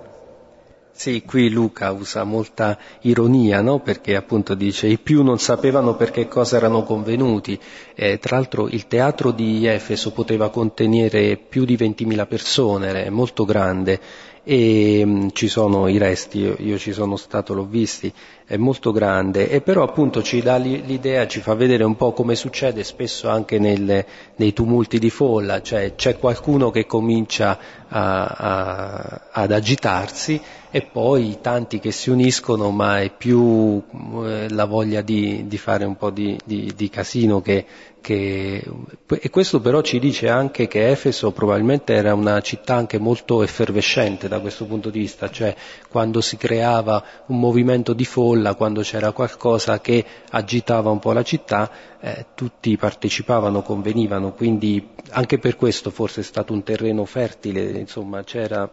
Sì, 0.91 1.23
qui 1.25 1.49
Luca 1.49 1.91
usa 1.91 2.25
molta 2.25 2.77
ironia, 3.01 3.61
no? 3.61 3.79
perché 3.79 4.17
appunto 4.17 4.55
dice 4.55 4.87
i 4.87 4.97
più 4.97 5.23
non 5.23 5.39
sapevano 5.39 5.95
per 5.95 6.11
che 6.11 6.27
cosa 6.27 6.57
erano 6.57 6.83
convenuti. 6.83 7.57
Eh, 7.95 8.19
tra 8.19 8.35
l'altro 8.35 8.67
il 8.67 8.87
teatro 8.87 9.31
di 9.31 9.65
Efeso 9.65 10.11
poteva 10.11 10.49
contenere 10.49 11.37
più 11.37 11.63
di 11.63 11.77
20.000 11.77 12.27
persone, 12.27 13.05
è 13.05 13.09
molto 13.09 13.45
grande 13.45 14.01
e 14.47 15.03
mh, 15.03 15.09
mm, 15.09 15.27
ci 15.33 15.47
sono 15.47 15.87
i 15.87 15.97
resti, 15.97 16.39
io, 16.39 16.55
io, 16.59 16.77
ci 16.77 16.93
sono 16.93 17.17
stato, 17.17 17.55
l'ho 17.55 17.65
visti, 17.65 18.13
è 18.45 18.57
molto 18.57 18.91
grande. 18.91 19.49
E 19.49 19.61
però 19.61 19.83
appunto 19.83 20.21
ci 20.21 20.41
dà 20.41 20.57
l'idea, 20.57 21.27
ci 21.27 21.41
fa 21.41 21.55
vedere 21.55 21.83
un 21.83 21.95
po' 21.95 22.13
come 22.13 22.35
succede 22.35 22.83
spesso 22.83 23.27
anche 23.27 23.57
nel, 23.57 24.05
nei 24.35 24.53
tumulti 24.53 24.99
di 24.99 25.09
folla, 25.09 25.63
cioè 25.63 25.95
c'è 25.95 26.19
qualcuno 26.19 26.69
che 26.69 26.85
comincia 26.85 27.57
a, 27.87 28.25
a, 28.25 29.21
ad 29.31 29.51
agitarsi 29.51 30.39
e 30.69 30.81
poi 30.81 31.37
tanti 31.41 31.79
che 31.79 31.91
si 31.91 32.09
uniscono 32.09 32.69
ma 32.69 32.99
è 32.99 33.09
più 33.09 33.81
eh, 34.25 34.49
la 34.49 34.65
voglia 34.65 35.01
di, 35.01 35.45
di, 35.47 35.57
fare 35.57 35.85
un 35.85 35.95
po' 35.95 36.09
di, 36.09 36.37
di, 36.43 36.73
di 36.75 36.89
casino 36.89 37.41
che, 37.41 37.65
che, 38.05 38.63
e 39.07 39.29
questo 39.31 39.59
però 39.59 39.81
ci 39.81 39.97
dice 39.97 40.29
anche 40.29 40.67
che 40.67 40.91
Efeso 40.91 41.31
probabilmente 41.31 41.95
era 41.95 42.13
una 42.13 42.39
città 42.39 42.75
anche 42.75 42.99
molto 42.99 43.41
effervescente 43.41 44.27
da 44.27 44.39
questo 44.41 44.65
punto 44.65 44.91
di 44.91 44.99
vista, 44.99 45.31
cioè 45.31 45.55
quando 45.89 46.21
si 46.21 46.37
creava 46.37 47.03
un 47.25 47.39
movimento 47.39 47.93
di 47.93 48.05
folla, 48.05 48.53
quando 48.53 48.81
c'era 48.81 49.11
qualcosa 49.11 49.81
che 49.81 50.05
agitava 50.29 50.91
un 50.91 50.99
po' 50.99 51.13
la 51.13 51.23
città, 51.23 51.71
eh, 51.99 52.27
tutti 52.35 52.77
partecipavano, 52.77 53.63
convenivano, 53.63 54.33
quindi 54.33 54.87
anche 55.09 55.39
per 55.39 55.55
questo 55.55 55.89
forse 55.89 56.21
è 56.21 56.23
stato 56.23 56.53
un 56.53 56.61
terreno 56.61 57.05
fertile, 57.05 57.71
insomma 57.71 58.23
c'era, 58.23 58.71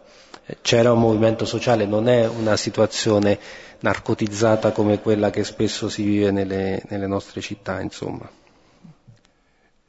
c'era 0.60 0.92
un 0.92 1.00
movimento 1.00 1.46
sociale, 1.46 1.86
non 1.86 2.06
è 2.06 2.28
una 2.28 2.58
situazione 2.58 3.38
narcotizzata 3.80 4.72
come 4.72 5.00
quella 5.00 5.30
che 5.30 5.42
spesso 5.42 5.88
si 5.88 6.02
vive 6.02 6.30
nelle, 6.30 6.82
nelle 6.90 7.06
nostre 7.06 7.40
città, 7.40 7.80
insomma. 7.80 8.28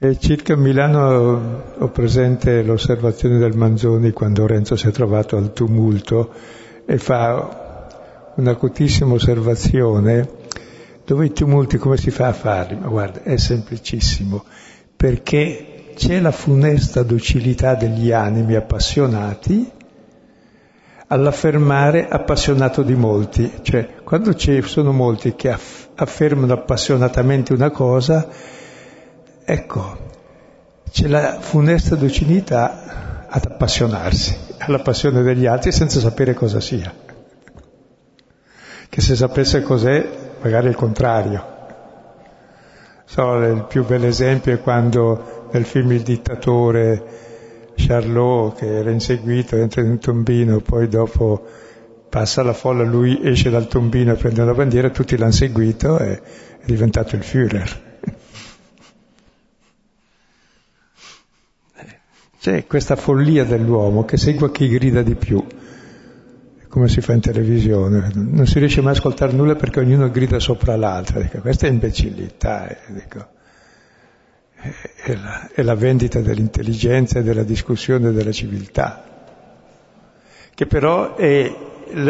E 0.03 0.19
circa 0.19 0.57
Milano 0.57 1.75
ho 1.77 1.87
presente 1.87 2.61
l'osservazione 2.61 3.37
del 3.37 3.55
Manzoni 3.55 4.11
quando 4.11 4.45
Renzo 4.45 4.75
si 4.75 4.89
è 4.89 4.91
trovato 4.91 5.37
al 5.37 5.53
tumulto 5.53 6.29
e 6.85 6.97
fa 6.97 8.33
un'acutissima 8.35 9.13
osservazione 9.13 10.29
dove 11.05 11.27
i 11.27 11.31
tumulti 11.31 11.77
come 11.77 11.95
si 11.95 12.11
fa 12.11 12.27
a 12.27 12.33
farli? 12.33 12.79
Ma 12.81 12.89
guarda, 12.89 13.23
è 13.23 13.37
semplicissimo, 13.37 14.43
perché 14.93 15.93
c'è 15.95 16.19
la 16.19 16.31
funesta 16.31 17.01
docilità 17.03 17.75
degli 17.75 18.11
animi 18.11 18.55
appassionati 18.55 19.71
all'affermare 21.07 22.09
appassionato 22.09 22.81
di 22.81 22.95
molti, 22.95 23.49
cioè 23.61 24.01
quando 24.03 24.35
ci 24.35 24.61
sono 24.63 24.91
molti 24.91 25.33
che 25.35 25.55
affermano 25.95 26.51
appassionatamente 26.51 27.53
una 27.53 27.69
cosa, 27.69 28.27
Ecco, 29.45 29.97
c'è 30.89 31.07
la 31.07 31.39
funesta 31.41 31.95
docilità 31.95 33.27
ad 33.27 33.45
appassionarsi 33.45 34.37
alla 34.59 34.79
passione 34.79 35.21
degli 35.21 35.45
altri 35.45 35.71
senza 35.73 35.99
sapere 35.99 36.33
cosa 36.33 36.61
sia. 36.61 36.93
Che 38.87 39.01
se 39.01 39.15
sapesse 39.15 39.61
cos'è, 39.61 40.07
magari 40.41 40.67
il 40.69 40.75
contrario. 40.75 41.51
So, 43.05 43.35
il 43.43 43.65
più 43.67 43.85
bel 43.85 44.05
esempio 44.05 44.53
è 44.53 44.61
quando 44.61 45.47
nel 45.51 45.65
film 45.65 45.91
Il 45.91 46.03
dittatore 46.03 47.03
Charlot, 47.75 48.59
che 48.59 48.77
era 48.77 48.91
inseguito, 48.91 49.57
entra 49.57 49.81
in 49.81 49.89
un 49.89 49.99
tombino, 49.99 50.61
poi 50.61 50.87
dopo 50.87 51.45
passa 52.07 52.43
la 52.43 52.53
folla, 52.53 52.83
lui 52.83 53.19
esce 53.23 53.49
dal 53.49 53.67
tombino 53.67 54.13
e 54.13 54.15
prende 54.15 54.41
una 54.41 54.53
bandiera, 54.53 54.89
tutti 54.89 55.17
l'hanno 55.17 55.31
seguito 55.31 55.99
e 55.99 56.21
è 56.59 56.65
diventato 56.65 57.15
il 57.15 57.23
Führer. 57.23 57.82
C'è 62.43 62.65
questa 62.67 62.97
follia 62.97 63.45
dell'uomo 63.45 64.03
che 64.03 64.17
segue 64.17 64.51
chi 64.51 64.67
grida 64.67 65.01
di 65.01 65.15
più, 65.15 65.41
come 66.67 66.89
si 66.89 66.99
fa 66.99 67.13
in 67.13 67.21
televisione. 67.21 68.11
Non 68.13 68.45
si 68.47 68.59
riesce 68.59 68.81
mai 68.81 68.89
a 68.89 68.97
ascoltare 68.97 69.31
nulla 69.31 69.55
perché 69.55 69.79
ognuno 69.79 70.11
grida 70.11 70.39
sopra 70.39 70.75
l'altro. 70.75 71.21
Dico, 71.21 71.39
questa 71.39 71.67
è 71.67 71.69
imbecillità. 71.69 72.67
Eh, 72.67 72.77
dico. 72.89 73.27
è 75.05 75.15
la, 75.15 75.49
è 75.53 75.61
la 75.61 75.75
vendita 75.75 76.19
dell'intelligenza 76.19 77.19
e 77.19 77.23
della 77.23 77.43
discussione 77.43 78.11
della 78.11 78.33
civiltà, 78.33 79.05
che 80.53 80.65
però 80.65 81.15
è, 81.15 81.49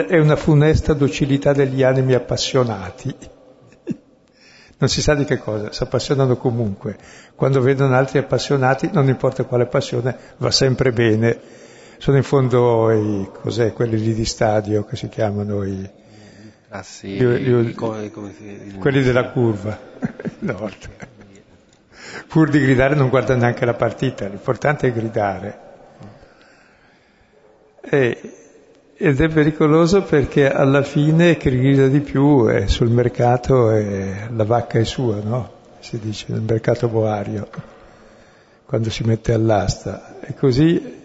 è 0.07 0.17
una 0.17 0.35
funesta 0.35 0.93
docilità 0.93 1.53
degli 1.53 1.83
animi 1.83 2.15
appassionati. 2.15 3.15
Non 4.83 4.91
si 4.91 5.01
sa 5.01 5.15
di 5.15 5.23
che 5.23 5.37
cosa, 5.37 5.71
si 5.71 5.81
appassionano 5.81 6.35
comunque. 6.35 6.97
Quando 7.35 7.61
vedono 7.61 7.95
altri 7.95 8.17
appassionati, 8.17 8.89
non 8.91 9.07
importa 9.07 9.45
quale 9.45 9.65
passione, 9.65 10.13
va 10.39 10.51
sempre 10.51 10.91
bene. 10.91 11.39
Sono 11.99 12.17
in 12.17 12.23
fondo 12.23 12.91
i, 12.91 13.29
cos'è, 13.31 13.71
quelli 13.71 13.97
lì 13.97 14.13
di 14.13 14.25
stadio 14.25 14.83
che 14.83 14.97
si 14.97 15.07
chiamano 15.07 15.63
i, 15.63 15.89
ah, 16.67 16.83
sì, 16.83 17.11
gli, 17.11 17.23
gli, 17.23 17.69
i, 17.69 17.73
come, 17.73 18.11
come 18.11 18.33
si, 18.33 18.75
quelli 18.77 19.01
della 19.01 19.29
curva. 19.29 19.79
no, 20.39 20.69
pur 22.27 22.49
di 22.49 22.59
gridare 22.59 22.93
non 22.93 23.07
guarda 23.07 23.37
neanche 23.37 23.63
la 23.63 23.75
partita, 23.75 24.27
l'importante 24.27 24.87
è 24.87 24.91
gridare. 24.91 25.59
E, 27.79 28.42
ed 29.05 29.19
è 29.19 29.27
pericoloso 29.27 30.03
perché 30.03 30.49
alla 30.49 30.81
fine 30.81 31.35
chi 31.35 31.49
grida 31.49 31.89
di 31.89 31.99
più 31.99 32.45
è 32.45 32.67
sul 32.67 32.89
mercato 32.89 33.69
e 33.69 34.29
la 34.33 34.45
vacca 34.45 34.79
è 34.79 34.85
sua, 34.85 35.19
no? 35.21 35.51
Si 35.79 35.99
dice 35.99 36.27
nel 36.29 36.39
mercato 36.39 36.87
boario, 36.87 37.49
quando 38.63 38.89
si 38.89 39.03
mette 39.03 39.33
all'asta. 39.33 40.21
E 40.21 40.33
così 40.35 41.01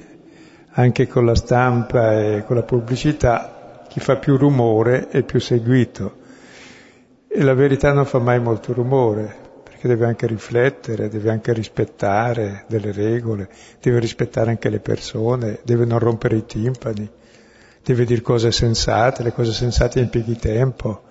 anche 0.71 1.09
con 1.09 1.25
la 1.25 1.35
stampa 1.35 2.21
e 2.23 2.45
con 2.47 2.55
la 2.55 2.63
pubblicità 2.63 3.83
chi 3.89 3.99
fa 3.99 4.15
più 4.15 4.37
rumore 4.37 5.09
è 5.09 5.25
più 5.25 5.41
seguito. 5.41 6.19
E 7.27 7.43
la 7.43 7.55
verità 7.55 7.93
non 7.93 8.05
fa 8.05 8.21
mai 8.21 8.39
molto 8.39 8.73
rumore, 8.73 9.35
che 9.77 9.89
deve 9.89 10.07
anche 10.07 10.29
riflettere, 10.29 11.09
deve 11.09 11.31
anche 11.31 11.53
rispettare 11.53 12.63
delle 12.69 12.93
regole, 12.93 13.49
deve 13.81 13.99
rispettare 13.99 14.51
anche 14.51 14.69
le 14.69 14.79
persone, 14.79 15.59
deve 15.65 15.85
non 15.85 15.99
rompere 15.99 16.37
i 16.37 16.47
timpani, 16.47 17.11
deve 17.85 18.05
dire 18.05 18.21
cose 18.21 18.53
sensate, 18.53 19.23
le 19.23 19.33
cose 19.33 19.53
sensate 19.53 20.01
impieghi 20.01 20.37
tempo 20.37 21.03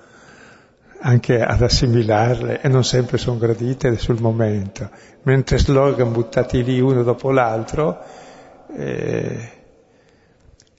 anche 1.00 1.42
ad 1.42 1.62
assimilarle 1.62 2.62
e 2.62 2.68
non 2.68 2.84
sempre 2.84 3.18
sono 3.18 3.38
gradite 3.38 3.98
sul 3.98 4.20
momento, 4.20 4.90
mentre 5.24 5.58
slogan 5.58 6.12
buttati 6.12 6.64
lì 6.64 6.80
uno 6.80 7.04
dopo 7.04 7.32
l'altro, 7.32 8.04
eh, 8.76 9.50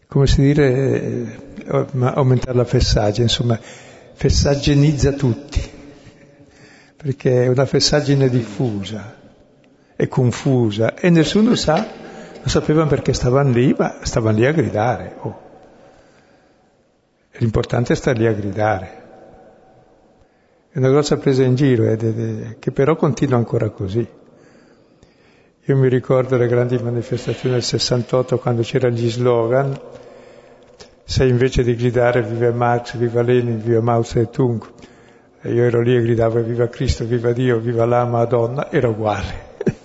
come 0.07 0.27
si 0.27 0.41
dire, 0.41 0.73
eh, 0.73 1.87
aumentare 2.01 2.57
la 2.57 2.65
fessaggine, 2.65 3.25
insomma, 3.25 3.59
fessaggenizza 4.15 5.13
tutti 5.13 5.77
perché 6.99 7.45
è 7.45 7.47
una 7.47 7.65
fessaggine 7.65 8.29
diffusa 8.29 9.15
e 9.95 10.09
confusa 10.09 10.95
e 10.97 11.11
nessuno 11.11 11.55
sa, 11.55 11.75
non 11.75 12.47
sapevano 12.47 12.89
perché 12.89 13.13
stavano 13.13 13.51
lì, 13.51 13.73
ma 13.79 13.99
stavano 14.03 14.37
lì 14.37 14.47
a 14.47 14.51
gridare. 14.51 15.15
Oh. 15.21 15.48
L'importante 17.39 17.93
è 17.93 17.97
stare 17.97 18.19
lì 18.19 18.27
a 18.27 18.33
gridare. 18.33 19.07
È 20.71 20.79
una 20.79 20.89
grossa 20.89 21.17
presa 21.17 21.45
in 21.45 21.55
giro, 21.55 21.85
eh, 21.85 22.57
che 22.59 22.73
però 22.73 22.97
continua 22.97 23.39
ancora 23.39 23.71
così. 23.71 24.07
Io 25.65 25.77
mi 25.77 25.89
ricordo 25.89 26.37
le 26.37 26.49
grandi 26.49 26.79
manifestazioni 26.79 27.55
del 27.55 27.63
68 27.63 28.39
quando 28.39 28.63
c'erano 28.63 28.95
gli 28.95 29.09
slogan, 29.09 29.79
se 31.05 31.25
invece 31.27 31.63
di 31.63 31.77
gridare 31.77 32.23
viva 32.23 32.51
Marx, 32.53 32.97
viva 32.97 33.23
Lenin, 33.23 33.61
viva 33.63 33.81
Mao 33.81 34.03
Zedong, 34.03 34.67
io 35.43 35.63
ero 35.63 35.81
lì 35.81 35.95
e 35.95 36.03
gridavo 36.03 36.43
viva 36.43 36.69
Cristo, 36.69 37.05
viva 37.05 37.33
Dio, 37.33 37.59
viva 37.61 37.85
la 37.85 38.05
Madonna, 38.05 38.71
era 38.71 38.89
uguale. 38.89 39.47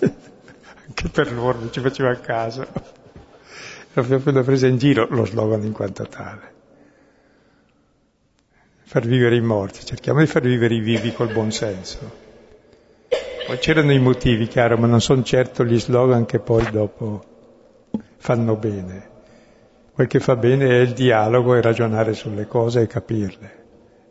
Anche 0.86 1.08
per 1.08 1.32
loro 1.32 1.58
non 1.58 1.72
ci 1.72 1.80
faceva 1.80 2.14
caso. 2.16 2.66
Era 3.92 4.06
proprio 4.06 4.32
una 4.32 4.42
presa 4.42 4.66
in 4.66 4.76
giro 4.76 5.06
lo 5.08 5.24
slogan 5.24 5.62
in 5.62 5.72
quanto 5.72 6.04
tale. 6.06 6.53
Far 8.86 9.06
vivere 9.06 9.36
i 9.36 9.40
morti, 9.40 9.84
cerchiamo 9.84 10.20
di 10.20 10.26
far 10.26 10.42
vivere 10.42 10.74
i 10.74 10.80
vivi 10.80 11.12
col 11.12 11.32
buon 11.32 11.50
senso. 11.50 12.22
Poi 13.46 13.58
c'erano 13.58 13.92
i 13.92 13.98
motivi, 13.98 14.46
chiaro, 14.46 14.76
ma 14.76 14.86
non 14.86 15.00
sono 15.00 15.22
certo 15.22 15.64
gli 15.64 15.78
slogan 15.78 16.26
che 16.26 16.38
poi 16.38 16.70
dopo 16.70 17.24
fanno 18.18 18.56
bene. 18.56 19.10
Quel 19.92 20.06
che 20.06 20.20
fa 20.20 20.36
bene 20.36 20.68
è 20.68 20.80
il 20.80 20.92
dialogo 20.92 21.54
e 21.54 21.60
ragionare 21.60 22.14
sulle 22.14 22.46
cose 22.46 22.82
e 22.82 22.86
capirle 22.86 23.62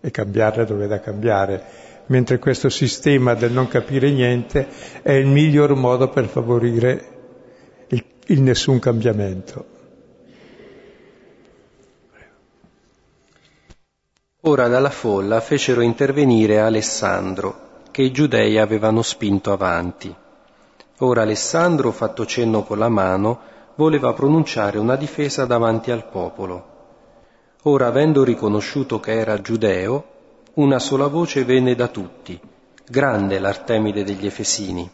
e 0.01 0.11
cambiarle 0.11 0.65
dove 0.65 0.86
è 0.86 0.88
da 0.88 0.99
cambiare, 0.99 1.63
mentre 2.07 2.39
questo 2.39 2.69
sistema 2.69 3.34
del 3.36 3.51
non 3.51 3.67
capire 3.67 4.11
niente 4.11 4.67
è 5.01 5.13
il 5.13 5.28
miglior 5.28 5.76
modo 5.76 6.09
per 6.09 6.26
favorire 6.26 7.05
il, 7.88 8.03
il 8.28 8.41
nessun 8.41 8.80
cambiamento. 8.80 9.72
Ora 14.46 14.68
dalla 14.68 14.89
folla 14.89 15.39
fecero 15.39 15.80
intervenire 15.80 16.60
Alessandro, 16.60 17.82
che 17.91 18.02
i 18.02 18.12
giudei 18.12 18.58
avevano 18.58 19.02
spinto 19.02 19.54
avanti. 19.54 20.14
Ora 20.98 21.22
Alessandro, 21.22 21.94
fatto 21.94 22.26
cenno 22.26 22.64
con 22.64 22.78
la 22.78 22.89
mano, 22.89 23.39
voleva 23.76 24.12
pronunciare 24.12 24.80
una 24.80 24.98
difesa 24.98 25.46
davanti 25.46 25.91
al 25.91 26.10
popolo. 26.10 26.66
Ora, 27.62 27.88
avendo 27.88 28.26
riconosciuto 28.26 29.00
che 29.00 29.14
era 29.14 29.39
giudeo, 29.39 30.06
una 30.56 30.80
sola 30.80 31.08
voce 31.08 31.46
venne 31.46 31.74
da 31.74 31.88
tutti, 31.88 32.38
grande 32.86 33.39
l'Artemide 33.39 34.04
degli 34.04 34.26
Efesini. 34.26 34.91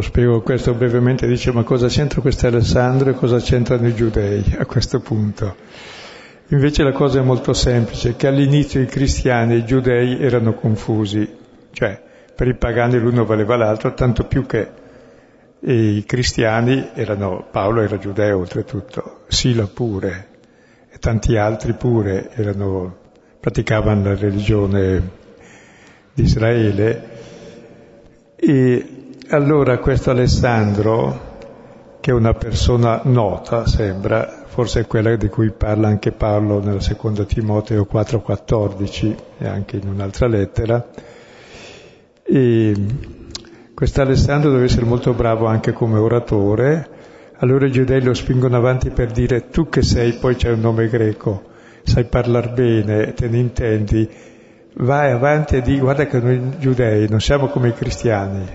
Spiego 0.00 0.40
questo 0.40 0.74
brevemente, 0.74 1.28
dice 1.28 1.52
ma 1.52 1.62
cosa 1.62 1.86
c'entra 1.86 2.20
questo 2.20 2.48
Alessandro 2.48 3.10
e 3.10 3.14
cosa 3.14 3.38
c'entrano 3.38 3.86
i 3.86 3.94
giudei 3.94 4.56
a 4.58 4.66
questo 4.66 4.98
punto? 4.98 6.01
Invece 6.48 6.82
la 6.82 6.92
cosa 6.92 7.20
è 7.20 7.22
molto 7.22 7.52
semplice, 7.52 8.16
che 8.16 8.26
all'inizio 8.26 8.80
i 8.80 8.86
cristiani 8.86 9.54
e 9.54 9.58
i 9.58 9.64
giudei 9.64 10.20
erano 10.20 10.54
confusi, 10.54 11.28
cioè 11.70 12.00
per 12.34 12.46
i 12.48 12.56
pagani 12.56 12.98
l'uno 12.98 13.24
valeva 13.24 13.56
l'altro, 13.56 13.94
tanto 13.94 14.24
più 14.24 14.44
che 14.46 14.80
i 15.60 16.04
cristiani 16.04 16.90
erano, 16.94 17.46
Paolo 17.50 17.82
era 17.82 17.96
giudeo 17.96 18.38
oltretutto, 18.38 19.20
Sila 19.28 19.66
pure, 19.66 20.28
e 20.90 20.98
tanti 20.98 21.36
altri 21.36 21.72
pure 21.74 22.30
erano, 22.32 22.96
praticavano 23.38 24.04
la 24.04 24.16
religione 24.16 25.10
di 26.12 26.22
Israele. 26.22 27.10
E 28.36 28.86
allora 29.28 29.78
questo 29.78 30.10
Alessandro, 30.10 31.30
che 32.00 32.10
è 32.10 32.14
una 32.14 32.34
persona 32.34 33.00
nota, 33.04 33.66
sembra, 33.66 34.41
forse 34.52 34.80
è 34.80 34.86
quella 34.86 35.16
di 35.16 35.30
cui 35.30 35.50
parla 35.50 35.88
anche 35.88 36.12
Paolo 36.12 36.62
nella 36.62 36.80
seconda 36.80 37.24
Timoteo 37.24 37.88
4,14 37.90 39.14
e 39.38 39.48
anche 39.48 39.76
in 39.78 39.88
un'altra 39.88 40.26
lettera, 40.26 40.90
e 42.22 42.74
questo 43.72 44.02
Alessandro 44.02 44.50
deve 44.50 44.64
essere 44.64 44.84
molto 44.84 45.14
bravo 45.14 45.46
anche 45.46 45.72
come 45.72 45.98
oratore, 45.98 46.86
allora 47.38 47.64
i 47.64 47.72
giudei 47.72 48.02
lo 48.02 48.12
spingono 48.12 48.54
avanti 48.54 48.90
per 48.90 49.10
dire 49.10 49.48
tu 49.48 49.70
che 49.70 49.80
sei, 49.80 50.12
poi 50.12 50.36
c'è 50.36 50.50
un 50.50 50.60
nome 50.60 50.86
greco, 50.88 51.44
sai 51.82 52.04
parlare 52.04 52.50
bene, 52.50 53.14
te 53.14 53.28
ne 53.28 53.38
intendi, 53.38 54.06
vai 54.74 55.12
avanti 55.12 55.56
e 55.56 55.62
di 55.62 55.78
guarda 55.78 56.04
che 56.04 56.20
noi 56.20 56.58
giudei 56.58 57.08
non 57.08 57.22
siamo 57.22 57.46
come 57.46 57.68
i 57.68 57.74
cristiani, 57.74 58.46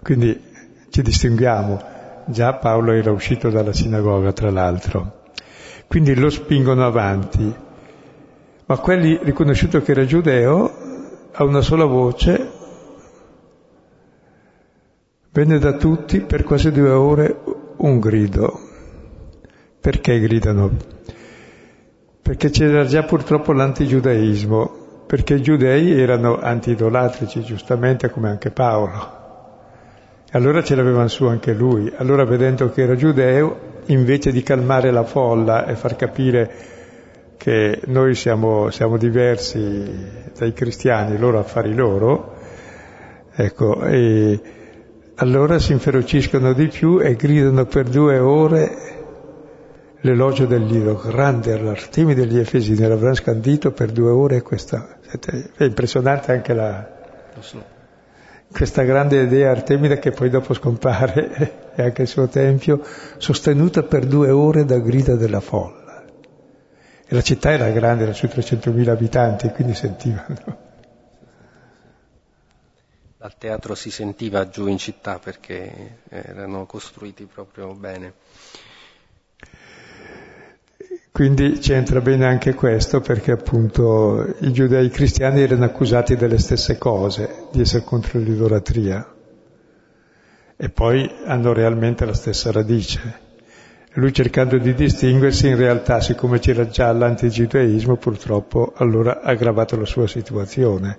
quindi 0.00 0.42
ci 0.88 1.02
distinguiamo. 1.02 2.00
Già 2.26 2.54
Paolo 2.54 2.92
era 2.92 3.10
uscito 3.10 3.50
dalla 3.50 3.72
sinagoga, 3.72 4.32
tra 4.32 4.50
l'altro. 4.50 5.20
Quindi 5.86 6.14
lo 6.14 6.30
spingono 6.30 6.84
avanti. 6.84 7.54
Ma 8.66 8.78
quelli, 8.78 9.18
riconosciuto 9.22 9.82
che 9.82 9.90
era 9.90 10.04
giudeo, 10.04 10.70
a 11.32 11.44
una 11.44 11.60
sola 11.60 11.84
voce, 11.84 12.50
venne 15.32 15.58
da 15.58 15.72
tutti 15.72 16.20
per 16.20 16.44
quasi 16.44 16.70
due 16.70 16.90
ore 16.90 17.40
un 17.78 17.98
grido. 17.98 18.60
Perché 19.80 20.20
gridano? 20.20 20.70
Perché 22.22 22.50
c'era 22.50 22.84
già 22.84 23.02
purtroppo 23.02 23.52
l'antigiudaismo, 23.52 25.04
perché 25.06 25.34
i 25.34 25.42
giudei 25.42 25.90
erano 26.00 26.38
antidolatrici, 26.38 27.42
giustamente 27.42 28.10
come 28.10 28.28
anche 28.28 28.50
Paolo. 28.50 29.21
Allora 30.34 30.62
ce 30.62 30.74
l'avevano 30.74 31.08
su 31.08 31.26
anche 31.26 31.52
lui. 31.52 31.92
Allora 31.96 32.24
vedendo 32.24 32.70
che 32.70 32.82
era 32.82 32.94
giudeo, 32.94 33.70
invece 33.86 34.32
di 34.32 34.42
calmare 34.42 34.90
la 34.90 35.04
folla 35.04 35.66
e 35.66 35.74
far 35.74 35.94
capire 35.96 36.50
che 37.36 37.80
noi 37.86 38.14
siamo, 38.14 38.70
siamo 38.70 38.96
diversi 38.96 40.30
dai 40.36 40.52
cristiani, 40.52 41.18
loro 41.18 41.38
affari 41.38 41.74
loro, 41.74 42.34
ecco, 43.34 43.82
e 43.84 44.40
allora 45.16 45.58
si 45.58 45.72
inferociscono 45.72 46.54
di 46.54 46.68
più 46.68 47.00
e 47.00 47.14
gridano 47.14 47.66
per 47.66 47.88
due 47.88 48.18
ore 48.18 48.76
l'elogio 50.00 50.46
dell'Iro. 50.46 50.94
Grande 50.94 51.60
l'artemi 51.60 52.14
degli 52.14 52.38
Efesini, 52.38 52.86
l'avranno 52.86 53.14
scandito 53.14 53.72
per 53.72 53.90
due 53.90 54.10
ore 54.10 54.40
questa. 54.40 54.96
È 55.56 55.64
impressionante 55.64 56.32
anche 56.32 56.54
la... 56.54 56.88
questa 58.52 58.82
grande 58.82 59.22
idea 59.22 59.50
Artemide 59.50 59.98
che 59.98 60.10
poi 60.12 60.30
dopo 60.30 60.54
scompare 60.54 61.72
e 61.74 61.82
anche 61.82 62.02
il 62.02 62.08
suo 62.08 62.28
tempio, 62.28 62.84
sostenuta 63.16 63.82
per 63.82 64.06
due 64.06 64.30
ore 64.30 64.64
da 64.64 64.78
grida 64.78 65.16
della 65.16 65.40
folla. 65.40 66.04
E 67.04 67.14
la 67.14 67.22
città 67.22 67.50
era 67.50 67.68
grande, 67.70 68.04
era 68.04 68.12
su 68.12 68.26
300.000 68.26 68.88
abitanti, 68.88 69.48
quindi 69.50 69.74
sentivano. 69.74 70.70
Dal 73.16 73.36
teatro 73.38 73.74
si 73.74 73.90
sentiva 73.90 74.48
giù 74.48 74.66
in 74.66 74.78
città 74.78 75.18
perché 75.18 75.98
erano 76.08 76.66
costruiti 76.66 77.24
proprio 77.24 77.72
bene. 77.74 78.14
Quindi 81.12 81.58
c'entra 81.58 82.00
bene 82.00 82.24
anche 82.24 82.54
questo 82.54 83.02
perché 83.02 83.32
appunto 83.32 84.34
i 84.40 84.50
giudei 84.50 84.88
cristiani 84.88 85.42
erano 85.42 85.66
accusati 85.66 86.16
delle 86.16 86.38
stesse 86.38 86.78
cose, 86.78 87.48
di 87.52 87.60
essere 87.60 87.84
contro 87.84 88.18
l'idolatria. 88.18 89.06
E 90.56 90.68
poi 90.70 91.06
hanno 91.26 91.52
realmente 91.52 92.06
la 92.06 92.14
stessa 92.14 92.50
radice. 92.50 93.20
Lui 93.96 94.10
cercando 94.14 94.56
di 94.56 94.72
distinguersi, 94.72 95.48
in 95.48 95.56
realtà, 95.56 96.00
siccome 96.00 96.38
c'era 96.38 96.66
già 96.66 96.90
l'antigiudaismo, 96.92 97.96
purtroppo 97.96 98.72
allora 98.74 99.20
ha 99.20 99.32
aggravato 99.32 99.76
la 99.76 99.84
sua 99.84 100.06
situazione. 100.06 100.98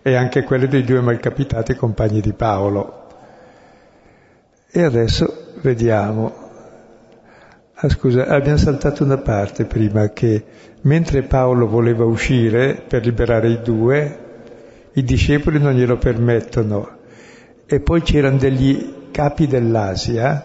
E 0.00 0.14
anche 0.14 0.44
quelle 0.44 0.68
dei 0.68 0.84
due 0.84 1.00
malcapitati 1.00 1.74
compagni 1.74 2.20
di 2.20 2.32
Paolo. 2.34 3.08
E 4.70 4.80
adesso 4.84 5.54
vediamo 5.60 6.49
Ah, 7.82 7.88
scusa, 7.88 8.26
abbiamo 8.26 8.58
saltato 8.58 9.04
una 9.04 9.16
parte 9.16 9.64
prima 9.64 10.10
che 10.10 10.44
mentre 10.82 11.22
Paolo 11.22 11.66
voleva 11.66 12.04
uscire 12.04 12.82
per 12.86 13.06
liberare 13.06 13.48
i 13.48 13.62
due, 13.62 14.18
i 14.92 15.02
discepoli 15.02 15.58
non 15.58 15.72
glielo 15.72 15.96
permettono. 15.96 16.98
E 17.64 17.80
poi 17.80 18.02
c'erano 18.02 18.36
degli 18.36 19.08
capi 19.10 19.46
dell'Asia, 19.46 20.44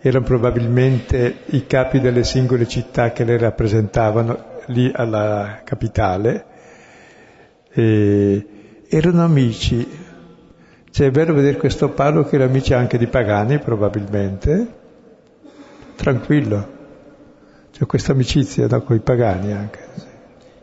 erano 0.00 0.24
probabilmente 0.24 1.42
i 1.50 1.66
capi 1.68 2.00
delle 2.00 2.24
singole 2.24 2.66
città 2.66 3.12
che 3.12 3.22
le 3.22 3.38
rappresentavano 3.38 4.44
lì 4.66 4.90
alla 4.92 5.60
capitale, 5.62 6.44
e 7.70 8.46
erano 8.88 9.22
amici. 9.22 9.86
Cioè 10.90 11.06
è 11.06 11.10
bello 11.12 11.32
vedere 11.32 11.58
questo 11.58 11.90
Paolo 11.90 12.24
che 12.24 12.34
era 12.34 12.46
amici 12.46 12.74
anche 12.74 12.98
di 12.98 13.06
pagani 13.06 13.60
probabilmente, 13.60 14.80
tranquillo. 16.02 16.80
C'è 17.70 17.86
questa 17.86 18.10
amicizia 18.10 18.66
no, 18.66 18.82
con 18.82 18.96
i 18.96 18.98
pagani 18.98 19.52
anche. 19.52 20.10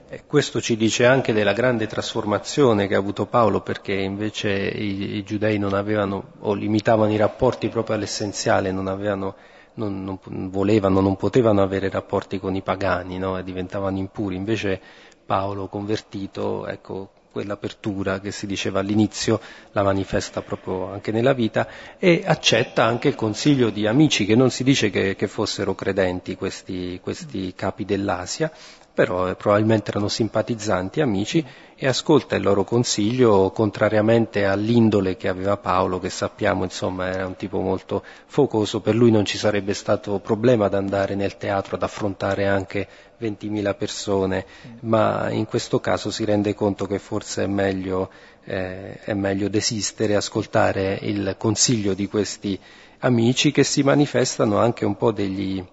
E 0.09 0.23
questo 0.27 0.59
ci 0.59 0.75
dice 0.75 1.05
anche 1.05 1.31
della 1.31 1.53
grande 1.53 1.87
trasformazione 1.87 2.87
che 2.87 2.95
ha 2.95 2.97
avuto 2.97 3.25
Paolo, 3.25 3.61
perché 3.61 3.93
invece 3.93 4.49
i, 4.49 5.15
i 5.15 5.23
giudei 5.23 5.57
non 5.57 5.73
avevano 5.73 6.33
o 6.39 6.53
limitavano 6.53 7.13
i 7.13 7.17
rapporti 7.17 7.69
proprio 7.69 7.95
all'essenziale, 7.95 8.73
non 8.73 8.87
avevano 8.87 9.35
non, 9.75 10.03
non, 10.03 10.49
volevano, 10.49 10.99
non 10.99 11.15
potevano 11.15 11.61
avere 11.61 11.89
rapporti 11.89 12.37
con 12.37 12.55
i 12.55 12.61
pagani, 12.61 13.17
no? 13.17 13.41
diventavano 13.41 13.97
impuri. 13.97 14.35
Invece 14.35 14.81
Paolo, 15.25 15.67
convertito, 15.67 16.67
ecco, 16.67 17.11
quell'apertura 17.39 18.19
che 18.19 18.31
si 18.31 18.45
diceva 18.45 18.81
all'inizio 18.81 19.39
la 19.71 19.81
manifesta 19.81 20.41
proprio 20.41 20.91
anche 20.91 21.13
nella 21.13 21.31
vita 21.31 21.67
e 21.97 22.23
accetta 22.25 22.83
anche 22.83 23.07
il 23.07 23.15
consiglio 23.15 23.69
di 23.69 23.87
amici 23.87 24.25
che 24.25 24.35
non 24.35 24.51
si 24.51 24.65
dice 24.65 24.89
che, 24.89 25.15
che 25.15 25.27
fossero 25.27 25.73
credenti 25.73 26.35
questi, 26.35 26.99
questi 27.01 27.53
capi 27.55 27.85
dell'Asia, 27.85 28.51
però 28.93 29.29
eh, 29.29 29.35
probabilmente 29.35 29.91
erano 29.91 30.09
simpatizzanti, 30.09 30.99
amici, 30.99 31.45
e 31.75 31.87
ascolta 31.87 32.35
il 32.35 32.43
loro 32.43 32.65
consiglio, 32.65 33.51
contrariamente 33.51 34.43
all'indole 34.43 35.15
che 35.15 35.29
aveva 35.29 35.55
Paolo, 35.55 35.99
che 35.99 36.09
sappiamo 36.09 36.65
insomma 36.65 37.07
era 37.07 37.25
un 37.25 37.37
tipo 37.37 37.61
molto 37.61 38.03
focoso, 38.25 38.81
per 38.81 38.95
lui 38.95 39.11
non 39.11 39.23
ci 39.23 39.37
sarebbe 39.37 39.73
stato 39.73 40.19
problema 40.19 40.65
ad 40.65 40.73
andare 40.73 41.15
nel 41.15 41.37
teatro 41.37 41.77
ad 41.77 41.83
affrontare 41.83 42.47
anche 42.47 42.87
20.000 43.19 43.75
persone, 43.75 44.45
ma 44.81 45.29
in 45.29 45.45
questo 45.45 45.79
caso 45.79 46.11
si 46.11 46.25
rende 46.25 46.53
conto 46.53 46.85
che 46.85 46.99
forse 46.99 47.43
è 47.43 47.47
meglio, 47.47 48.09
eh, 48.45 48.99
è 48.99 49.13
meglio 49.13 49.49
desistere, 49.49 50.15
ascoltare 50.15 50.97
il 51.01 51.35
consiglio 51.37 51.93
di 51.93 52.07
questi 52.07 52.59
amici 52.99 53.51
che 53.51 53.63
si 53.63 53.83
manifestano 53.83 54.57
anche 54.57 54.85
un 54.85 54.95
po' 54.95 55.11
degli, 55.11 55.63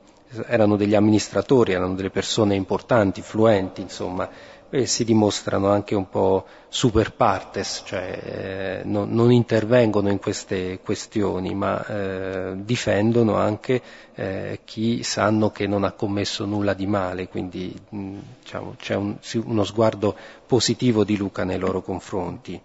erano 0.46 0.76
degli 0.76 0.94
amministratori, 0.94 1.72
erano 1.72 1.94
delle 1.94 2.10
persone 2.10 2.54
importanti, 2.54 3.22
fluenti, 3.22 3.80
insomma, 3.80 4.28
e 4.68 4.86
si 4.86 5.04
dimostrano 5.04 5.68
anche 5.68 5.94
un 5.94 6.08
po' 6.08 6.44
super 6.68 7.12
partes, 7.12 7.82
cioè 7.86 8.80
eh, 8.82 8.84
non, 8.84 9.10
non, 9.10 9.30
intervengono 9.30 10.10
in 10.10 10.18
queste 10.18 10.80
questioni, 10.82 11.54
ma 11.54 11.84
eh, 11.86 12.52
difendono 12.56 13.36
anche 13.36 13.80
eh, 14.14 14.60
chi 14.64 15.02
sanno 15.02 15.50
che 15.50 15.66
non 15.66 15.84
ha 15.84 15.92
commesso 15.92 16.44
nulla 16.44 16.74
di 16.74 16.86
male, 16.86 17.28
quindi 17.28 17.74
mh, 17.88 18.16
diciamo, 18.42 18.74
c'è 18.78 18.96
un, 18.96 19.16
uno 19.44 19.64
sguardo 19.64 20.16
positivo 20.46 21.04
di 21.04 21.16
Luca 21.16 21.44
nei 21.44 21.58
loro 21.58 21.80
confronti. 21.80 22.60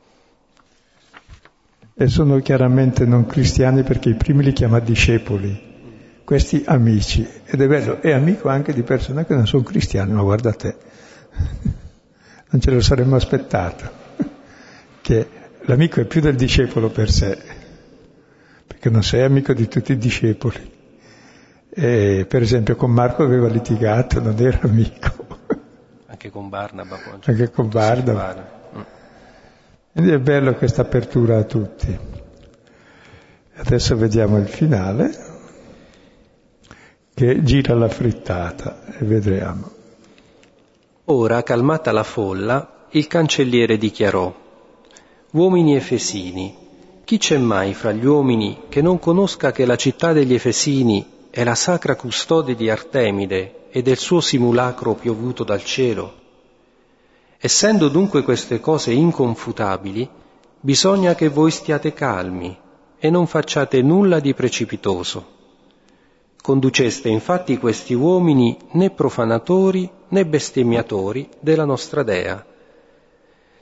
E 1.93 2.07
sono 2.07 2.39
chiaramente 2.39 3.05
non 3.05 3.27
cristiani 3.27 3.83
perché 3.83 4.09
i 4.09 4.15
primi 4.15 4.43
li 4.43 4.53
chiama 4.53 4.79
discepoli 4.79 5.69
questi 6.31 6.63
amici. 6.65 7.27
Ed 7.43 7.59
è 7.59 7.67
bello, 7.67 8.01
è 8.01 8.13
amico 8.13 8.47
anche 8.47 8.71
di 8.71 8.83
persone 8.83 9.25
che 9.25 9.33
non 9.33 9.45
sono 9.45 9.63
cristiane, 9.63 10.13
ma 10.13 10.21
guarda 10.21 10.53
te, 10.53 10.75
non 12.51 12.61
ce 12.61 12.71
lo 12.71 12.79
saremmo 12.79 13.17
aspettato, 13.17 13.91
che 15.01 15.27
l'amico 15.63 15.99
è 15.99 16.05
più 16.05 16.21
del 16.21 16.37
discepolo 16.37 16.89
per 16.89 17.11
sé, 17.11 17.37
perché 18.65 18.89
non 18.89 19.03
sei 19.03 19.23
amico 19.23 19.51
di 19.51 19.67
tutti 19.67 19.91
i 19.91 19.97
discepoli. 19.97 20.71
E, 21.69 22.25
per 22.29 22.41
esempio 22.41 22.77
con 22.77 22.91
Marco 22.91 23.23
aveva 23.23 23.49
litigato, 23.49 24.21
non 24.21 24.39
era 24.39 24.61
amico. 24.61 25.27
Anche 26.07 26.29
con 26.29 26.47
Barnaba. 26.47 26.97
Anche 27.25 27.51
con 27.51 27.67
Barnaba. 27.67 28.59
Quindi 29.91 30.11
è 30.11 30.19
bello 30.19 30.53
questa 30.53 30.83
apertura 30.83 31.39
a 31.39 31.43
tutti. 31.43 31.99
Adesso 33.53 33.97
vediamo 33.97 34.37
il 34.37 34.47
finale 34.47 35.30
che 37.21 37.43
gira 37.43 37.75
la 37.75 37.87
frittata 37.87 38.83
e 38.97 39.05
vedremo. 39.05 39.69
Ora, 41.05 41.43
calmata 41.43 41.91
la 41.91 42.01
folla, 42.01 42.87
il 42.89 43.05
cancelliere 43.05 43.77
dichiarò, 43.77 44.33
Uomini 45.33 45.75
efesini, 45.75 46.57
chi 47.03 47.19
c'è 47.19 47.37
mai 47.37 47.75
fra 47.75 47.91
gli 47.91 48.05
uomini 48.05 48.63
che 48.69 48.81
non 48.81 48.97
conosca 48.97 49.51
che 49.51 49.67
la 49.67 49.75
città 49.75 50.13
degli 50.13 50.33
Efesini 50.33 51.05
è 51.29 51.43
la 51.43 51.53
sacra 51.53 51.95
custode 51.95 52.55
di 52.55 52.71
Artemide 52.71 53.67
e 53.69 53.83
del 53.83 53.97
suo 53.97 54.19
simulacro 54.19 54.95
piovuto 54.95 55.43
dal 55.43 55.63
cielo? 55.63 56.13
Essendo 57.37 57.87
dunque 57.87 58.23
queste 58.23 58.59
cose 58.59 58.93
inconfutabili, 58.93 60.09
bisogna 60.59 61.13
che 61.13 61.27
voi 61.29 61.51
stiate 61.51 61.93
calmi 61.93 62.57
e 62.97 63.09
non 63.11 63.27
facciate 63.27 63.79
nulla 63.83 64.19
di 64.19 64.33
precipitoso 64.33 65.39
Conduceste 66.41 67.07
infatti 67.07 67.59
questi 67.59 67.93
uomini 67.93 68.57
né 68.71 68.89
profanatori 68.89 69.87
né 70.07 70.25
bestemmiatori 70.25 71.29
della 71.39 71.65
nostra 71.65 72.01
dea. 72.01 72.43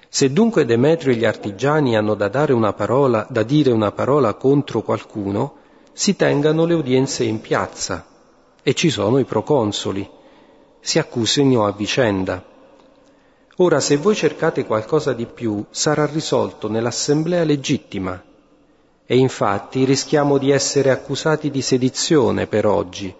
Se 0.07 0.31
dunque 0.31 0.63
Demetrio 0.63 1.11
e 1.11 1.17
gli 1.17 1.25
artigiani 1.25 1.97
hanno 1.97 2.15
da, 2.15 2.29
parola, 2.73 3.27
da 3.29 3.43
dire 3.43 3.71
una 3.71 3.91
parola 3.91 4.33
contro 4.35 4.81
qualcuno, 4.81 5.55
si 5.91 6.15
tengano 6.15 6.63
le 6.63 6.73
udienze 6.73 7.25
in 7.25 7.41
piazza 7.41 8.05
e 8.63 8.73
ci 8.73 8.89
sono 8.89 9.19
i 9.19 9.25
proconsoli, 9.25 10.09
si 10.79 10.99
accusino 10.99 11.65
a 11.65 11.73
vicenda. 11.73 12.41
Ora 13.57 13.81
se 13.81 13.97
voi 13.97 14.15
cercate 14.15 14.65
qualcosa 14.65 15.11
di 15.11 15.25
più, 15.25 15.65
sarà 15.69 16.05
risolto 16.05 16.69
nell'assemblea 16.69 17.43
legittima 17.43 18.23
e 19.11 19.17
infatti 19.17 19.85
rischiamo 19.85 20.37
di 20.37 20.51
essere 20.51 20.91
accusati 20.91 21.49
di 21.49 21.63
sedizione 21.63 22.45
per 22.45 22.67
oggi, 22.67 23.11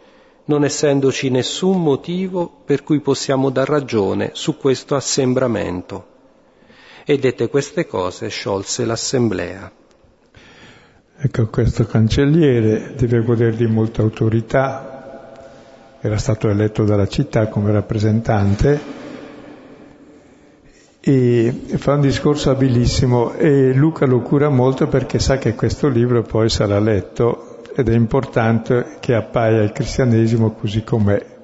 non 0.46 0.64
essendoci 0.64 1.32
nessun 1.32 1.82
motivo 1.82 2.62
per 2.64 2.84
cui 2.84 3.00
possiamo 3.00 3.50
dar 3.50 3.68
ragione 3.68 4.30
su 4.34 4.56
questo 4.56 4.94
assembramento. 4.94 6.06
E 7.04 7.18
dette 7.18 7.50
queste 7.50 7.88
cose 7.88 8.28
sciolse 8.28 8.86
l'assemblea. 8.86 9.72
Ecco, 11.18 11.48
questo 11.48 11.88
cancelliere 11.88 12.94
deve 12.96 13.24
godere 13.24 13.56
di 13.56 13.66
molta 13.66 14.04
autorità, 14.04 15.98
era 16.02 16.18
stato 16.20 16.50
eletto 16.50 16.84
dalla 16.84 17.08
città 17.08 17.48
come 17.48 17.72
rappresentante 17.72 18.80
e 21.02 21.52
fa 21.78 21.93
un 21.93 22.02
discorso 22.02 22.50
abilissimo 22.50 23.34
e 23.34 23.74
Luca 23.74 24.06
lo 24.06 24.22
cura 24.22 24.50
molto 24.50 24.88
perché 24.88 25.20
sa 25.20 25.38
che 25.38 25.56
questo 25.56 25.88
libro 25.88 26.24
poi 26.24 26.50
sarà 26.50 26.78
letto 26.80 27.62
ed 27.76 27.88
è 27.88 27.95
importante 27.95 28.97
che 29.00 29.14
appaia 29.14 29.62
il 29.62 29.72
cristianesimo 29.72 30.52
così 30.52 30.84
com'è. 30.84 31.38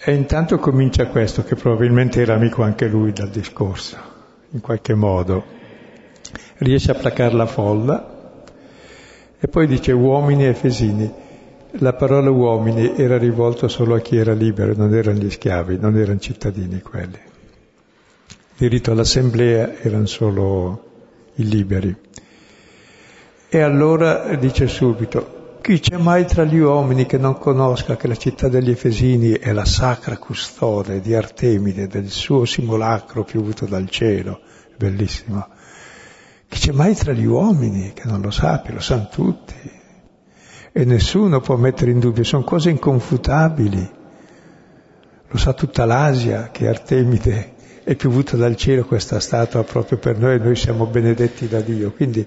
E 0.00 0.14
intanto 0.14 0.58
comincia 0.58 1.08
questo, 1.08 1.42
che 1.42 1.56
probabilmente 1.56 2.22
era 2.22 2.34
amico 2.34 2.62
anche 2.62 2.86
lui 2.86 3.12
dal 3.12 3.28
discorso, 3.28 3.96
in 4.50 4.60
qualche 4.60 4.94
modo. 4.94 5.56
riesce 6.58 6.90
a 6.90 6.94
placare 6.94 7.34
la 7.34 7.46
folla 7.46 8.42
e 9.38 9.48
poi 9.48 9.66
dice 9.66 9.92
uomini 9.92 10.46
efesini. 10.46 11.26
La 11.72 11.92
parola 11.92 12.30
uomini 12.30 12.96
era 12.96 13.18
rivolta 13.18 13.68
solo 13.68 13.94
a 13.94 14.00
chi 14.00 14.16
era 14.16 14.32
libero, 14.32 14.74
non 14.74 14.94
erano 14.94 15.18
gli 15.18 15.30
schiavi, 15.30 15.78
non 15.78 15.98
erano 15.98 16.18
cittadini 16.18 16.80
quelli. 16.80 17.18
Diritto 18.56 18.92
all'assemblea 18.92 19.74
erano 19.78 20.06
solo 20.06 20.84
i 21.34 21.46
liberi. 21.46 21.94
E 23.50 23.60
allora 23.60 24.34
dice 24.36 24.66
subito, 24.66 25.58
chi 25.60 25.78
c'è 25.78 25.98
mai 25.98 26.24
tra 26.24 26.44
gli 26.44 26.58
uomini 26.58 27.04
che 27.04 27.18
non 27.18 27.38
conosca 27.38 27.96
che 27.96 28.08
la 28.08 28.16
città 28.16 28.48
degli 28.48 28.70
Efesini 28.70 29.32
è 29.32 29.52
la 29.52 29.66
sacra 29.66 30.16
custode 30.16 31.02
di 31.02 31.14
Artemide, 31.14 31.86
del 31.86 32.08
suo 32.08 32.46
simulacro 32.46 33.24
piovuto 33.24 33.66
dal 33.66 33.90
cielo? 33.90 34.40
Bellissimo. 34.76 35.46
Chi 36.48 36.58
c'è 36.58 36.72
mai 36.72 36.94
tra 36.94 37.12
gli 37.12 37.26
uomini 37.26 37.92
che 37.92 38.04
non 38.06 38.22
lo 38.22 38.30
sappia? 38.30 38.72
Lo 38.72 38.80
sanno 38.80 39.08
tutti. 39.10 39.77
E 40.72 40.84
nessuno 40.84 41.40
può 41.40 41.56
mettere 41.56 41.90
in 41.90 41.98
dubbio, 41.98 42.24
sono 42.24 42.44
cose 42.44 42.70
inconfutabili. 42.70 43.90
Lo 45.30 45.36
sa 45.36 45.52
tutta 45.52 45.84
l'Asia 45.84 46.50
che 46.50 46.68
Artemide 46.68 47.54
è 47.84 47.94
piovuta 47.94 48.36
dal 48.36 48.56
cielo 48.56 48.84
questa 48.84 49.20
statua 49.20 49.64
proprio 49.64 49.98
per 49.98 50.18
noi 50.18 50.38
noi 50.38 50.56
siamo 50.56 50.86
benedetti 50.86 51.48
da 51.48 51.60
Dio. 51.60 51.92
Quindi, 51.92 52.26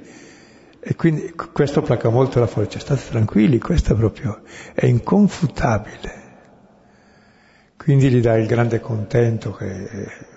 e 0.79 0.95
quindi 0.95 1.33
questo 1.53 1.81
placa 1.81 2.09
molto 2.09 2.39
la 2.39 2.47
forza. 2.47 2.79
State 2.79 3.01
tranquilli, 3.09 3.59
questo 3.59 3.95
proprio 3.95 4.41
è 4.73 4.85
inconfutabile. 4.85 6.19
Quindi 7.77 8.09
gli 8.09 8.21
dà 8.21 8.37
il 8.37 8.47
grande 8.47 8.79
contento 8.79 9.51
che 9.53 10.29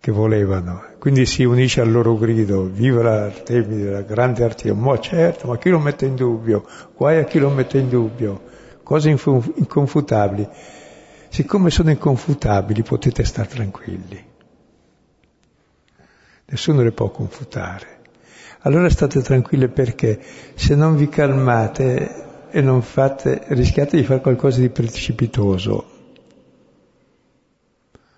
che 0.00 0.10
volevano. 0.10 0.82
Quindi 0.98 1.26
si 1.26 1.44
unisce 1.44 1.82
al 1.82 1.90
loro 1.90 2.16
grido, 2.16 2.64
viva 2.64 3.02
l'Artemide, 3.02 3.90
la 3.90 4.00
grande 4.00 4.42
Artemide, 4.42 4.80
ma 4.80 4.98
certo, 4.98 5.46
ma 5.46 5.58
chi 5.58 5.68
lo 5.68 5.78
mette 5.78 6.06
in 6.06 6.16
dubbio? 6.16 6.66
Guai 6.96 7.18
a 7.18 7.24
chi 7.24 7.38
lo 7.38 7.50
mette 7.50 7.78
in 7.78 7.90
dubbio? 7.90 8.48
Cose 8.82 9.10
inconfutabili. 9.10 10.48
Siccome 11.28 11.70
sono 11.70 11.90
inconfutabili 11.90 12.82
potete 12.82 13.24
stare 13.24 13.48
tranquilli. 13.48 14.24
Nessuno 16.46 16.82
le 16.82 16.92
può 16.92 17.10
confutare. 17.10 17.98
Allora 18.60 18.88
state 18.88 19.20
tranquilli 19.20 19.68
perché 19.68 20.20
se 20.54 20.74
non 20.74 20.96
vi 20.96 21.08
calmate 21.08 22.48
e 22.50 22.60
non 22.62 22.82
fate, 22.82 23.42
rischiate 23.48 23.96
di 23.96 24.02
fare 24.02 24.20
qualcosa 24.20 24.60
di 24.60 24.70
precipitoso. 24.70 25.98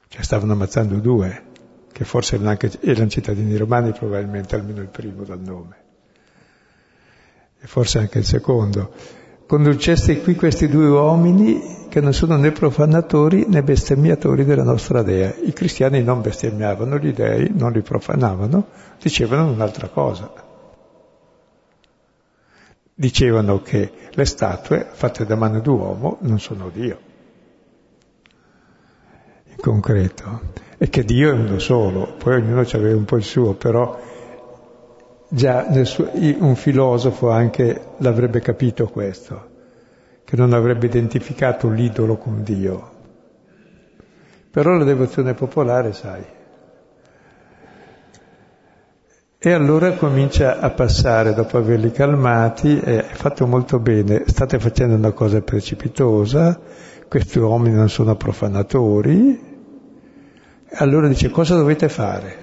Cioè 0.09 0.23
stavano 0.23 0.53
ammazzando 0.53 0.97
due 0.97 1.51
che 1.93 2.05
forse 2.05 2.35
erano, 2.35 2.51
anche, 2.51 2.71
erano 2.81 3.09
cittadini 3.09 3.57
romani 3.57 3.93
probabilmente, 3.93 4.57
almeno 4.57 4.81
il 4.81 4.89
primo 4.89 5.23
dal 5.25 5.41
nome, 5.41 5.77
e 7.61 7.67
forse 7.67 7.99
anche 7.99 8.19
il 8.19 8.25
secondo. 8.25 8.93
Conduceste 9.47 10.23
qui 10.23 10.35
questi 10.35 10.67
due 10.67 10.89
uomini 10.89 11.87
che 11.91 12.01
non 12.01 12.15
sono 12.15 12.37
né 12.37 12.53
profanatori 12.53 13.45
né 13.47 13.63
bestemmiatori 13.63 14.47
della 14.47 14.63
nostra 14.63 15.03
dea. 15.03 15.35
I 15.45 15.53
cristiani 15.53 16.03
non 16.03 16.23
bestemmiavano 16.23 16.97
gli 16.97 17.13
dei, 17.13 17.53
non 17.55 17.71
li 17.71 17.83
profanavano, 17.83 18.69
dicevano 18.99 19.53
un'altra 19.53 19.89
cosa. 19.89 20.33
Dicevano 22.95 23.61
che 23.61 23.93
le 24.11 24.25
statue 24.25 24.89
fatte 24.91 25.27
da 25.27 25.37
mano 25.37 25.61
d'uomo 25.61 26.17
non 26.23 26.41
sono 26.41 26.71
Dio. 26.71 26.99
In 29.49 29.57
concreto 29.61 30.41
e 30.83 30.89
che 30.89 31.05
Dio 31.05 31.31
è 31.31 31.33
uno 31.33 31.61
solo, 31.61 32.15
poi 32.19 32.35
ognuno 32.35 32.63
aveva 32.63 32.97
un 32.97 33.05
po' 33.05 33.15
il 33.15 33.23
suo, 33.23 33.55
però 33.55 33.97
già 35.29 35.85
suo, 35.85 36.11
un 36.13 36.57
filosofo 36.57 37.31
anche 37.31 37.91
l'avrebbe 37.99 38.41
capito 38.41 38.89
questo, 38.89 39.51
che 40.25 40.35
non 40.35 40.53
avrebbe 40.53 40.87
identificato 40.87 41.69
l'idolo 41.69 42.17
con 42.17 42.43
Dio. 42.43 42.91
Però 44.51 44.73
la 44.73 44.83
devozione 44.83 45.35
popolare, 45.35 45.93
sai. 45.93 46.25
E 49.39 49.53
allora 49.53 49.93
comincia 49.93 50.59
a 50.59 50.71
passare, 50.71 51.33
dopo 51.33 51.59
averli 51.59 51.93
calmati, 51.93 52.81
è 52.81 53.07
fatto 53.13 53.47
molto 53.47 53.79
bene, 53.79 54.25
state 54.27 54.59
facendo 54.59 54.97
una 54.97 55.13
cosa 55.13 55.43
precipitosa, 55.43 56.59
questi 57.07 57.39
uomini 57.39 57.77
non 57.77 57.89
sono 57.89 58.17
profanatori, 58.17 59.51
allora 60.75 61.09
dice 61.09 61.31
cosa 61.31 61.55
dovete 61.57 61.89
fare? 61.89 62.42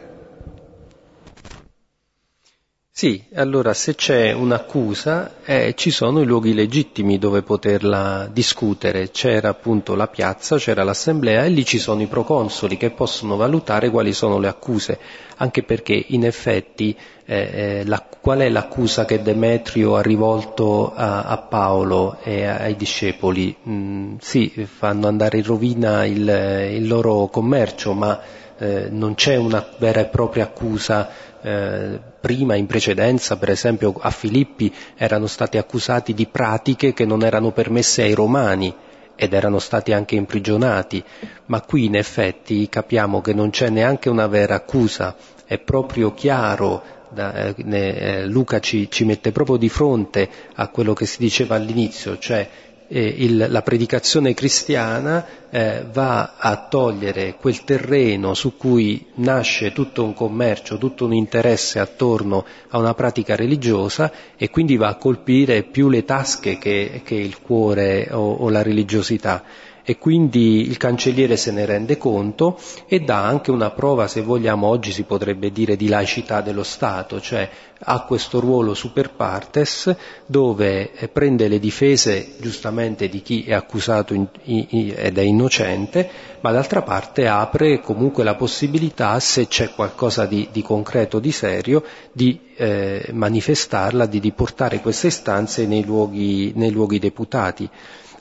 Sì, 2.99 3.23
allora 3.35 3.73
se 3.73 3.95
c'è 3.95 4.33
un'accusa 4.33 5.35
eh, 5.45 5.73
ci 5.77 5.89
sono 5.89 6.19
i 6.19 6.25
luoghi 6.25 6.53
legittimi 6.53 7.17
dove 7.17 7.43
poterla 7.43 8.29
discutere. 8.29 9.09
C'era 9.11 9.47
appunto 9.47 9.95
la 9.95 10.07
piazza, 10.07 10.57
c'era 10.57 10.83
l'assemblea 10.83 11.45
e 11.45 11.47
lì 11.47 11.63
ci 11.63 11.77
sono 11.77 12.01
i 12.01 12.07
proconsoli 12.07 12.75
che 12.75 12.89
possono 12.89 13.37
valutare 13.37 13.89
quali 13.89 14.11
sono 14.11 14.37
le 14.37 14.49
accuse, 14.49 14.99
anche 15.37 15.63
perché 15.63 16.07
in 16.07 16.25
effetti 16.25 16.93
eh, 17.23 17.37
eh 17.37 17.85
la, 17.85 18.05
qual 18.19 18.39
è 18.39 18.49
l'accusa 18.49 19.05
che 19.05 19.21
Demetrio 19.21 19.95
ha 19.95 20.01
rivolto 20.01 20.93
a, 20.93 21.21
a 21.21 21.37
Paolo 21.37 22.17
e 22.21 22.47
ai 22.47 22.75
discepoli? 22.75 23.55
Mm, 23.65 24.15
sì, 24.19 24.67
fanno 24.69 25.07
andare 25.07 25.37
in 25.37 25.45
rovina 25.45 26.05
il, 26.05 26.27
il 26.73 26.85
loro 26.85 27.27
commercio, 27.27 27.93
ma 27.93 28.19
eh, 28.57 28.89
non 28.89 29.15
c'è 29.15 29.37
una 29.37 29.65
vera 29.77 30.01
e 30.01 30.05
propria 30.07 30.43
accusa 30.43 31.09
eh, 31.41 32.08
prima, 32.19 32.55
in 32.55 32.65
precedenza, 32.65 33.37
per 33.37 33.49
esempio 33.49 33.93
a 33.99 34.09
Filippi 34.09 34.73
erano 34.95 35.27
stati 35.27 35.57
accusati 35.57 36.13
di 36.13 36.27
pratiche 36.27 36.93
che 36.93 37.05
non 37.05 37.23
erano 37.23 37.51
permesse 37.51 38.03
ai 38.03 38.13
romani 38.13 38.73
ed 39.15 39.33
erano 39.33 39.59
stati 39.59 39.91
anche 39.91 40.15
imprigionati, 40.15 41.03
ma 41.47 41.61
qui 41.61 41.85
in 41.85 41.95
effetti 41.95 42.69
capiamo 42.69 43.19
che 43.19 43.33
non 43.33 43.49
c'è 43.49 43.69
neanche 43.69 44.09
una 44.09 44.27
vera 44.27 44.55
accusa, 44.55 45.15
è 45.45 45.57
proprio 45.57 46.13
chiaro 46.13 46.81
da, 47.09 47.33
eh, 47.33 47.55
eh, 47.57 48.25
Luca 48.27 48.59
ci, 48.59 48.89
ci, 48.89 49.03
mette 49.03 49.31
proprio 49.31 49.57
di 49.57 49.67
fronte 49.67 50.29
a 50.55 50.67
quello 50.69 50.93
che 50.93 51.05
si 51.05 51.17
diceva 51.19 51.55
all'inizio, 51.55 52.17
cioè 52.17 52.47
eh, 52.89 53.15
il, 53.17 53.45
la 53.49 53.61
predicazione 53.61 54.33
cristiana 54.33 55.25
eh, 55.49 55.85
va 55.91 56.33
a 56.37 56.67
togliere 56.67 57.35
quel 57.39 57.63
terreno 57.63 58.33
su 58.33 58.57
cui 58.57 59.05
nasce 59.15 59.71
tutto 59.71 60.03
un 60.03 60.13
commercio, 60.13 60.77
tutto 60.77 61.05
un 61.05 61.13
interesse 61.13 61.79
attorno 61.79 62.45
a 62.69 62.77
una 62.77 62.93
pratica 62.93 63.35
religiosa 63.35 64.11
e 64.35 64.49
quindi 64.49 64.75
va 64.75 64.89
a 64.89 64.95
colpire 64.95 65.63
più 65.63 65.87
le 65.89 66.03
tasche 66.03 66.57
che, 66.57 67.01
che 67.03 67.15
il 67.15 67.39
cuore 67.41 68.09
o, 68.11 68.33
o 68.33 68.49
la 68.49 68.63
religiosità 68.63 69.43
e 69.89 69.97
quindi 69.97 70.67
il 70.67 70.77
cancelliere 70.77 71.35
se 71.35 71.49
ne 71.49 71.65
rende 71.65 71.97
conto 71.97 72.59
e 72.85 72.99
dà 72.99 73.25
anche 73.25 73.49
una 73.49 73.71
prova, 73.71 74.07
se 74.07 74.21
vogliamo 74.21 74.67
oggi 74.67 74.91
si 74.91 75.01
potrebbe 75.01 75.51
dire, 75.51 75.75
di 75.75 75.87
laicità 75.87 76.41
dello 76.41 76.61
Stato, 76.61 77.19
cioè 77.19 77.49
ha 77.79 78.01
questo 78.01 78.39
ruolo 78.39 78.75
super 78.75 79.09
partes 79.09 79.91
dove 80.27 80.91
eh, 80.93 81.07
prende 81.07 81.47
le 81.47 81.57
difese 81.57 82.33
giustamente 82.39 83.09
di 83.09 83.23
chi 83.23 83.45
è 83.45 83.53
accusato 83.53 84.13
in, 84.13 84.27
in, 84.43 84.93
ed 84.95 85.17
è 85.17 85.21
innocente, 85.21 86.07
ma 86.41 86.51
d'altra 86.51 86.83
parte 86.83 87.27
apre 87.27 87.81
comunque 87.81 88.23
la 88.23 88.35
possibilità, 88.35 89.19
se 89.19 89.47
c'è 89.47 89.73
qualcosa 89.73 90.27
di, 90.27 90.49
di 90.51 90.61
concreto, 90.61 91.17
di 91.17 91.31
serio, 91.31 91.83
di 92.11 92.39
eh, 92.57 93.09
manifestarla, 93.11 94.05
di, 94.05 94.19
di 94.19 94.33
portare 94.33 94.81
queste 94.81 95.07
istanze 95.07 95.65
nei 95.65 95.83
luoghi, 95.83 96.51
nei 96.53 96.69
luoghi 96.69 96.99
deputati. 96.99 97.67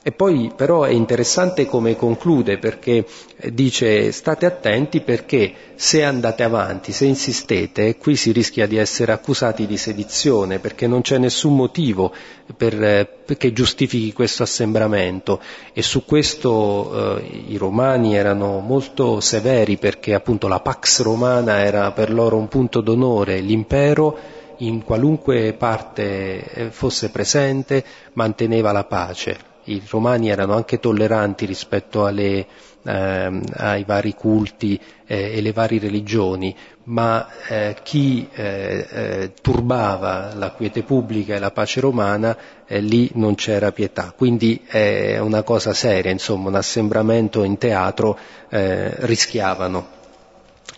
E 0.01 0.13
poi 0.13 0.49
però 0.55 0.83
è 0.83 0.91
interessante 0.91 1.65
come 1.65 1.97
conclude 1.97 2.57
perché 2.57 3.05
dice 3.51 4.13
state 4.13 4.45
attenti 4.45 5.01
perché 5.01 5.53
se 5.75 6.05
andate 6.05 6.43
avanti, 6.43 6.93
se 6.93 7.03
insistete, 7.03 7.97
qui 7.97 8.15
si 8.15 8.31
rischia 8.31 8.65
di 8.65 8.77
essere 8.77 9.11
accusati 9.11 9.67
di 9.67 9.75
sedizione 9.75 10.59
perché 10.59 10.87
non 10.87 11.01
c'è 11.01 11.17
nessun 11.17 11.53
motivo 11.53 12.13
per, 12.55 13.25
che 13.37 13.51
giustifichi 13.51 14.13
questo 14.13 14.43
assembramento 14.43 15.41
e 15.73 15.81
su 15.81 16.05
questo 16.05 17.17
eh, 17.17 17.43
i 17.49 17.57
romani 17.57 18.15
erano 18.15 18.59
molto 18.59 19.19
severi 19.19 19.75
perché 19.75 20.13
appunto 20.13 20.47
la 20.47 20.61
pax 20.61 21.01
romana 21.01 21.59
era 21.59 21.91
per 21.91 22.13
loro 22.13 22.37
un 22.37 22.47
punto 22.47 22.79
d'onore, 22.79 23.41
l'impero 23.41 24.17
in 24.59 24.81
qualunque 24.83 25.53
parte 25.53 26.43
eh, 26.53 26.71
fosse 26.71 27.09
presente 27.09 27.83
manteneva 28.13 28.71
la 28.71 28.85
pace 28.85 29.47
i 29.73 29.81
romani 29.87 30.29
erano 30.29 30.53
anche 30.53 30.79
tolleranti 30.79 31.45
rispetto 31.45 32.05
alle, 32.05 32.45
eh, 32.83 33.41
ai 33.53 33.83
vari 33.83 34.13
culti 34.13 34.79
eh, 35.05 35.37
e 35.37 35.41
le 35.41 35.51
varie 35.51 35.79
religioni, 35.79 36.55
ma 36.85 37.27
eh, 37.47 37.75
chi 37.83 38.27
eh, 38.33 38.87
eh, 38.89 39.33
turbava 39.41 40.33
la 40.33 40.51
quiete 40.51 40.83
pubblica 40.83 41.35
e 41.35 41.39
la 41.39 41.51
pace 41.51 41.79
romana, 41.79 42.37
eh, 42.65 42.81
lì 42.81 43.09
non 43.13 43.35
c'era 43.35 43.71
pietà. 43.71 44.13
Quindi 44.15 44.63
è 44.65 45.19
una 45.19 45.43
cosa 45.43 45.73
seria, 45.73 46.11
insomma, 46.11 46.49
un 46.49 46.55
assembramento 46.55 47.43
in 47.43 47.57
teatro 47.57 48.17
rischiavano. 48.49 49.97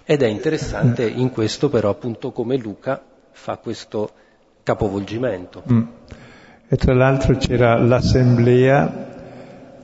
Ed 0.04 0.22
è 0.22 0.28
interessante 0.28 1.08
in 1.08 1.32
questo 1.32 1.70
però 1.70 1.89
appunto 1.89 2.32
come 2.32 2.58
Luca 2.58 3.02
fa 3.32 3.58
questo 3.58 4.10
capovolgimento. 4.64 5.64
Mm. 5.72 5.84
E 6.74 6.78
tra 6.78 6.93
l'altro 6.93 7.36
c'era 7.36 7.78
l'assemblea 7.78 9.09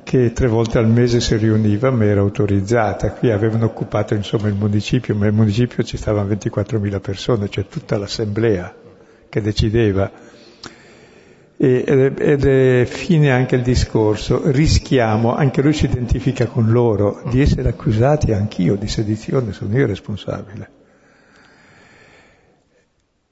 che 0.03 0.31
tre 0.31 0.47
volte 0.47 0.77
al 0.77 0.88
mese 0.88 1.19
si 1.19 1.35
riuniva 1.35 1.91
ma 1.91 2.05
era 2.05 2.21
autorizzata. 2.21 3.11
Qui 3.11 3.29
avevano 3.29 3.65
occupato 3.65 4.13
insomma 4.13 4.47
il 4.47 4.53
municipio, 4.53 5.13
ma 5.13 5.27
il 5.27 5.33
municipio 5.33 5.83
ci 5.83 5.97
stavano 5.97 6.29
24.000 6.29 7.01
persone, 7.01 7.49
cioè 7.49 7.67
tutta 7.67 7.97
l'assemblea 7.97 8.73
che 9.27 9.41
decideva. 9.41 10.09
E, 11.57 11.83
ed 12.17 12.45
è 12.45 12.85
fine 12.85 13.31
anche 13.31 13.55
il 13.57 13.63
discorso, 13.63 14.49
rischiamo, 14.49 15.35
anche 15.35 15.61
lui 15.61 15.73
si 15.73 15.83
identifica 15.83 16.45
con 16.45 16.71
loro, 16.71 17.21
di 17.29 17.41
essere 17.41 17.67
accusati 17.67 18.31
anch'io 18.31 18.77
di 18.77 18.88
sedizione, 18.88 19.51
sono 19.51 19.77
io 19.77 19.88
responsabile. 19.88 20.69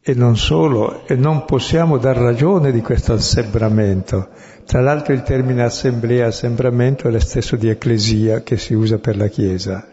E 0.08 0.14
non 0.14 0.38
solo, 0.38 1.08
e 1.08 1.16
non 1.16 1.46
possiamo 1.46 1.98
dar 1.98 2.16
ragione 2.16 2.72
di 2.72 2.82
questo 2.82 3.14
assembramento. 3.14 4.30
Tra 4.64 4.80
l'altro 4.80 5.14
il 5.14 5.24
termine 5.24 5.64
assemblea, 5.64 6.28
assembramento 6.28 7.08
è 7.08 7.12
lo 7.12 7.20
stesso 7.20 7.56
di 7.56 7.70
ecclesia 7.70 8.44
che 8.44 8.56
si 8.56 8.76
usa 8.76 9.00
per 9.00 9.18
la 9.18 9.28
Chiesa. 9.30 9.84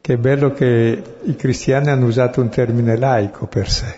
Che 0.00 0.12
è 0.12 0.16
bello 0.16 0.52
che 0.52 1.02
i 1.20 1.34
cristiani 1.34 1.88
hanno 1.88 2.06
usato 2.06 2.40
un 2.40 2.48
termine 2.48 2.96
laico 2.96 3.48
per 3.48 3.68
sé. 3.68 3.96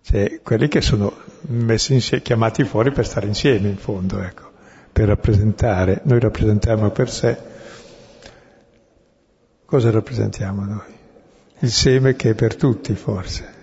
Cioè, 0.00 0.40
quelli 0.42 0.68
che 0.68 0.80
sono 0.80 1.12
insieme, 1.48 2.22
chiamati 2.22 2.64
fuori 2.64 2.90
per 2.90 3.04
stare 3.04 3.26
insieme 3.26 3.68
in 3.68 3.76
fondo, 3.76 4.18
ecco, 4.22 4.50
per 4.90 5.08
rappresentare. 5.08 6.00
Noi 6.04 6.20
rappresentiamo 6.20 6.88
per 6.88 7.10
sé. 7.10 7.36
Cosa 9.66 9.90
rappresentiamo 9.90 10.64
noi? 10.64 10.91
Il 11.62 11.70
seme 11.70 12.16
che 12.16 12.30
è 12.30 12.34
per 12.34 12.56
tutti, 12.56 12.92
forse. 12.96 13.60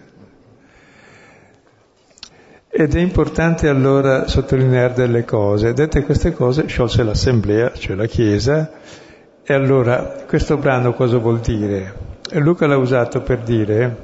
Ed 2.70 2.96
è 2.96 3.00
importante 3.00 3.68
allora 3.68 4.26
sottolineare 4.26 4.94
delle 4.94 5.26
cose. 5.26 5.74
Dette 5.74 6.04
queste 6.04 6.32
cose, 6.32 6.66
sciolse 6.68 7.04
l'assemblea, 7.04 7.74
cioè 7.74 7.98
la 7.98 8.06
Chiesa, 8.06 8.72
e 9.44 9.54
allora 9.54 10.24
questo 10.26 10.56
brano 10.56 10.94
cosa 10.94 11.18
vuol 11.18 11.42
dire? 11.42 11.94
Luca 12.36 12.68
l'ha 12.68 12.78
usato 12.78 13.22
per 13.22 13.40
dire 13.40 13.98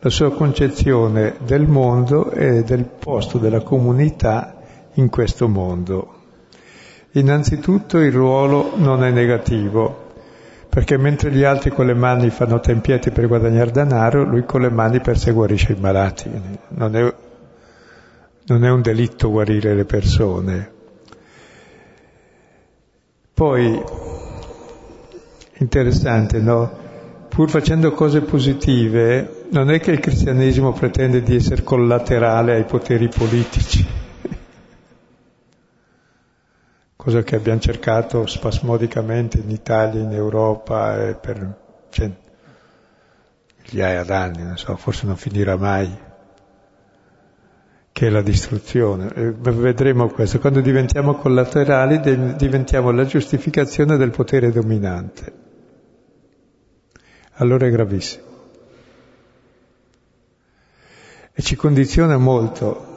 la 0.00 0.10
sua 0.10 0.30
concezione 0.30 1.36
del 1.42 1.66
mondo 1.66 2.30
e 2.30 2.64
del 2.64 2.84
posto 2.84 3.38
della 3.38 3.62
comunità 3.62 4.56
in 4.94 5.08
questo 5.08 5.48
mondo. 5.48 6.14
Innanzitutto 7.12 7.98
il 7.98 8.12
ruolo 8.12 8.72
non 8.76 9.02
è 9.02 9.10
negativo, 9.10 10.05
perché 10.76 10.98
mentre 10.98 11.32
gli 11.32 11.42
altri 11.42 11.70
con 11.70 11.86
le 11.86 11.94
mani 11.94 12.28
fanno 12.28 12.60
tempieti 12.60 13.10
per 13.10 13.26
guadagnare 13.26 13.70
denaro, 13.70 14.24
lui 14.24 14.44
con 14.44 14.60
le 14.60 14.68
mani 14.68 15.00
perseguisce 15.00 15.72
i 15.72 15.80
malati. 15.80 16.30
Non 16.68 16.94
è, 16.94 17.14
non 18.44 18.62
è 18.62 18.70
un 18.70 18.82
delitto 18.82 19.30
guarire 19.30 19.74
le 19.74 19.86
persone. 19.86 20.70
Poi, 23.32 23.82
interessante, 25.60 26.40
no? 26.40 26.70
Pur 27.26 27.48
facendo 27.48 27.92
cose 27.92 28.20
positive, 28.20 29.46
non 29.52 29.70
è 29.70 29.80
che 29.80 29.92
il 29.92 29.98
cristianesimo 29.98 30.74
pretende 30.74 31.22
di 31.22 31.36
essere 31.36 31.62
collaterale 31.62 32.52
ai 32.52 32.64
poteri 32.64 33.08
politici, 33.08 33.82
cosa 37.06 37.22
che 37.22 37.36
abbiamo 37.36 37.60
cercato 37.60 38.26
spasmodicamente 38.26 39.38
in 39.38 39.48
Italia, 39.50 40.00
in 40.00 40.10
Europa 40.10 41.06
e 41.06 41.14
per 41.14 41.56
cioè, 41.88 42.10
migliaia 43.62 44.02
d'anni, 44.02 44.42
non 44.42 44.56
so, 44.56 44.74
forse 44.74 45.06
non 45.06 45.14
finirà 45.14 45.56
mai, 45.56 45.88
che 47.92 48.06
è 48.08 48.10
la 48.10 48.22
distruzione. 48.22 49.14
E 49.14 49.30
vedremo 49.30 50.08
questo, 50.08 50.40
quando 50.40 50.60
diventiamo 50.60 51.14
collaterali 51.14 52.00
diventiamo 52.34 52.90
la 52.90 53.04
giustificazione 53.04 53.96
del 53.96 54.10
potere 54.10 54.50
dominante. 54.50 55.32
Allora 57.34 57.66
è 57.66 57.70
gravissimo 57.70 58.24
e 61.32 61.40
ci 61.40 61.54
condiziona 61.54 62.16
molto. 62.16 62.94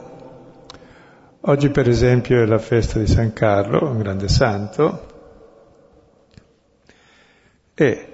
Oggi 1.44 1.70
per 1.70 1.88
esempio 1.88 2.42
è 2.42 2.44
la 2.44 2.58
festa 2.58 2.98
di 2.98 3.06
San 3.06 3.32
Carlo, 3.32 3.88
un 3.88 3.96
grande 3.96 4.28
santo, 4.28 5.06
e 7.72 8.06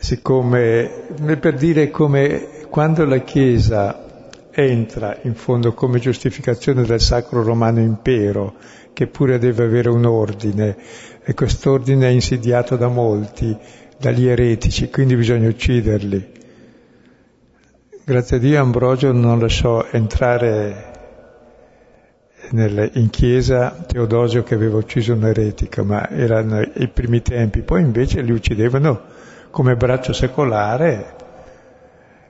siccome, 0.00 1.06
per 1.38 1.54
dire 1.54 1.88
come 1.92 2.64
quando 2.68 3.04
la 3.04 3.18
Chiesa 3.18 4.28
entra 4.50 5.18
in 5.22 5.36
fondo 5.36 5.72
come 5.72 6.00
giustificazione 6.00 6.82
del 6.82 7.00
Sacro 7.00 7.44
Romano 7.44 7.78
Impero, 7.78 8.54
che 8.92 9.06
pure 9.06 9.38
deve 9.38 9.62
avere 9.62 9.88
un 9.88 10.04
ordine, 10.04 10.76
e 11.22 11.32
quest'ordine 11.32 12.08
è 12.08 12.10
insidiato 12.10 12.74
da 12.74 12.88
molti, 12.88 13.56
dagli 13.98 14.26
eretici, 14.26 14.90
quindi 14.90 15.14
bisogna 15.14 15.46
ucciderli. 15.46 16.32
Grazie 18.04 18.38
a 18.38 18.40
Dio 18.40 18.60
Ambrogio 18.60 19.12
non 19.12 19.38
lasciò 19.38 19.86
entrare 19.92 20.94
nel, 22.50 22.90
in 22.94 23.10
chiesa 23.10 23.70
Teodosio 23.70 24.42
che 24.42 24.54
aveva 24.54 24.76
ucciso 24.78 25.14
un 25.14 25.24
eretico, 25.24 25.84
ma 25.84 26.08
erano 26.08 26.60
i 26.60 26.88
primi 26.88 27.22
tempi, 27.22 27.62
poi 27.62 27.82
invece 27.82 28.20
li 28.22 28.32
uccidevano 28.32 29.00
come 29.50 29.76
braccio 29.76 30.12
secolare, 30.12 31.14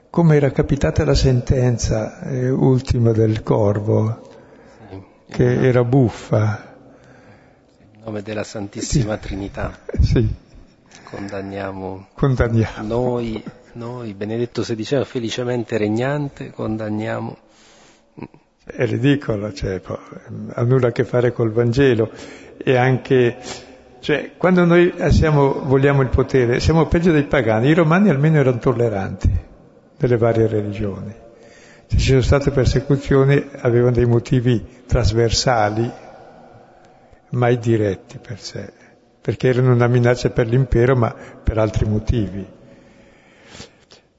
come 0.09 0.35
era 0.35 0.51
capitata 0.51 1.03
la 1.03 1.15
sentenza 1.15 2.21
eh, 2.21 2.49
ultima 2.49 3.11
del 3.11 3.43
corvo, 3.43 4.29
che 5.29 5.67
era 5.67 5.83
buffa. 5.83 6.75
In 7.93 8.01
nome 8.03 8.21
della 8.21 8.43
Santissima 8.43 9.15
sì. 9.15 9.19
Trinità. 9.21 9.77
Sì. 9.99 10.45
Condanniamo, 11.03 12.07
Condanniamo. 12.13 12.87
noi 12.87 13.43
noi, 13.77 14.15
Benedetto 14.15 14.63
XVI, 14.63 15.05
felicemente 15.05 15.77
regnante, 15.77 16.49
condanniamo. 16.49 17.37
È 18.69 18.85
ridicolo, 18.85 19.53
cioè, 19.53 19.81
ha 20.53 20.61
nulla 20.63 20.87
a 20.89 20.91
che 20.91 21.05
fare 21.05 21.31
col 21.31 21.51
Vangelo 21.51 22.11
e 22.57 22.75
anche, 22.75 23.37
cioè, 24.01 24.31
quando 24.35 24.65
noi 24.65 24.93
siamo, 25.09 25.61
vogliamo 25.63 26.01
il 26.01 26.09
potere, 26.09 26.59
siamo 26.59 26.85
peggio 26.85 27.13
dei 27.13 27.23
pagani, 27.23 27.69
i 27.69 27.73
romani 27.73 28.09
almeno 28.09 28.37
erano 28.37 28.57
tolleranti 28.57 29.31
delle 29.97 30.17
varie 30.17 30.47
religioni. 30.47 31.13
Se 31.87 31.97
ci 31.97 32.09
sono 32.09 32.21
state 32.21 32.51
persecuzioni 32.51 33.41
avevano 33.59 33.95
dei 33.95 34.05
motivi 34.05 34.61
trasversali, 34.85 35.89
mai 37.29 37.57
diretti 37.57 38.19
per 38.19 38.39
sé, 38.39 38.71
perché 39.21 39.47
erano 39.47 39.71
una 39.71 39.87
minaccia 39.87 40.29
per 40.29 40.47
l'impero, 40.47 40.97
ma 40.97 41.15
per 41.41 41.57
altri 41.57 41.85
motivi. 41.85 42.45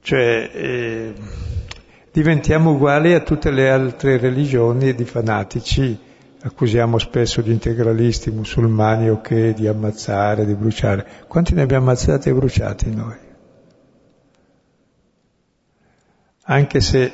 Cioè 0.01 0.49
eh, 0.51 1.13
diventiamo 2.11 2.71
uguali 2.71 3.13
a 3.13 3.21
tutte 3.21 3.51
le 3.51 3.69
altre 3.69 4.17
religioni 4.17 4.93
di 4.93 5.05
fanatici, 5.05 5.97
accusiamo 6.41 6.97
spesso 6.97 7.41
gli 7.41 7.51
integralisti 7.51 8.31
musulmani 8.31 9.09
o 9.09 9.13
okay, 9.13 9.53
che 9.53 9.53
di 9.53 9.67
ammazzare, 9.67 10.45
di 10.45 10.55
bruciare. 10.55 11.05
Quanti 11.27 11.53
ne 11.53 11.61
abbiamo 11.61 11.85
ammazzati 11.85 12.29
e 12.29 12.33
bruciati 12.33 12.93
noi? 12.93 13.17
Anche 16.43 16.81
se, 16.81 17.11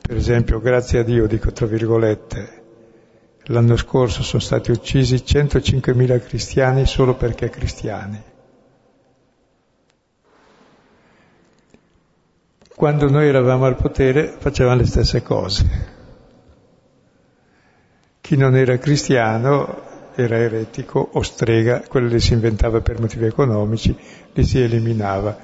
per 0.00 0.16
esempio, 0.16 0.60
grazie 0.60 0.98
a 0.98 1.02
Dio, 1.04 1.28
dico 1.28 1.52
tra 1.52 1.66
virgolette, 1.66 2.62
l'anno 3.44 3.76
scorso 3.76 4.22
sono 4.22 4.42
stati 4.42 4.72
uccisi 4.72 5.16
105.000 5.16 6.26
cristiani 6.26 6.84
solo 6.84 7.14
perché 7.14 7.48
cristiani. 7.48 8.29
Quando 12.80 13.10
noi 13.10 13.28
eravamo 13.28 13.66
al 13.66 13.76
potere 13.76 14.36
facevano 14.38 14.80
le 14.80 14.86
stesse 14.86 15.22
cose. 15.22 15.68
Chi 18.22 18.38
non 18.38 18.56
era 18.56 18.78
cristiano 18.78 19.82
era 20.14 20.38
eretico 20.38 21.10
o 21.12 21.20
strega, 21.20 21.82
quello 21.86 22.08
li 22.08 22.18
si 22.20 22.32
inventava 22.32 22.80
per 22.80 22.98
motivi 22.98 23.26
economici, 23.26 23.94
li 24.32 24.44
si 24.44 24.62
eliminava. 24.62 25.36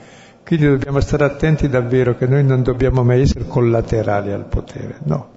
Quindi 0.47 0.67
dobbiamo 0.67 0.99
stare 1.01 1.25
attenti 1.25 1.69
davvero 1.69 2.17
che 2.17 2.27
noi 2.27 2.43
non 2.43 2.63
dobbiamo 2.63 3.05
mai 3.05 3.21
essere 3.21 3.45
collaterali 3.45 4.33
al 4.33 4.47
potere, 4.47 4.97
no. 5.03 5.29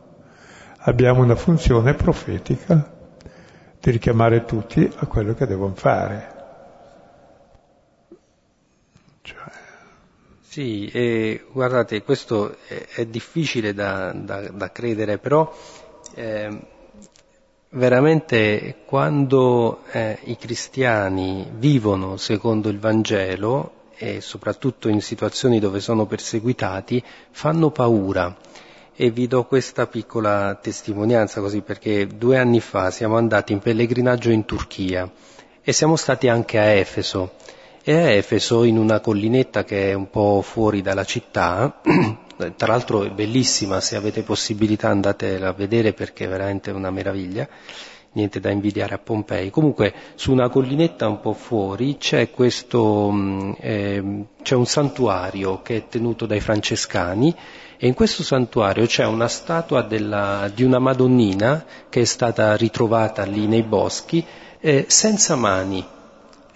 Abbiamo 0.77 1.21
una 1.21 1.35
funzione 1.35 1.95
profetica 1.95 2.93
di 3.77 3.91
richiamare 3.91 4.45
tutti 4.45 4.89
a 4.99 5.05
quello 5.05 5.33
che 5.33 5.45
devono 5.45 5.75
fare. 5.75 6.37
Sì, 10.49 10.87
e 10.91 11.43
guardate, 11.51 12.01
questo 12.01 12.57
è, 12.65 12.83
è 12.95 13.05
difficile 13.05 13.71
da, 13.71 14.11
da, 14.13 14.49
da, 14.49 14.71
credere, 14.71 15.19
però 15.19 15.55
eh, 16.15 16.59
veramente 17.69 18.77
quando 18.87 19.83
eh, 19.91 20.17
i 20.23 20.37
cristiani 20.37 21.47
vivono 21.53 22.17
secondo 22.17 22.69
il 22.69 22.79
Vangelo 22.79 23.91
e 23.95 24.21
soprattutto 24.21 24.89
in 24.89 25.03
situazioni 25.03 25.59
dove 25.59 25.79
sono 25.81 26.07
perseguitati, 26.07 27.03
fanno 27.29 27.69
paura. 27.69 28.35
E 28.95 29.11
vi 29.11 29.27
do 29.27 29.45
questa 29.45 29.85
piccola 29.85 30.57
testimonianza 30.59 31.41
così 31.41 31.61
perché 31.61 32.07
due 32.07 32.39
anni 32.39 32.59
fa 32.59 32.89
siamo 32.89 33.17
andati 33.17 33.53
in 33.53 33.59
pellegrinaggio 33.59 34.31
in 34.31 34.45
Turchia 34.45 35.07
e 35.61 35.71
siamo 35.73 35.95
stati 35.95 36.27
anche 36.27 36.57
a 36.57 36.63
Efeso. 36.63 37.57
E 37.89 37.95
a 37.95 38.11
Efeso, 38.11 38.65
in 38.65 38.77
una 38.77 38.99
collinetta 38.99 39.63
che 39.63 39.89
è 39.89 39.93
un 39.95 40.11
po' 40.11 40.43
fuori 40.43 40.83
dalla 40.83 41.03
città, 41.03 41.81
tra 42.55 42.67
l'altro 42.67 43.03
è 43.03 43.09
bellissima, 43.09 43.81
se 43.81 43.95
avete 43.95 44.21
possibilità 44.21 44.89
andatela 44.89 45.47
a 45.47 45.53
vedere 45.53 45.93
perché 45.93 46.25
è 46.25 46.27
veramente 46.27 46.69
una 46.69 46.91
meraviglia, 46.91 47.47
niente 48.11 48.39
da 48.39 48.51
invidiare 48.51 48.93
a 48.93 48.99
Pompei. 48.99 49.49
Comunque 49.49 49.91
su 50.13 50.31
una 50.31 50.49
collinetta 50.49 51.07
un 51.07 51.19
po' 51.19 51.33
fuori 51.33 51.97
c'è 51.97 52.29
questo, 52.29 53.11
eh, 53.59 54.25
c'è 54.43 54.53
un 54.53 54.67
santuario 54.67 55.63
che 55.63 55.77
è 55.77 55.87
tenuto 55.87 56.27
dai 56.27 56.41
francescani 56.41 57.35
e 57.75 57.87
in 57.87 57.95
questo 57.95 58.21
santuario 58.21 58.85
c'è 58.85 59.07
una 59.07 59.27
statua 59.27 59.81
della, 59.81 60.47
di 60.53 60.61
una 60.61 60.77
Madonnina 60.77 61.65
che 61.89 62.01
è 62.01 62.05
stata 62.05 62.55
ritrovata 62.55 63.23
lì 63.23 63.47
nei 63.47 63.63
boschi 63.63 64.23
eh, 64.59 64.85
senza 64.87 65.35
mani 65.35 65.97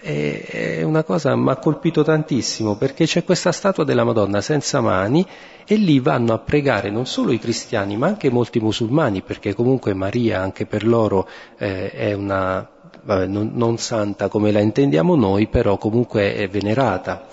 è 0.04 0.82
una 0.82 1.02
cosa 1.02 1.34
mi 1.34 1.48
ha 1.48 1.56
colpito 1.56 2.04
tantissimo 2.04 2.76
perché 2.76 3.06
c'è 3.06 3.24
questa 3.24 3.52
statua 3.52 3.84
della 3.84 4.04
Madonna 4.04 4.42
senza 4.42 4.82
mani 4.82 5.26
e 5.66 5.76
lì 5.76 5.98
vanno 5.98 6.34
a 6.34 6.38
pregare 6.38 6.90
non 6.90 7.06
solo 7.06 7.32
i 7.32 7.38
cristiani 7.38 7.96
ma 7.96 8.08
anche 8.08 8.30
molti 8.30 8.60
musulmani 8.60 9.22
perché 9.22 9.54
comunque 9.54 9.94
Maria 9.94 10.42
anche 10.42 10.66
per 10.66 10.86
loro 10.86 11.26
eh, 11.56 11.90
è 11.90 12.12
una 12.12 12.68
vabbè, 13.02 13.26
non, 13.26 13.52
non 13.54 13.78
santa 13.78 14.28
come 14.28 14.52
la 14.52 14.60
intendiamo 14.60 15.14
noi 15.16 15.46
però 15.46 15.78
comunque 15.78 16.34
è 16.34 16.48
venerata. 16.48 17.26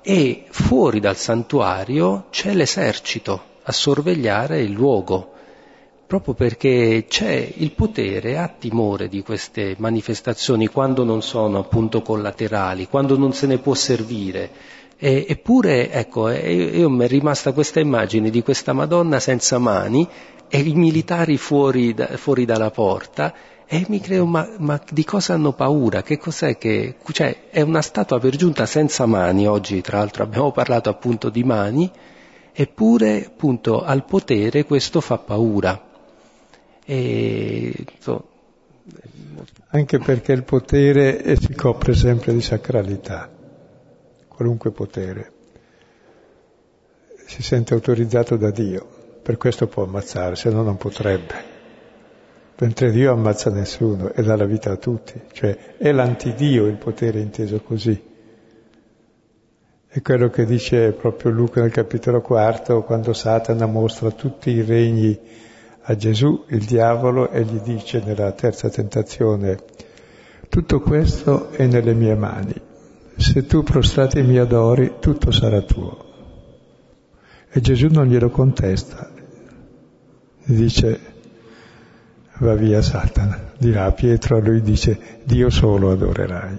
E 0.00 0.44
fuori 0.50 1.00
dal 1.00 1.16
santuario 1.16 2.26
c'è 2.30 2.52
l'esercito 2.52 3.42
a 3.62 3.72
sorvegliare 3.72 4.60
il 4.60 4.70
luogo 4.70 5.33
proprio 6.20 6.34
perché 6.34 7.06
c'è 7.08 7.54
il 7.56 7.72
potere, 7.72 8.38
ha 8.38 8.46
timore 8.46 9.08
di 9.08 9.22
queste 9.22 9.74
manifestazioni 9.78 10.68
quando 10.68 11.02
non 11.02 11.22
sono 11.22 11.58
appunto 11.58 12.02
collaterali, 12.02 12.86
quando 12.86 13.18
non 13.18 13.32
se 13.32 13.48
ne 13.48 13.58
può 13.58 13.74
servire. 13.74 14.48
E, 14.96 15.26
eppure, 15.28 15.90
ecco, 15.90 16.30
io, 16.30 16.88
mi 16.88 17.04
è 17.04 17.08
rimasta 17.08 17.50
questa 17.50 17.80
immagine 17.80 18.30
di 18.30 18.42
questa 18.42 18.72
Madonna 18.72 19.18
senza 19.18 19.58
mani 19.58 20.08
e 20.48 20.58
i 20.60 20.74
militari 20.74 21.36
fuori, 21.36 21.94
da, 21.94 22.16
fuori 22.16 22.44
dalla 22.44 22.70
porta 22.70 23.34
e 23.66 23.84
mi 23.88 23.98
creo, 23.98 24.24
ma, 24.24 24.48
ma, 24.58 24.80
di 24.88 25.04
cosa 25.04 25.34
hanno 25.34 25.52
paura? 25.52 26.02
Che 26.02 26.16
cos'è 26.16 26.56
che... 26.56 26.94
Cioè, 27.10 27.48
è 27.50 27.60
una 27.60 27.82
statua 27.82 28.20
per 28.20 28.36
giunta 28.36 28.66
senza 28.66 29.04
mani, 29.06 29.48
oggi 29.48 29.80
tra 29.80 29.98
l'altro 29.98 30.22
abbiamo 30.22 30.52
parlato 30.52 30.90
appunto 30.90 31.28
di 31.28 31.42
mani, 31.42 31.90
eppure 32.52 33.24
appunto 33.26 33.82
al 33.82 34.04
potere 34.04 34.64
questo 34.64 35.00
fa 35.00 35.18
paura. 35.18 35.88
E, 36.84 37.84
so, 37.98 38.28
Anche 39.68 39.98
perché 39.98 40.32
il 40.32 40.44
potere 40.44 41.36
si 41.36 41.54
copre 41.54 41.94
sempre 41.94 42.34
di 42.34 42.42
sacralità, 42.42 43.30
qualunque 44.28 44.70
potere. 44.72 45.32
Si 47.26 47.42
sente 47.42 47.72
autorizzato 47.72 48.36
da 48.36 48.50
Dio, 48.50 48.86
per 49.22 49.38
questo 49.38 49.66
può 49.66 49.84
ammazzare, 49.84 50.36
se 50.36 50.50
no 50.50 50.62
non 50.62 50.76
potrebbe. 50.76 51.52
Mentre 52.58 52.90
Dio 52.90 53.12
ammazza 53.12 53.50
nessuno 53.50 54.12
e 54.12 54.22
dà 54.22 54.36
la 54.36 54.44
vita 54.44 54.70
a 54.72 54.76
tutti, 54.76 55.18
cioè 55.32 55.76
è 55.78 55.90
l'antidio 55.90 56.66
il 56.66 56.76
potere 56.76 57.20
inteso 57.20 57.60
così. 57.62 58.12
È 59.88 60.02
quello 60.02 60.28
che 60.28 60.44
dice 60.44 60.92
proprio 60.92 61.32
Luca 61.32 61.62
nel 61.62 61.72
capitolo 61.72 62.20
quarto, 62.20 62.82
quando 62.82 63.14
Satana 63.14 63.66
mostra 63.66 64.10
tutti 64.10 64.50
i 64.50 64.62
regni 64.62 65.18
a 65.86 65.96
Gesù 65.96 66.44
il 66.48 66.64
diavolo 66.64 67.30
e 67.30 67.44
gli 67.44 67.60
dice 67.60 68.02
nella 68.04 68.32
terza 68.32 68.70
tentazione, 68.70 69.58
tutto 70.48 70.80
questo 70.80 71.50
è 71.50 71.66
nelle 71.66 71.92
mie 71.92 72.14
mani, 72.14 72.54
se 73.16 73.44
tu 73.44 73.62
prostrati 73.62 74.22
mi 74.22 74.38
adori 74.38 74.94
tutto 74.98 75.30
sarà 75.30 75.60
tuo. 75.60 76.12
E 77.50 77.60
Gesù 77.60 77.88
non 77.88 78.06
glielo 78.06 78.30
contesta, 78.30 79.10
gli 80.42 80.54
dice 80.54 81.12
va 82.38 82.54
via 82.54 82.80
Satana, 82.80 83.52
dirà 83.58 83.84
a 83.84 83.92
Pietro, 83.92 84.38
a 84.38 84.40
lui 84.40 84.62
dice 84.62 85.20
Dio 85.24 85.50
solo 85.50 85.90
adorerai. 85.90 86.58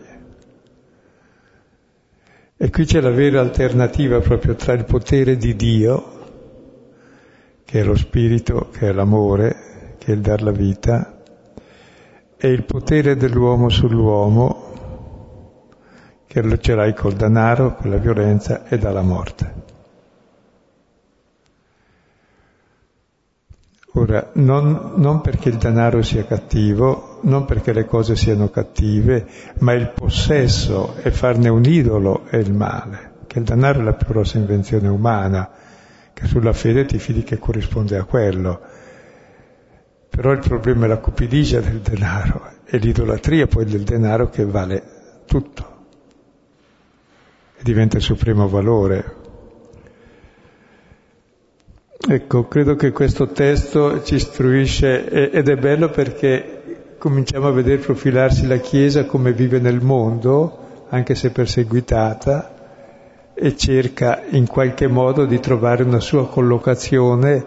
E 2.58 2.70
qui 2.70 2.86
c'è 2.86 3.02
la 3.02 3.10
vera 3.10 3.42
alternativa 3.42 4.20
proprio 4.20 4.56
tra 4.56 4.74
il 4.74 4.86
potere 4.86 5.36
di 5.36 5.56
Dio 5.56 6.15
che 7.66 7.80
è 7.80 7.84
lo 7.84 7.96
spirito, 7.96 8.70
che 8.72 8.90
è 8.90 8.92
l'amore, 8.92 9.96
che 9.98 10.12
è 10.12 10.16
il 10.16 10.22
dar 10.22 10.44
la 10.44 10.52
vita, 10.52 11.18
e 12.38 12.48
il 12.48 12.64
potere 12.64 13.18
dell'uomo 13.18 13.70
sull'uomo, 13.70 14.64
che 16.28 16.42
lo 16.42 16.58
cerai 16.58 16.94
col 16.94 17.14
denaro, 17.14 17.76
con 17.76 17.90
la 17.90 17.98
violenza 17.98 18.66
e 18.68 18.78
dalla 18.78 19.02
morte. 19.02 19.64
Ora, 23.98 24.32
non, 24.34 24.92
non, 24.98 25.22
perché 25.22 25.48
il 25.48 25.58
denaro 25.58 26.02
sia 26.02 26.26
cattivo, 26.26 27.20
non 27.22 27.46
perché 27.46 27.72
le 27.72 27.86
cose 27.86 28.18
siano 28.18 28.50
cattive, 28.50 29.26
ma 29.60 29.72
il 29.72 29.90
possesso 29.90 30.96
e 31.02 31.12
farne 31.12 31.48
un 31.48 31.64
idolo 31.64 32.26
è 32.26 32.36
il 32.36 32.54
male, 32.54 33.14
che 33.26 33.40
il 33.40 33.46
denaro 33.46 33.80
è 33.80 33.84
la 33.84 33.94
più 33.94 34.08
grossa 34.08 34.38
invenzione 34.38 34.90
umana, 34.90 35.50
che 36.16 36.28
sulla 36.28 36.54
fede 36.54 36.86
ti 36.86 36.98
fidi 36.98 37.24
che 37.24 37.38
corrisponde 37.38 37.98
a 37.98 38.06
quello. 38.06 38.62
Però 40.10 40.32
il 40.32 40.40
problema 40.40 40.86
è 40.86 40.88
la 40.88 41.00
cupidigia 41.00 41.60
del 41.60 41.82
denaro 41.82 42.54
e 42.64 42.78
l'idolatria 42.78 43.48
poi 43.48 43.66
del 43.66 43.84
denaro 43.84 44.30
che 44.30 44.46
vale 44.46 44.84
tutto 45.26 45.74
e 47.58 47.64
diventa 47.64 47.98
il 47.98 48.04
supremo 48.04 48.48
valore. 48.48 49.24
Ecco, 52.08 52.48
credo 52.48 52.76
che 52.76 52.92
questo 52.92 53.28
testo 53.28 54.04
ci 54.04 54.16
istruisce 54.16 55.32
ed 55.32 55.50
è 55.50 55.56
bello 55.58 55.90
perché 55.90 56.96
cominciamo 56.98 57.48
a 57.48 57.52
vedere 57.52 57.82
profilarsi 57.82 58.48
la 58.48 58.58
Chiesa 58.58 59.06
come 59.06 59.34
vive 59.34 59.60
nel 59.60 59.82
mondo, 59.82 60.86
anche 60.90 61.14
se 61.14 61.32
perseguitata, 61.32 62.55
e 63.36 63.58
cerca 63.58 64.24
in 64.30 64.48
qualche 64.48 64.88
modo 64.88 65.26
di 65.26 65.40
trovare 65.42 65.84
una 65.84 66.00
sua 66.00 66.28
collocazione 66.28 67.46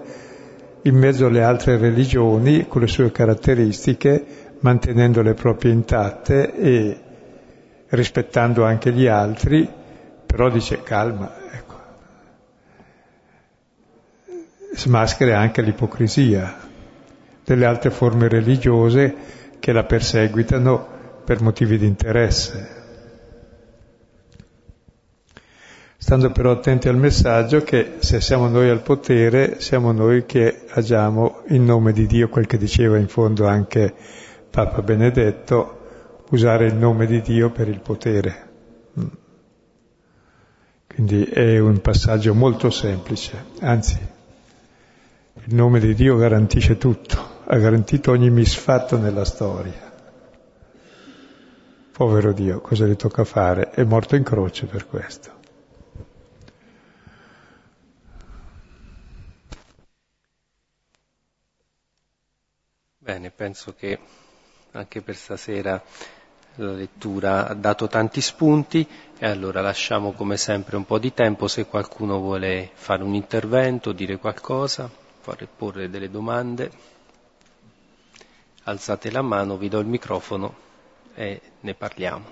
in 0.83 0.95
mezzo 0.95 1.27
alle 1.27 1.43
altre 1.43 1.79
religioni 1.79 2.69
con 2.69 2.83
le 2.83 2.87
sue 2.87 3.11
caratteristiche, 3.11 4.25
mantenendole 4.61 5.33
proprie 5.33 5.73
intatte 5.73 6.55
e 6.55 7.01
rispettando 7.89 8.65
anche 8.65 8.93
gli 8.93 9.07
altri, 9.07 9.69
però 10.27 10.51
dice 10.51 10.83
calma, 10.83 11.33
ecco. 11.53 11.75
smaschera 14.75 15.39
anche 15.39 15.63
l'ipocrisia 15.63 16.67
delle 17.45 17.65
altre 17.65 17.91
forme 17.91 18.29
religiose 18.29 19.15
che 19.59 19.73
la 19.73 19.85
perseguitano 19.85 20.87
per 21.25 21.41
motivi 21.41 21.79
di 21.79 21.87
interesse. 21.87 22.78
Stando 26.01 26.31
però 26.31 26.53
attenti 26.53 26.89
al 26.89 26.97
messaggio 26.97 27.63
che 27.63 27.97
se 27.99 28.21
siamo 28.21 28.49
noi 28.49 28.71
al 28.71 28.83
potere, 28.83 29.61
siamo 29.61 29.91
noi 29.91 30.25
che 30.27 30.65
agiamo 30.69 31.43
in 31.49 31.65
nome 31.65 31.93
di 31.93 32.07
Dio, 32.07 32.29
quel 32.29 32.47
che 32.47 32.57
diceva 32.57 32.97
in 32.97 33.09
fondo 33.09 33.47
anche 33.49 33.93
Papa 34.49 34.81
Benedetto, 34.81 36.25
usare 36.31 36.67
il 36.67 36.77
nome 36.77 37.07
di 37.07 37.21
Dio 37.21 37.51
per 37.51 37.69
il 37.69 37.81
potere. 37.81 38.49
Mm. 38.99 39.07
Quindi 40.87 41.25
è 41.25 41.59
un 41.59 41.81
passaggio 41.81 42.33
molto 42.33 42.71
semplice, 42.71 43.45
anzi 43.61 43.99
il 45.35 45.55
nome 45.55 45.81
di 45.81 45.95
Dio 45.95 46.17
garantisce 46.17 46.79
tutto, 46.79 47.43
ha 47.45 47.57
garantito 47.57 48.13
ogni 48.13 48.31
misfatto 48.31 48.97
nella 48.97 49.25
storia. 49.25 49.93
Povero 51.91 52.33
Dio, 52.33 52.61
cosa 52.61 52.87
gli 52.87 52.95
tocca 52.95 53.25
fare? 53.25 53.71
È 53.71 53.83
morto 53.83 54.15
in 54.15 54.23
croce 54.23 54.67
per 54.67 54.87
questo. 54.87 55.38
Bene, 63.09 63.31
penso 63.31 63.75
che 63.75 63.99
anche 64.73 65.01
per 65.01 65.17
stasera 65.17 65.83
la 66.57 66.73
lettura 66.73 67.49
ha 67.49 67.55
dato 67.55 67.87
tanti 67.87 68.21
spunti 68.21 68.87
e 69.17 69.27
allora 69.27 69.63
lasciamo 69.63 70.13
come 70.13 70.37
sempre 70.37 70.77
un 70.77 70.85
po' 70.85 70.99
di 70.99 71.15
tempo 71.15 71.49
se 71.49 71.65
qualcuno 71.65 72.19
vuole 72.19 72.69
fare 72.75 73.03
un 73.03 73.15
intervento, 73.15 73.93
dire 73.93 74.19
qualcosa, 74.19 74.91
porre 75.57 75.89
delle 75.89 76.11
domande. 76.11 76.71
alzate 78.65 79.11
la 79.11 79.23
mano, 79.23 79.57
vi 79.57 79.71
do 79.71 79.79
il 79.79 79.87
microfono 79.87 80.55
e 81.15 81.41
ne 81.61 81.73
parliamo. 81.73 82.25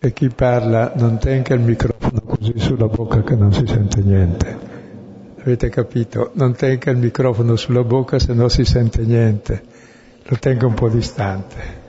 E 0.00 0.12
chi 0.12 0.28
parla 0.28 0.92
non 0.96 1.18
tenga 1.18 1.54
il 1.54 1.60
microfono 1.60 2.20
così 2.22 2.58
sulla 2.58 2.88
bocca 2.88 3.22
che 3.22 3.36
non 3.36 3.52
si 3.52 3.64
sente 3.64 4.00
niente. 4.00 4.67
Avete 5.48 5.70
capito? 5.70 6.32
Non 6.34 6.54
tenga 6.54 6.90
il 6.90 6.98
microfono 6.98 7.56
sulla 7.56 7.82
bocca 7.82 8.18
se 8.18 8.34
non 8.34 8.50
si 8.50 8.66
sente 8.66 9.00
niente. 9.00 9.62
Lo 10.24 10.36
tenga 10.36 10.66
un 10.66 10.74
po' 10.74 10.90
distante. 10.90 11.86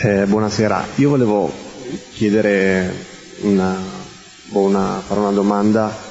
Eh, 0.00 0.24
buonasera, 0.26 0.84
io 0.98 1.08
volevo 1.08 1.67
chiedere 2.12 2.92
una, 3.40 3.76
una, 4.50 5.02
fare 5.06 5.20
una 5.20 5.30
domanda 5.30 6.06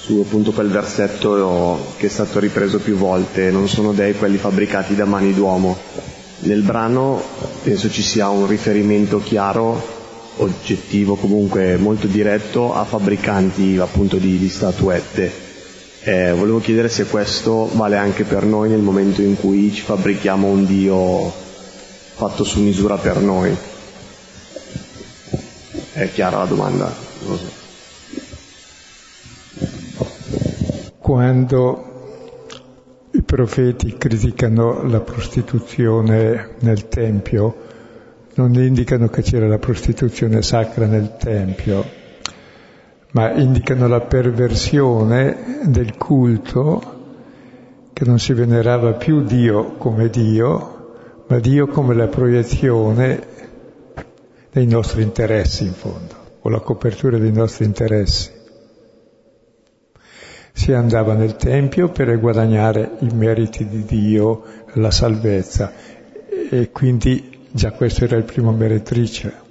su 0.00 0.22
appunto 0.24 0.52
quel 0.52 0.68
versetto 0.70 1.94
che 1.96 2.06
è 2.06 2.08
stato 2.08 2.38
ripreso 2.38 2.78
più 2.78 2.96
volte, 2.96 3.50
non 3.50 3.68
sono 3.68 3.92
dei 3.92 4.14
quelli 4.14 4.38
fabbricati 4.38 4.94
da 4.94 5.04
mani 5.04 5.34
d'uomo. 5.34 5.76
Nel 6.40 6.62
brano 6.62 7.22
penso 7.62 7.90
ci 7.90 8.02
sia 8.02 8.28
un 8.30 8.46
riferimento 8.46 9.20
chiaro, 9.22 9.98
oggettivo, 10.36 11.16
comunque 11.16 11.76
molto 11.76 12.06
diretto 12.06 12.74
a 12.74 12.84
fabbricanti 12.84 13.76
appunto 13.78 14.16
di, 14.16 14.38
di 14.38 14.48
statuette. 14.48 15.48
Eh, 16.02 16.32
volevo 16.32 16.60
chiedere 16.60 16.88
se 16.88 17.04
questo 17.04 17.68
vale 17.74 17.98
anche 17.98 18.24
per 18.24 18.44
noi 18.44 18.70
nel 18.70 18.80
momento 18.80 19.20
in 19.20 19.36
cui 19.36 19.70
ci 19.70 19.82
fabbrichiamo 19.82 20.48
un 20.48 20.64
Dio 20.64 21.30
fatto 22.14 22.42
su 22.42 22.60
misura 22.60 22.96
per 22.96 23.18
noi. 23.18 23.54
È 25.92 26.08
chiara 26.12 26.38
la 26.38 26.44
domanda? 26.44 26.88
So. 26.88 27.38
Quando 30.98 31.84
i 33.10 33.22
profeti 33.22 33.96
criticano 33.96 34.84
la 34.84 35.00
prostituzione 35.00 36.50
nel 36.60 36.86
Tempio, 36.86 37.56
non 38.34 38.54
indicano 38.54 39.08
che 39.08 39.22
c'era 39.22 39.48
la 39.48 39.58
prostituzione 39.58 40.42
sacra 40.42 40.86
nel 40.86 41.16
Tempio, 41.16 41.84
ma 43.10 43.32
indicano 43.32 43.88
la 43.88 44.00
perversione 44.00 45.62
del 45.64 45.96
culto 45.96 46.98
che 47.92 48.04
non 48.04 48.20
si 48.20 48.32
venerava 48.32 48.92
più 48.92 49.24
Dio 49.24 49.72
come 49.72 50.08
Dio, 50.08 51.24
ma 51.26 51.40
Dio 51.40 51.66
come 51.66 51.94
la 51.94 52.06
proiezione 52.06 53.29
dei 54.50 54.66
nostri 54.66 55.02
interessi 55.02 55.64
in 55.64 55.72
fondo, 55.72 56.14
o 56.40 56.48
la 56.48 56.60
copertura 56.60 57.18
dei 57.18 57.32
nostri 57.32 57.64
interessi. 57.64 58.30
Si 60.52 60.72
andava 60.72 61.14
nel 61.14 61.36
Tempio 61.36 61.90
per 61.90 62.18
guadagnare 62.18 62.96
i 63.00 63.08
meriti 63.14 63.66
di 63.66 63.84
Dio, 63.84 64.42
la 64.74 64.90
salvezza, 64.90 65.72
e 66.50 66.70
quindi 66.70 67.46
già 67.50 67.72
questo 67.72 68.04
era 68.04 68.16
il 68.16 68.24
primo 68.24 68.52
meretrice. 68.52 69.48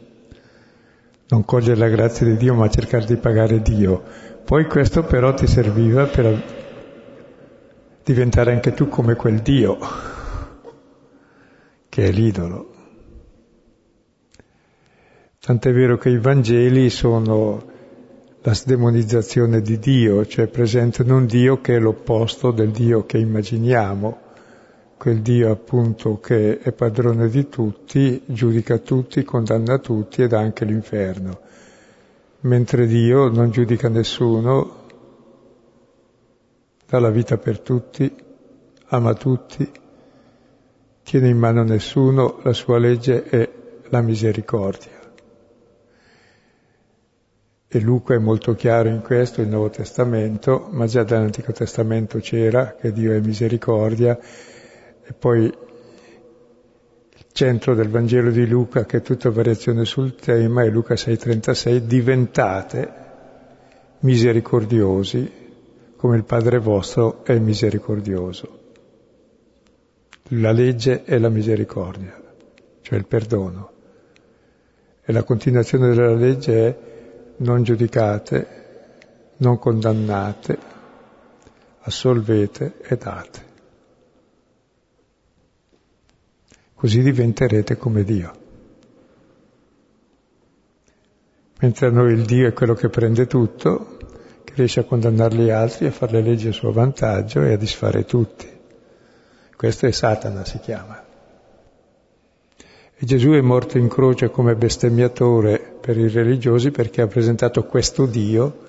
Non 1.30 1.46
cogliere 1.46 1.78
la 1.78 1.88
grazia 1.88 2.26
di 2.26 2.38
Dio, 2.38 2.54
ma 2.54 2.70
cercare 2.70 3.06
di 3.06 3.16
pagare 3.16 3.62
Dio. 3.62 4.04
Poi 4.44 4.66
questo 4.66 5.04
però 5.04 5.34
ti 5.34 5.48
serviva 5.48 6.06
per 6.06 6.44
diventare 8.04 8.52
anche 8.52 8.74
tu 8.74 8.88
come 8.90 9.16
quel 9.16 9.40
Dio 9.40 9.78
che 11.90 12.06
è 12.06 12.12
l'idolo. 12.12 12.79
Tant'è 15.50 15.74
vero 15.74 15.98
che 15.98 16.10
i 16.10 16.20
Vangeli 16.20 16.92
sono 16.92 17.64
la 18.44 18.54
sdemonizzazione 18.54 19.62
di 19.62 19.80
Dio, 19.80 20.24
cioè 20.28 20.46
presentano 20.46 21.16
un 21.16 21.26
Dio 21.26 21.60
che 21.60 21.76
è 21.76 21.80
l'opposto 21.80 22.52
del 22.52 22.70
Dio 22.70 23.08
che 23.08 23.18
immaginiamo, 23.18 24.20
quel 24.96 25.22
Dio 25.22 25.52
appunto 25.52 26.20
che 26.20 26.60
è 26.60 26.72
padrone 26.72 27.30
di 27.30 27.50
tutti, 27.50 28.22
giudica 28.28 28.78
tutti, 28.78 29.24
condanna 29.24 29.80
tutti 29.80 30.22
ed 30.22 30.34
anche 30.34 30.66
l'inferno. 30.66 31.40
Mentre 32.42 32.86
Dio 32.86 33.28
non 33.30 33.50
giudica 33.50 33.90
nessuno, 33.90 34.86
dà 36.86 37.00
la 37.00 37.10
vita 37.10 37.40
per 37.40 37.60
tutti, 37.62 38.16
ama 38.90 39.16
tutti, 39.16 39.68
tiene 41.02 41.28
in 41.28 41.40
mano 41.40 41.64
nessuno, 41.64 42.38
la 42.44 42.54
sua 42.54 42.78
legge 42.78 43.24
è 43.24 43.50
la 43.86 44.02
misericordia. 44.02 44.99
E 47.72 47.80
Luca 47.80 48.16
è 48.16 48.18
molto 48.18 48.56
chiaro 48.56 48.90
in 48.90 49.02
questo, 49.02 49.42
il 49.42 49.48
Nuovo 49.48 49.70
Testamento, 49.70 50.70
ma 50.72 50.88
già 50.88 51.04
dall'Antico 51.04 51.52
Testamento 51.52 52.18
c'era 52.18 52.74
che 52.74 52.92
Dio 52.92 53.14
è 53.14 53.20
misericordia, 53.20 54.18
e 54.18 55.14
poi 55.14 55.44
il 55.44 57.26
centro 57.32 57.76
del 57.76 57.90
Vangelo 57.90 58.32
di 58.32 58.48
Luca, 58.48 58.86
che 58.86 58.98
è 58.98 59.02
tutta 59.04 59.30
variazione 59.30 59.86
sul 59.86 60.16
tema, 60.16 60.64
è 60.64 60.70
Luca 60.70 60.96
6,36, 60.96 61.78
diventate 61.78 62.94
misericordiosi 64.00 65.32
come 65.96 66.18
il 66.18 66.24
Padre 66.24 66.58
vostro 66.58 67.24
è 67.24 67.38
misericordioso. 67.38 68.60
La 70.30 70.52
legge 70.52 71.04
è 71.04 71.20
la 71.20 71.30
misericordia, 71.30 72.20
cioè 72.82 72.98
il 72.98 73.06
perdono. 73.06 73.72
E 75.04 75.12
la 75.12 75.22
continuazione 75.22 75.90
della 75.90 76.16
legge 76.16 76.68
è 76.68 76.90
non 77.40 77.64
giudicate, 77.64 78.58
non 79.38 79.60
condannate, 79.60 80.58
assolvete 81.82 82.80
e 82.82 82.98
date. 82.98 83.48
Così 86.74 87.02
diventerete 87.02 87.78
come 87.78 88.04
Dio. 88.04 88.38
Mentre 91.60 91.88
a 91.88 91.92
noi 91.92 92.14
il 92.14 92.24
Dio 92.24 92.48
è 92.48 92.54
quello 92.54 92.74
che 92.74 92.88
prende 92.88 93.28
tutto, 93.28 93.98
che 94.46 94.54
riesce 94.56 94.80
a 94.80 94.86
condannare 94.86 95.36
gli 95.36 95.50
altri, 95.50 95.88
a 95.88 95.92
fare 95.92 96.14
le 96.14 96.22
leggi 96.22 96.48
a 96.48 96.54
suo 96.54 96.72
vantaggio 96.72 97.44
e 97.44 97.54
a 97.54 97.58
disfare 97.58 98.06
tutti. 98.06 98.48
Questo 99.56 99.86
è 99.86 99.92
Satana, 99.92 100.46
si 100.46 100.58
chiama. 100.60 101.09
E 103.02 103.06
Gesù 103.06 103.30
è 103.30 103.40
morto 103.40 103.78
in 103.78 103.88
croce 103.88 104.30
come 104.30 104.56
bestemmiatore 104.56 105.58
per 105.80 105.98
i 105.98 106.10
religiosi 106.10 106.70
perché 106.70 107.02
ha 107.02 107.08
presentato 107.08 107.64
questo 107.64 108.06
Dio 108.06 108.68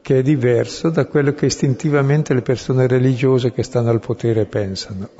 che 0.00 0.20
è 0.20 0.22
diverso 0.22 0.88
da 0.88 1.04
quello 1.04 1.34
che 1.34 1.44
istintivamente 1.44 2.32
le 2.32 2.40
persone 2.40 2.86
religiose 2.86 3.52
che 3.52 3.62
stanno 3.62 3.90
al 3.90 4.00
potere 4.00 4.46
pensano. 4.46 5.10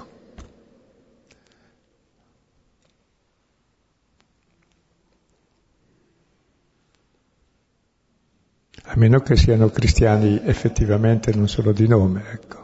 A 8.84 8.94
meno 8.96 9.20
che 9.20 9.36
siano 9.36 9.68
cristiani 9.68 10.40
effettivamente, 10.46 11.34
non 11.34 11.46
solo 11.46 11.72
di 11.72 11.86
nome, 11.86 12.24
ecco. 12.32 12.63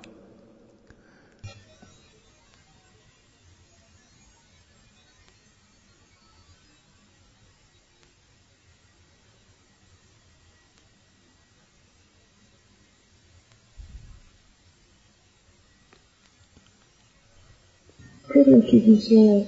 Quello 18.51 18.65
che 18.65 18.83
dice 18.83 19.47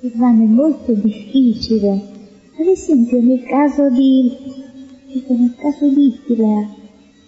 Ivano 0.00 0.44
è 0.44 0.46
molto 0.46 0.92
difficile. 0.92 1.88
Ad 2.58 2.66
esempio 2.66 3.22
nel 3.22 3.42
caso 3.44 3.88
di, 3.88 4.30
nel 5.28 5.54
caso 5.56 5.88
di 5.88 6.06
Hitler, 6.06 6.68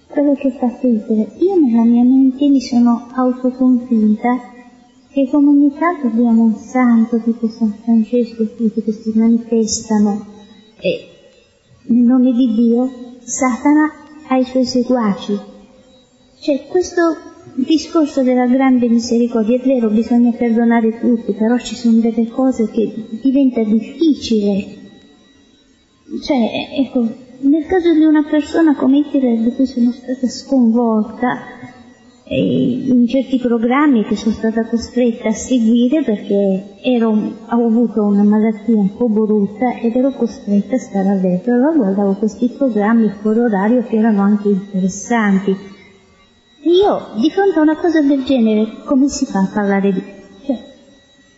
quello 0.08 0.34
che 0.34 0.50
fa 0.50 0.66
Hitler, 0.66 1.32
io 1.38 1.58
nella 1.58 1.84
mia 1.84 2.04
mente 2.04 2.46
mi 2.48 2.60
sono 2.60 3.08
autoconvinta 3.14 4.40
che 5.10 5.26
come 5.30 5.48
ogni 5.48 5.72
tanto 5.78 6.08
abbiamo 6.08 6.42
un 6.42 6.56
santo 6.56 7.18
tipo 7.22 7.48
San 7.48 7.72
Francesco 7.82 8.42
e 8.42 8.54
tutti 8.54 8.82
che 8.82 8.92
si 8.92 9.10
manifestano 9.14 10.26
e 10.80 11.08
nel 11.86 12.04
nome 12.04 12.32
di 12.32 12.54
Dio 12.54 12.90
Satana 13.20 13.90
ha 14.28 14.36
i 14.36 14.44
suoi 14.44 14.66
seguaci. 14.66 15.38
Cioè 16.40 16.66
questo 16.68 17.16
il 17.56 17.64
discorso 17.64 18.22
della 18.22 18.46
grande 18.46 18.88
misericordia 18.88 19.56
è 19.56 19.66
vero, 19.66 19.88
bisogna 19.88 20.32
perdonare 20.32 20.98
tutti, 20.98 21.32
però 21.32 21.58
ci 21.58 21.74
sono 21.74 21.98
delle 21.98 22.28
cose 22.28 22.70
che 22.70 22.92
diventa 23.22 23.62
difficile 23.62 24.78
cioè, 26.18 26.50
ecco, 26.76 27.06
nel 27.42 27.66
caso 27.66 27.92
di 27.94 28.02
una 28.04 28.24
persona 28.28 28.74
come 28.74 28.98
Hitler 28.98 29.38
di 29.38 29.52
cui 29.54 29.66
sono 29.66 29.92
stata 29.92 30.26
sconvolta, 30.26 31.58
in 32.32 33.06
certi 33.08 33.38
programmi 33.38 34.04
che 34.04 34.14
sono 34.14 34.34
stata 34.34 34.64
costretta 34.66 35.28
a 35.28 35.32
seguire 35.32 36.02
perché 36.04 36.76
ero, 36.80 37.10
ho 37.10 37.66
avuto 37.66 38.02
una 38.02 38.22
malattia 38.22 38.76
un 38.76 38.94
po' 38.96 39.08
brutta 39.08 39.78
ed 39.80 39.96
ero 39.96 40.10
costretta 40.10 40.76
a 40.76 40.78
stare 40.78 41.08
a 41.08 41.14
letto. 41.14 41.50
Allora 41.50 41.74
guardavo 41.74 42.14
questi 42.14 42.48
programmi 42.48 43.08
fuori 43.20 43.40
orario 43.40 43.84
che 43.84 43.96
erano 43.96 44.22
anche 44.22 44.48
interessanti. 44.48 45.56
Io, 46.70 47.10
di 47.16 47.30
fronte 47.30 47.58
a 47.58 47.62
una 47.62 47.76
cosa 47.76 48.00
del 48.00 48.22
genere, 48.24 48.84
come 48.84 49.08
si 49.08 49.26
fa 49.26 49.40
a 49.40 49.50
parlare 49.52 49.92
di... 49.92 50.02
Cioè, 50.46 50.64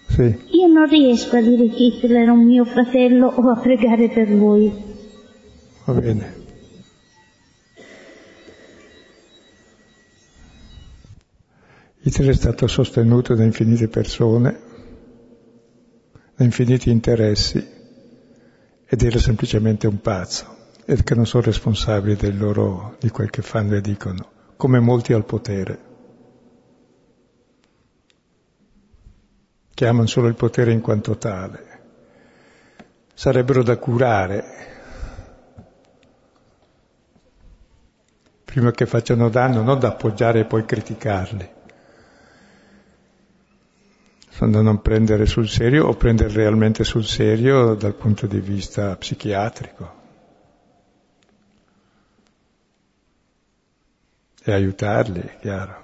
sì. 0.09 0.39
Io 0.59 0.67
non 0.67 0.87
riesco 0.87 1.37
a 1.37 1.41
dire 1.41 1.69
che 1.69 1.83
Hitler 1.85 2.23
era 2.23 2.33
un 2.33 2.45
mio 2.45 2.67
fratello 2.67 3.29
o 3.29 3.49
a 3.49 3.59
pregare 3.59 4.11
per 4.11 4.29
lui. 4.29 4.71
Va 5.87 5.93
bene. 5.95 6.41
Hitler 12.03 12.31
è 12.31 12.35
stato 12.35 12.67
sostenuto 12.67 13.35
da 13.35 13.45
infinite 13.45 13.89
persone, 13.89 14.61
da 16.37 16.45
infiniti 16.45 16.91
interessi 16.91 17.65
ed 18.85 19.03
era 19.03 19.19
semplicemente 19.19 19.87
un 19.87 19.99
pazzo 20.01 20.57
e 20.85 21.03
che 21.03 21.15
non 21.15 21.25
sono 21.25 21.45
responsabili 21.45 22.17
del 22.17 22.37
loro, 22.37 22.97
di 23.01 23.09
quel 23.09 23.31
che 23.31 23.41
fanno 23.41 23.77
e 23.77 23.81
dicono, 23.81 24.41
come 24.63 24.79
molti 24.79 25.13
al 25.13 25.25
potere, 25.25 25.79
che 29.75 29.87
amano 29.89 30.07
solo 30.07 30.29
il 30.29 30.37
potere 30.37 30.71
in 30.71 30.81
quanto 30.81 31.17
tale. 31.17 31.81
Sarebbero 33.13 33.65
da 33.65 33.77
curare 33.77 34.45
prima 38.45 38.71
che 38.71 38.87
facciano 38.87 39.29
danno, 39.31 39.63
non 39.63 39.81
da 39.81 39.89
appoggiare 39.89 40.39
e 40.39 40.45
poi 40.45 40.65
criticarli 40.65 41.51
da 44.39 44.61
non 44.61 44.81
prendere 44.81 45.27
sul 45.27 45.49
serio 45.49 45.87
o 45.87 45.95
prendere 45.95 46.33
realmente 46.33 46.85
sul 46.85 47.05
serio 47.05 47.75
dal 47.75 47.95
punto 47.95 48.27
di 48.27 48.41
vista 48.41 48.97
psichiatrico. 48.97 50.02
E 54.45 54.53
aiutarli, 54.53 55.31
chiaro. 55.41 55.83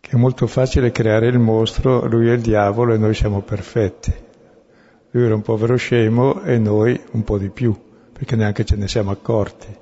Che 0.00 0.10
è 0.10 0.16
molto 0.16 0.46
facile 0.46 0.90
creare 0.90 1.26
il 1.26 1.38
mostro, 1.38 2.06
lui 2.06 2.28
è 2.28 2.32
il 2.32 2.40
diavolo 2.40 2.94
e 2.94 2.98
noi 2.98 3.14
siamo 3.14 3.42
perfetti. 3.42 4.12
Lui 5.10 5.24
era 5.24 5.34
un 5.34 5.42
povero 5.42 5.76
scemo 5.76 6.42
e 6.42 6.58
noi 6.58 6.98
un 7.12 7.22
po' 7.22 7.36
di 7.36 7.50
più, 7.50 7.78
perché 8.12 8.34
neanche 8.34 8.64
ce 8.64 8.76
ne 8.76 8.88
siamo 8.88 9.10
accorti. 9.10 9.76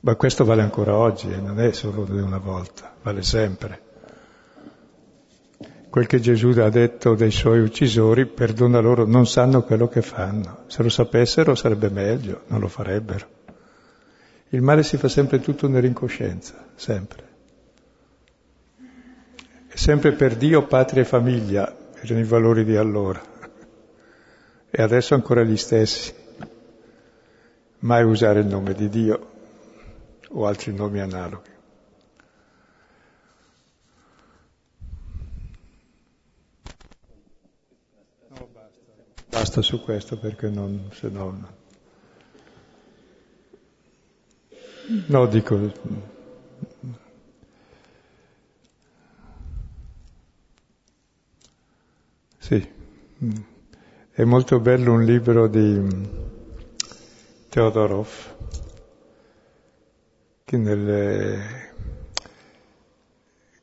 Ma 0.00 0.14
questo 0.14 0.44
vale 0.44 0.62
ancora 0.62 0.94
oggi 0.96 1.32
e 1.32 1.40
non 1.40 1.58
è 1.58 1.72
solo 1.72 2.04
di 2.04 2.20
una 2.20 2.38
volta, 2.38 2.94
vale 3.02 3.22
sempre. 3.22 3.85
Quel 5.96 6.08
che 6.08 6.20
Gesù 6.20 6.48
ha 6.48 6.68
detto 6.68 7.14
dei 7.14 7.30
suoi 7.30 7.60
uccisori, 7.60 8.26
perdona 8.26 8.80
loro, 8.80 9.06
non 9.06 9.26
sanno 9.26 9.62
quello 9.62 9.88
che 9.88 10.02
fanno. 10.02 10.64
Se 10.66 10.82
lo 10.82 10.90
sapessero 10.90 11.54
sarebbe 11.54 11.88
meglio, 11.88 12.42
non 12.48 12.60
lo 12.60 12.68
farebbero. 12.68 13.26
Il 14.50 14.60
male 14.60 14.82
si 14.82 14.98
fa 14.98 15.08
sempre 15.08 15.40
tutto 15.40 15.68
nell'incoscienza, 15.68 16.66
sempre. 16.74 17.28
E 19.68 19.78
sempre 19.78 20.12
per 20.12 20.36
Dio, 20.36 20.66
patria 20.66 21.00
e 21.00 21.06
famiglia 21.06 21.74
erano 22.02 22.20
i 22.20 22.24
valori 22.24 22.66
di 22.66 22.76
allora. 22.76 23.22
E 24.68 24.82
adesso 24.82 25.14
ancora 25.14 25.44
gli 25.44 25.56
stessi. 25.56 26.12
Mai 27.78 28.04
usare 28.04 28.40
il 28.40 28.46
nome 28.46 28.74
di 28.74 28.90
Dio 28.90 29.30
o 30.28 30.44
altri 30.46 30.74
nomi 30.74 31.00
analoghi. 31.00 31.55
Basta. 39.40 39.62
su 39.62 39.82
questo 39.82 40.16
perché 40.18 40.48
non, 40.48 40.90
se 40.92 41.08
no... 41.08 41.54
No, 45.06 45.26
dico... 45.26 46.04
Sì, 52.38 52.64
è 54.12 54.22
molto 54.22 54.60
bello 54.60 54.92
un 54.92 55.04
libro 55.04 55.48
di 55.48 55.82
Teodorov 57.48 58.08
che, 60.44 60.56
nelle, 60.56 61.72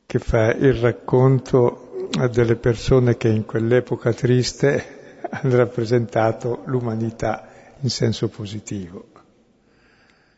che 0.04 0.18
fa 0.18 0.52
il 0.52 0.74
racconto 0.74 2.08
delle 2.30 2.56
persone 2.56 3.16
che 3.16 3.28
in 3.28 3.46
quell'epoca 3.46 4.12
triste 4.12 5.03
rappresentato 5.42 6.62
l'umanità 6.66 7.48
in 7.80 7.90
senso 7.90 8.28
positivo, 8.28 9.08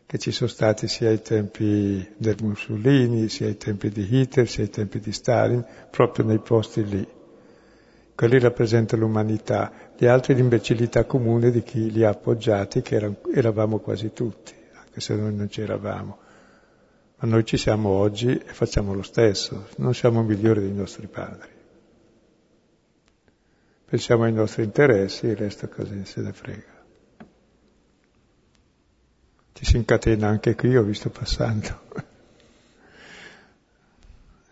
che 0.06 0.18
ci 0.18 0.30
sono 0.30 0.48
stati 0.48 0.88
sia 0.88 1.08
ai 1.08 1.22
tempi 1.22 2.14
del 2.16 2.36
Mussolini, 2.40 3.28
sia 3.28 3.46
ai 3.46 3.56
tempi 3.56 3.90
di 3.90 4.06
Hitler, 4.08 4.48
sia 4.48 4.64
ai 4.64 4.70
tempi 4.70 5.00
di 5.00 5.12
Stalin, 5.12 5.64
proprio 5.90 6.24
nei 6.24 6.38
posti 6.38 6.84
lì. 6.84 7.06
Quelli 8.14 8.38
rappresentano 8.38 9.02
l'umanità, 9.02 9.70
gli 9.96 10.06
altri 10.06 10.34
l'imbecillità 10.34 11.04
comune 11.04 11.50
di 11.50 11.62
chi 11.62 11.90
li 11.90 12.02
ha 12.02 12.10
appoggiati, 12.10 12.80
che 12.80 13.16
eravamo 13.34 13.78
quasi 13.78 14.12
tutti, 14.12 14.54
anche 14.74 15.00
se 15.00 15.14
noi 15.14 15.34
non 15.34 15.48
c'eravamo. 15.48 16.18
Ma 17.18 17.28
noi 17.28 17.44
ci 17.44 17.56
siamo 17.56 17.90
oggi 17.90 18.30
e 18.30 18.52
facciamo 18.52 18.94
lo 18.94 19.02
stesso, 19.02 19.68
non 19.76 19.94
siamo 19.94 20.22
migliori 20.22 20.60
dei 20.60 20.72
nostri 20.72 21.06
padri. 21.06 21.55
Pensiamo 23.88 24.24
ai 24.24 24.32
nostri 24.32 24.64
interessi, 24.64 25.26
il 25.26 25.36
resto 25.36 25.68
così 25.68 26.04
se 26.04 26.20
ne 26.20 26.32
frega. 26.32 26.74
Ci 29.52 29.64
si 29.64 29.76
incatena 29.76 30.26
anche 30.28 30.56
qui, 30.56 30.76
ho 30.76 30.82
visto 30.82 31.08
passando. 31.08 31.84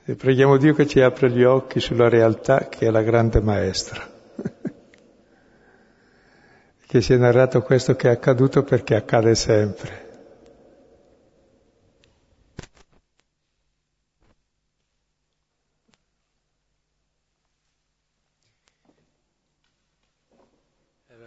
E 0.05 0.15
preghiamo 0.15 0.57
Dio 0.57 0.73
che 0.75 0.87
ci 0.87 1.01
apra 1.01 1.29
gli 1.29 1.43
occhi 1.43 1.81
sulla 1.81 2.09
realtà 2.09 2.69
che 2.69 2.87
è 2.87 2.91
la 2.91 3.03
grande 3.03 3.41
maestra. 3.41 4.07
che 6.87 7.01
sia 7.01 7.17
narrato 7.17 7.61
questo 7.63 7.97
che 7.97 8.09
è 8.09 8.13
accaduto 8.13 8.63
perché 8.63 8.95
accade 8.95 9.35
sempre. 9.35 10.04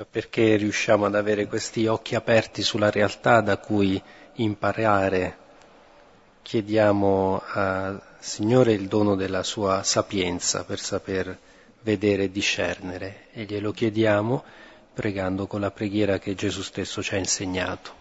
Perché 0.09 0.55
riusciamo 0.55 1.05
ad 1.05 1.15
avere 1.15 1.47
questi 1.47 1.85
occhi 1.85 2.15
aperti 2.15 2.63
sulla 2.63 2.89
realtà 2.89 3.41
da 3.41 3.57
cui 3.57 4.01
imparare. 4.35 5.45
Chiediamo 6.41 7.41
al 7.45 8.01
Signore 8.19 8.73
il 8.73 8.87
dono 8.87 9.15
della 9.15 9.43
sua 9.43 9.83
sapienza 9.83 10.63
per 10.63 10.79
saper 10.79 11.37
vedere 11.81 12.23
e 12.23 12.31
discernere 12.31 13.27
e 13.31 13.43
glielo 13.43 13.71
chiediamo 13.71 14.43
pregando 14.93 15.45
con 15.45 15.61
la 15.61 15.71
preghiera 15.71 16.17
che 16.17 16.33
Gesù 16.33 16.61
stesso 16.63 17.03
ci 17.03 17.13
ha 17.13 17.17
insegnato. 17.17 17.91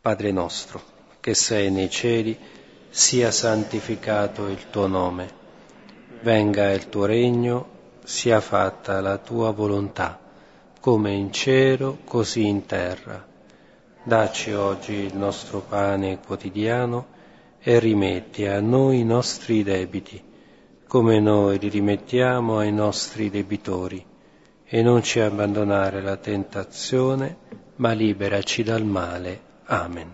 Padre 0.00 0.30
nostro, 0.30 0.82
che 1.20 1.34
sei 1.34 1.70
nei 1.70 1.88
cieli, 1.88 2.38
sia 2.90 3.30
santificato 3.30 4.48
il 4.48 4.68
tuo 4.70 4.86
nome, 4.86 5.32
venga 6.20 6.70
il 6.72 6.88
tuo 6.88 7.06
regno, 7.06 7.76
sia 8.04 8.40
fatta 8.40 9.00
la 9.00 9.16
tua 9.16 9.50
volontà 9.50 10.26
come 10.88 11.12
in 11.12 11.30
cielo, 11.30 11.98
così 12.04 12.46
in 12.46 12.64
terra. 12.64 13.22
Dacci 14.02 14.54
oggi 14.54 14.94
il 14.94 15.14
nostro 15.14 15.60
pane 15.60 16.18
quotidiano 16.18 17.08
e 17.60 17.78
rimetti 17.78 18.46
a 18.46 18.58
noi 18.62 19.00
i 19.00 19.04
nostri 19.04 19.62
debiti, 19.62 20.18
come 20.86 21.20
noi 21.20 21.58
li 21.58 21.68
rimettiamo 21.68 22.56
ai 22.56 22.72
nostri 22.72 23.28
debitori, 23.28 24.02
e 24.64 24.80
non 24.80 25.02
ci 25.02 25.20
abbandonare 25.20 26.00
la 26.00 26.16
tentazione, 26.16 27.36
ma 27.76 27.92
liberaci 27.92 28.62
dal 28.62 28.86
male. 28.86 29.40
Amen. 29.66 30.10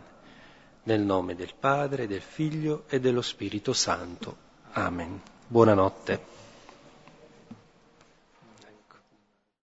Nel 0.82 1.02
nome 1.02 1.36
del 1.36 1.54
Padre, 1.56 2.08
del 2.08 2.20
Figlio 2.20 2.82
e 2.88 2.98
dello 2.98 3.22
Spirito 3.22 3.72
Santo. 3.72 4.36
Amen. 4.72 5.22
Buonanotte. 5.46 6.33